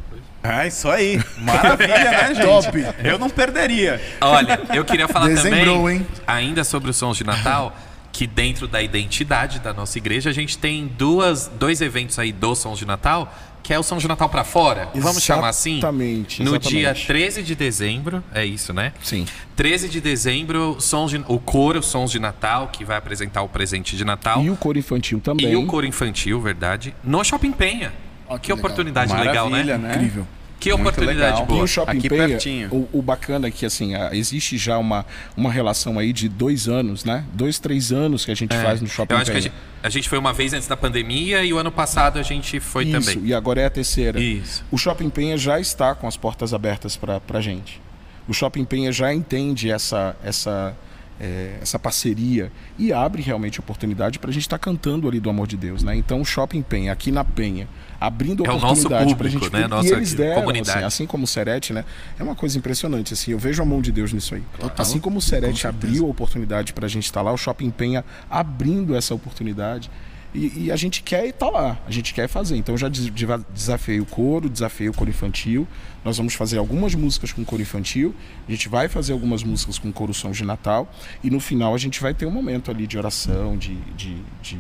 [0.49, 1.21] Ah, isso aí.
[1.37, 2.45] Maravilha, né, gente?
[2.45, 2.69] Top.
[3.03, 4.01] Eu não perderia.
[4.21, 6.07] Olha, eu queria falar Dezembrou, também, hein?
[6.25, 7.75] ainda sobre os sons de Natal,
[8.11, 12.59] que dentro da identidade da nossa igreja, a gente tem duas, dois eventos aí dos
[12.59, 15.79] sons de Natal, que é o São de Natal para fora, vamos chamar assim?
[15.79, 16.69] Exatamente, No exatamente.
[16.77, 18.93] dia 13 de dezembro, é isso, né?
[19.03, 19.25] Sim.
[19.57, 23.97] 13 de dezembro, sons de, o coro Sons de Natal, que vai apresentar o presente
[23.97, 24.41] de Natal.
[24.41, 25.51] E o coro infantil também.
[25.51, 27.91] E o coro infantil, verdade, no Shopping Penha.
[28.29, 28.57] Ó, que que legal.
[28.65, 29.63] oportunidade legal, né?
[29.63, 29.95] Maravilha, né?
[29.95, 30.25] Incrível.
[30.59, 31.45] Que Muito oportunidade legal.
[31.45, 31.59] boa.
[31.59, 32.69] E o Shopping Aqui Penha, pertinho.
[32.71, 35.05] o, o bacana é que assim, existe já uma,
[35.35, 37.23] uma relação aí de dois anos, né?
[37.33, 39.53] Dois, três anos que a gente É, faz no Shopping Eu acho que a gente,
[39.83, 42.85] a gente foi uma vez antes da pandemia e o ano passado a gente foi
[42.85, 43.27] Isso, também.
[43.29, 44.19] e agora é a terceira.
[44.19, 44.65] Isso.
[44.71, 47.79] O Shopping Penha já está com as portas abertas para a gente.
[48.27, 50.75] O Shopping Penha já entende essa, essa,
[51.19, 55.47] é, essa parceria e abre realmente oportunidade para a gente estar cantando ali do amor
[55.47, 55.95] de Deus, né?
[55.95, 57.67] Então o Shopping Penha, aqui na Penha,
[57.99, 59.51] abrindo É oportunidade para a gente...
[59.51, 59.63] né?
[59.63, 60.77] e Nossa eles deram, comunidade.
[60.77, 61.83] assim, assim como o Serete, né?
[62.19, 64.43] É uma coisa impressionante, assim, eu vejo a mão de Deus nisso aí.
[64.77, 68.05] Assim como o Serete abriu a oportunidade para a gente estar lá, o Shopping Penha
[68.29, 69.89] abrindo essa oportunidade.
[70.37, 72.55] E, e a gente quer estar lá, a gente quer fazer.
[72.57, 73.09] Então eu já des-
[73.53, 75.67] desafiei o coro, desafiei o coro infantil.
[76.05, 78.15] Nós vamos fazer algumas músicas com coro infantil,
[78.47, 80.89] a gente vai fazer algumas músicas com coro sons de Natal.
[81.23, 84.57] E no final a gente vai ter um momento ali de oração, de, de, de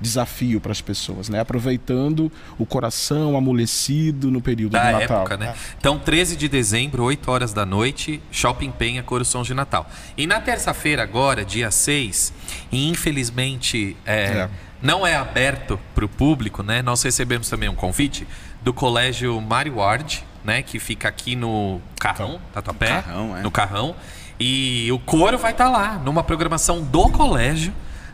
[0.00, 1.40] desafio para as pessoas, né?
[1.40, 5.20] Aproveitando o coração amolecido no período da do Natal.
[5.20, 5.54] época, né?
[5.78, 9.90] Então, 13 de dezembro, 8 horas da noite, Shopping Penha, Coro Sons de Natal.
[10.16, 12.32] E na terça-feira, agora, dia 6,
[12.72, 14.48] e infelizmente é, É.
[14.82, 16.82] não é aberto para o público, né?
[16.82, 18.26] Nós recebemos também um convite
[18.62, 20.62] do Colégio Mari Ward, né?
[20.62, 23.02] Que fica aqui no Carrão, Tatuapé.
[23.02, 23.42] Carrão, é.
[23.42, 23.94] No Carrão.
[24.40, 27.72] E o coro vai estar lá, numa programação do colégio,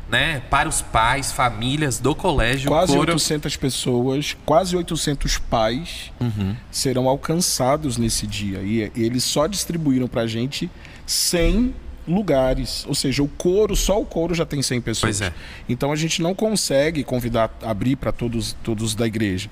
[0.09, 0.41] né?
[0.49, 2.69] Para os pais, famílias do colégio.
[2.71, 3.13] Quase coro...
[3.13, 6.57] 800 pessoas, quase 800 pais Uhum.
[6.71, 8.61] serão alcançados nesse dia.
[8.63, 10.71] E eles só distribuíram pra gente
[11.07, 11.75] 100
[12.07, 12.85] lugares.
[12.87, 15.21] Ou seja, o coro, só o coro já tem 100 pessoas.
[15.21, 15.33] É.
[15.69, 19.51] Então a gente não consegue convidar, abrir para todos, todos da igreja.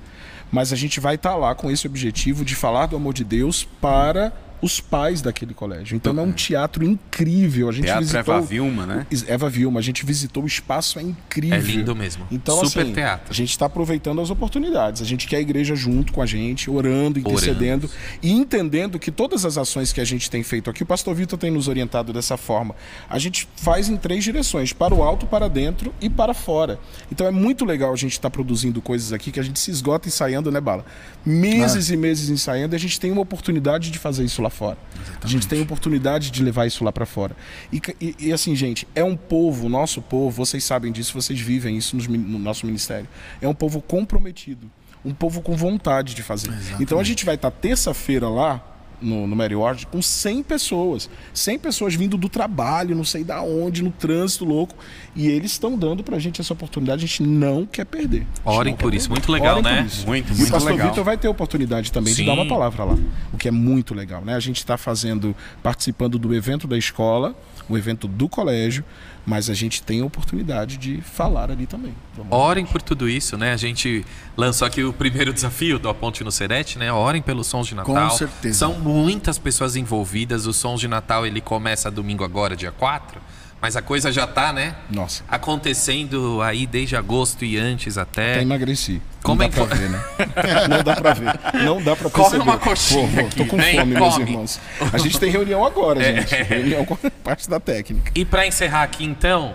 [0.51, 3.67] Mas a gente vai estar lá com esse objetivo de falar do amor de Deus
[3.81, 4.31] para
[4.63, 5.93] os pais daquele colégio.
[5.93, 7.67] Então é um teatro incrível.
[7.67, 9.05] A gente Teatro visitou Eva Vilma, né?
[9.27, 11.57] Eva Vilma, a gente visitou o espaço, é incrível.
[11.57, 12.25] É lindo mesmo.
[12.31, 13.27] Então, Super assim, teatro.
[13.29, 15.01] a gente está aproveitando as oportunidades.
[15.01, 17.89] A gente quer a igreja junto com a gente, orando, intercedendo
[18.21, 21.37] e entendendo que todas as ações que a gente tem feito aqui, o pastor Vitor
[21.37, 22.73] tem nos orientado dessa forma.
[23.09, 26.79] A gente faz em três direções: para o alto, para dentro e para fora.
[27.11, 30.07] Então é muito legal a gente estar produzindo coisas aqui que a gente se esgota
[30.07, 30.85] ensaiando, né, Bala?
[31.25, 31.93] Meses Ah.
[31.93, 34.77] e meses ensaiando e a gente tem uma oportunidade de fazer isso lá fora.
[35.21, 37.35] A gente tem oportunidade de levar isso lá para fora.
[37.71, 41.75] E, e- e assim, gente, é um povo, nosso povo, vocês sabem disso, vocês vivem
[41.75, 43.07] isso min- no nosso ministério.
[43.41, 44.69] É um povo comprometido,
[45.03, 46.49] um povo com vontade de fazer.
[46.79, 48.63] Então a gente vai estar terça-feira lá
[49.01, 51.09] no, no Mary Ward com 100 pessoas.
[51.33, 54.75] 100 pessoas vindo do trabalho, não sei da onde, no trânsito louco.
[55.15, 58.25] E eles estão dando pra gente essa oportunidade, a gente não quer perder.
[58.43, 59.19] Orem por isso, perder.
[59.21, 59.85] muito legal, Orem né?
[59.87, 60.05] isso.
[60.05, 60.89] Muito, E o muito pastor legal.
[60.89, 62.21] Vitor vai ter oportunidade também Sim.
[62.21, 62.97] de dar uma palavra lá,
[63.31, 64.35] o que é muito legal, né?
[64.35, 67.35] A gente está fazendo, participando do evento da escola,
[67.69, 68.83] o evento do colégio,
[69.25, 71.93] mas a gente tem a oportunidade de falar ali também.
[72.29, 73.53] Orem por tudo isso, né?
[73.53, 76.91] A gente lançou aqui o primeiro desafio do A Ponte no Serete, né?
[76.91, 78.09] Orem pelos sons de Natal.
[78.09, 78.59] Com certeza.
[78.59, 80.45] São muitas pessoas envolvidas.
[80.45, 83.21] O Sons de Natal ele começa domingo agora, dia 4.
[83.63, 84.75] Mas a coisa já tá, né?
[84.91, 85.23] Nossa.
[85.25, 88.33] Acontecendo aí desde agosto e antes até.
[88.33, 89.01] Até emagreci.
[89.23, 90.03] Como não é dá que pra ver, né?
[90.69, 91.39] Não dá pra ver.
[91.63, 92.43] Não dá pra Come perceber.
[92.43, 94.25] uma coxinha Pô, pô, aqui, Tô com vem, fome, meus come.
[94.29, 94.59] irmãos.
[94.91, 96.15] A gente tem reunião agora, É.
[96.17, 96.35] gente.
[96.43, 98.11] Reunião com parte da técnica.
[98.13, 99.53] E pra encerrar aqui, então,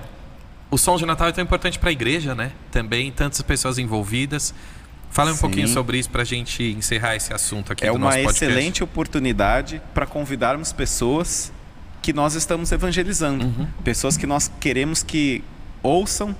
[0.70, 2.52] o som de Natal é tão importante pra igreja, né?
[2.72, 4.54] Também, tantas pessoas envolvidas.
[5.10, 5.40] Fala um Sim.
[5.42, 8.44] pouquinho sobre isso pra gente encerrar esse assunto aqui É do uma nosso podcast.
[8.46, 11.52] excelente oportunidade para convidarmos pessoas
[12.08, 13.44] que nós estamos evangelizando.
[13.44, 13.66] Uhum.
[13.84, 15.44] Pessoas que nós queremos que
[15.82, 16.34] ouçam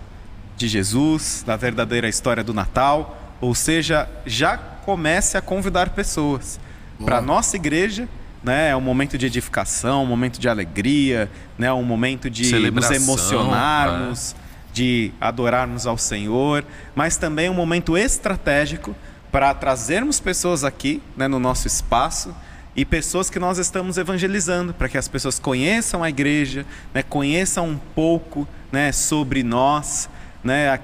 [0.57, 3.37] de Jesus, da verdadeira história do Natal.
[3.39, 6.59] Ou seja, já comece a convidar pessoas.
[7.05, 8.09] Para a nossa igreja,
[8.43, 12.91] né, é um momento de edificação, um momento de alegria, né, um momento de nos
[12.91, 14.35] emocionarmos,
[14.73, 16.65] de adorarmos ao Senhor,
[16.95, 18.97] mas também um momento estratégico
[19.31, 22.35] para trazermos pessoas aqui né, no nosso espaço
[22.79, 26.65] e pessoas que nós estamos evangelizando, para que as pessoas conheçam a igreja,
[26.95, 30.09] né, conheçam um pouco né, sobre nós,
[30.45, 30.81] né, a-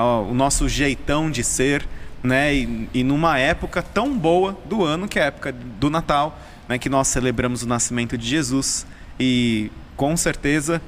[0.00, 1.86] a- o nosso jeitão de ser,
[2.22, 6.40] né, e, e numa época tão boa do ano, que é a época do Natal,
[6.66, 8.86] né, que nós celebramos o nascimento de Jesus.
[9.20, 10.80] E com certeza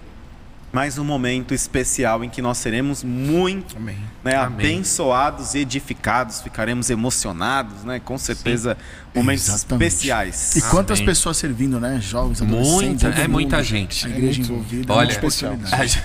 [0.73, 3.97] mais um momento especial em que nós seremos muito Amém.
[4.23, 4.67] né, Amém.
[4.67, 7.99] abençoados e edificados, ficaremos emocionados, né?
[7.99, 8.77] Com certeza,
[9.13, 9.89] momentos Exatamente.
[9.89, 10.57] especiais.
[10.57, 11.07] E quantas Amém.
[11.07, 11.99] pessoas servindo, né?
[12.01, 14.07] Jovens, adolescentes, Muita, é mundo, muita gente.
[14.07, 14.93] A igreja muito- envolvida.
[14.93, 16.03] Olha, oportunidade.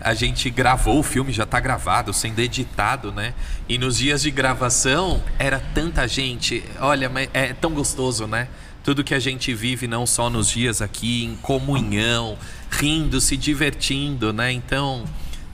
[0.00, 3.34] A, a gente gravou o filme, já tá gravado, sendo editado, né?
[3.68, 6.64] E nos dias de gravação era tanta gente.
[6.80, 8.48] Olha, mas é tão gostoso, né?
[8.82, 12.38] Tudo que a gente vive, não só nos dias aqui, em comunhão,
[12.70, 14.52] rindo, se divertindo, né?
[14.52, 15.04] Então,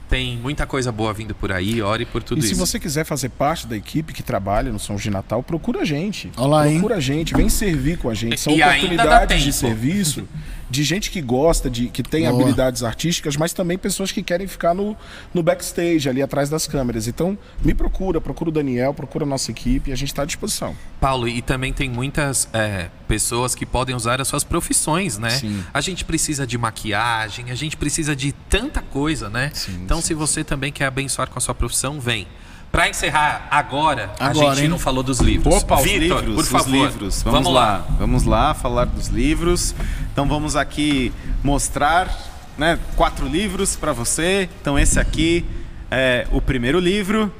[0.09, 1.81] tem muita coisa boa vindo por aí.
[1.81, 2.59] Ore por tudo E se isso.
[2.65, 6.31] você quiser fazer parte da equipe que trabalha no São de Natal, procura a gente.
[6.37, 6.75] Olá, hein?
[6.75, 8.39] procura a gente, vem servir com a gente.
[8.39, 10.27] São E ainda dá oportunidades de serviço
[10.69, 12.33] de gente que gosta, de que tem Boa.
[12.33, 14.95] habilidades artísticas, mas também pessoas que querem ficar no,
[15.33, 17.07] no backstage, ali atrás das câmeras.
[17.07, 20.25] Então, me procura, procura o Daniel, procura a nossa equipe e a gente está à
[20.25, 20.75] disposição.
[20.99, 25.29] Paulo, e também tem muitas é, pessoas que podem usar as suas profissões, né?
[25.29, 25.63] Sim.
[25.73, 29.51] A gente precisa de maquiagem, a gente precisa de tanta coisa, né?
[29.53, 32.27] Sim, então, sim, se você também quer abençoar com a sua profissão, vem.
[32.71, 34.69] Pra encerrar agora, a Agora, gente hein?
[34.69, 35.55] não falou dos livros.
[35.63, 36.71] Opa, os Vitor, livros, por favor.
[36.71, 37.23] livros.
[37.23, 37.85] Vamos, lá.
[37.97, 39.73] Vamos lá falar dos livros.
[40.11, 41.11] Então vamos aqui
[41.43, 42.09] mostrar,
[42.57, 44.49] né, quatro livros para você.
[44.61, 45.45] Então esse aqui
[45.89, 47.33] é o primeiro livro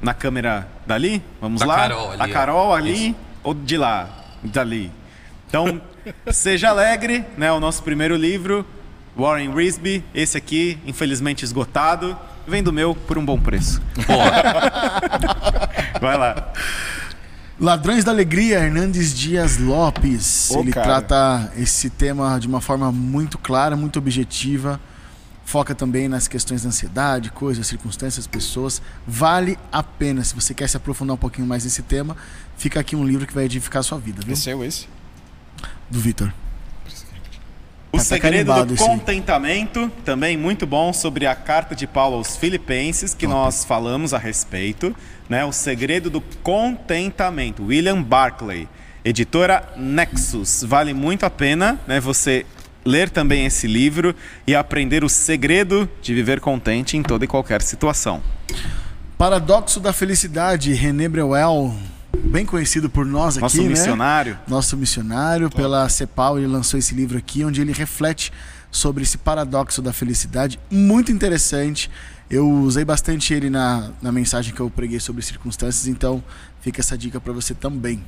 [0.00, 1.22] na câmera dali.
[1.40, 1.76] Vamos Da lá.
[1.76, 2.28] Carol ali, a.
[2.28, 3.16] Carol ali Isso.
[3.44, 4.08] ou de lá,
[4.42, 4.90] dali.
[5.48, 5.80] Então
[6.32, 7.52] seja alegre, né?
[7.52, 8.66] O nosso primeiro livro,
[9.16, 10.02] Warren Risby.
[10.14, 12.18] Esse aqui, infelizmente esgotado.
[12.46, 13.80] Vem do meu por um bom preço.
[16.00, 16.52] Vai lá.
[17.60, 20.50] Ladrões da Alegria, Hernandes Dias Lopes.
[20.50, 21.00] Ô, Ele cara.
[21.00, 24.80] trata esse tema de uma forma muito clara, muito objetiva.
[25.44, 28.80] Foca também nas questões da ansiedade, coisas, circunstâncias, pessoas.
[29.06, 30.24] Vale a pena.
[30.24, 32.16] Se você quer se aprofundar um pouquinho mais nesse tema,
[32.56, 34.32] fica aqui um livro que vai edificar a sua vida, viu?
[34.32, 34.88] Esse é o esse?
[35.90, 36.32] Do Vitor.
[37.92, 42.36] O Tá segredo carimbado do contentamento, também muito bom sobre a carta de Paulo aos
[42.36, 44.96] Filipenses, que nós falamos a respeito.
[45.28, 45.44] Né?
[45.44, 48.66] O segredo do contentamento, William Barclay,
[49.04, 50.64] editora Nexus.
[50.66, 52.46] Vale muito a pena né, você
[52.82, 54.16] ler também esse livro
[54.46, 58.22] e aprender o segredo de viver contente em toda e qualquer situação.
[59.18, 61.74] Paradoxo da Felicidade, René Breuel.
[62.16, 63.68] Bem conhecido por nós aqui, Nosso né?
[63.68, 64.38] missionário.
[64.46, 68.32] nosso missionário, pela CEPAL, ele lançou esse livro aqui, onde ele reflete
[68.70, 71.90] sobre esse paradoxo da felicidade, muito interessante.
[72.30, 76.22] Eu usei bastante ele na, na mensagem que eu preguei sobre circunstâncias, então
[76.60, 78.02] fica essa dica para você também.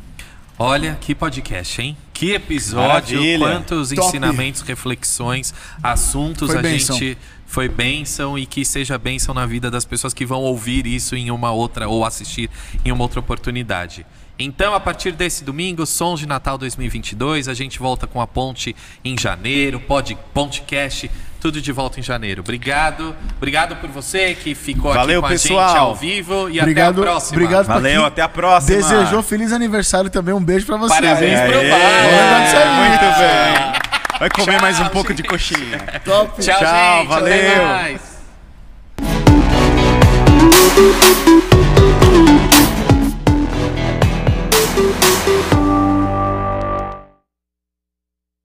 [0.58, 1.96] Olha, que podcast, hein?
[2.12, 3.38] Que episódio, Maravilha.
[3.38, 4.06] quantos Top.
[4.06, 5.52] ensinamentos, reflexões,
[5.82, 6.96] assuntos Foi a bênção.
[6.96, 7.18] gente
[7.54, 11.30] foi bênção e que seja bênção na vida das pessoas que vão ouvir isso em
[11.30, 12.50] uma outra ou assistir
[12.84, 14.04] em uma outra oportunidade.
[14.36, 18.74] Então, a partir desse domingo, Sons de Natal 2022, a gente volta com a Ponte
[19.04, 21.08] em janeiro, pod, Pontecast,
[21.40, 22.40] tudo de volta em janeiro.
[22.40, 25.68] Obrigado, obrigado por você que ficou Valeu, aqui com a pessoal.
[25.68, 27.36] gente ao vivo e Obrigado, até a próxima.
[27.36, 28.76] obrigado Valeu, até a próxima.
[28.76, 30.92] Desejou feliz aniversário também, um beijo para você.
[30.92, 31.46] Parabéns hein?
[31.46, 32.88] pro isso aí.
[32.88, 33.83] Muito bem.
[34.18, 35.22] Vai comer Tchau, mais um pouco gente.
[35.22, 35.78] de coxinha.
[36.04, 36.40] Top.
[36.40, 37.08] Tchau, Tchau, gente.
[37.08, 37.98] valeu.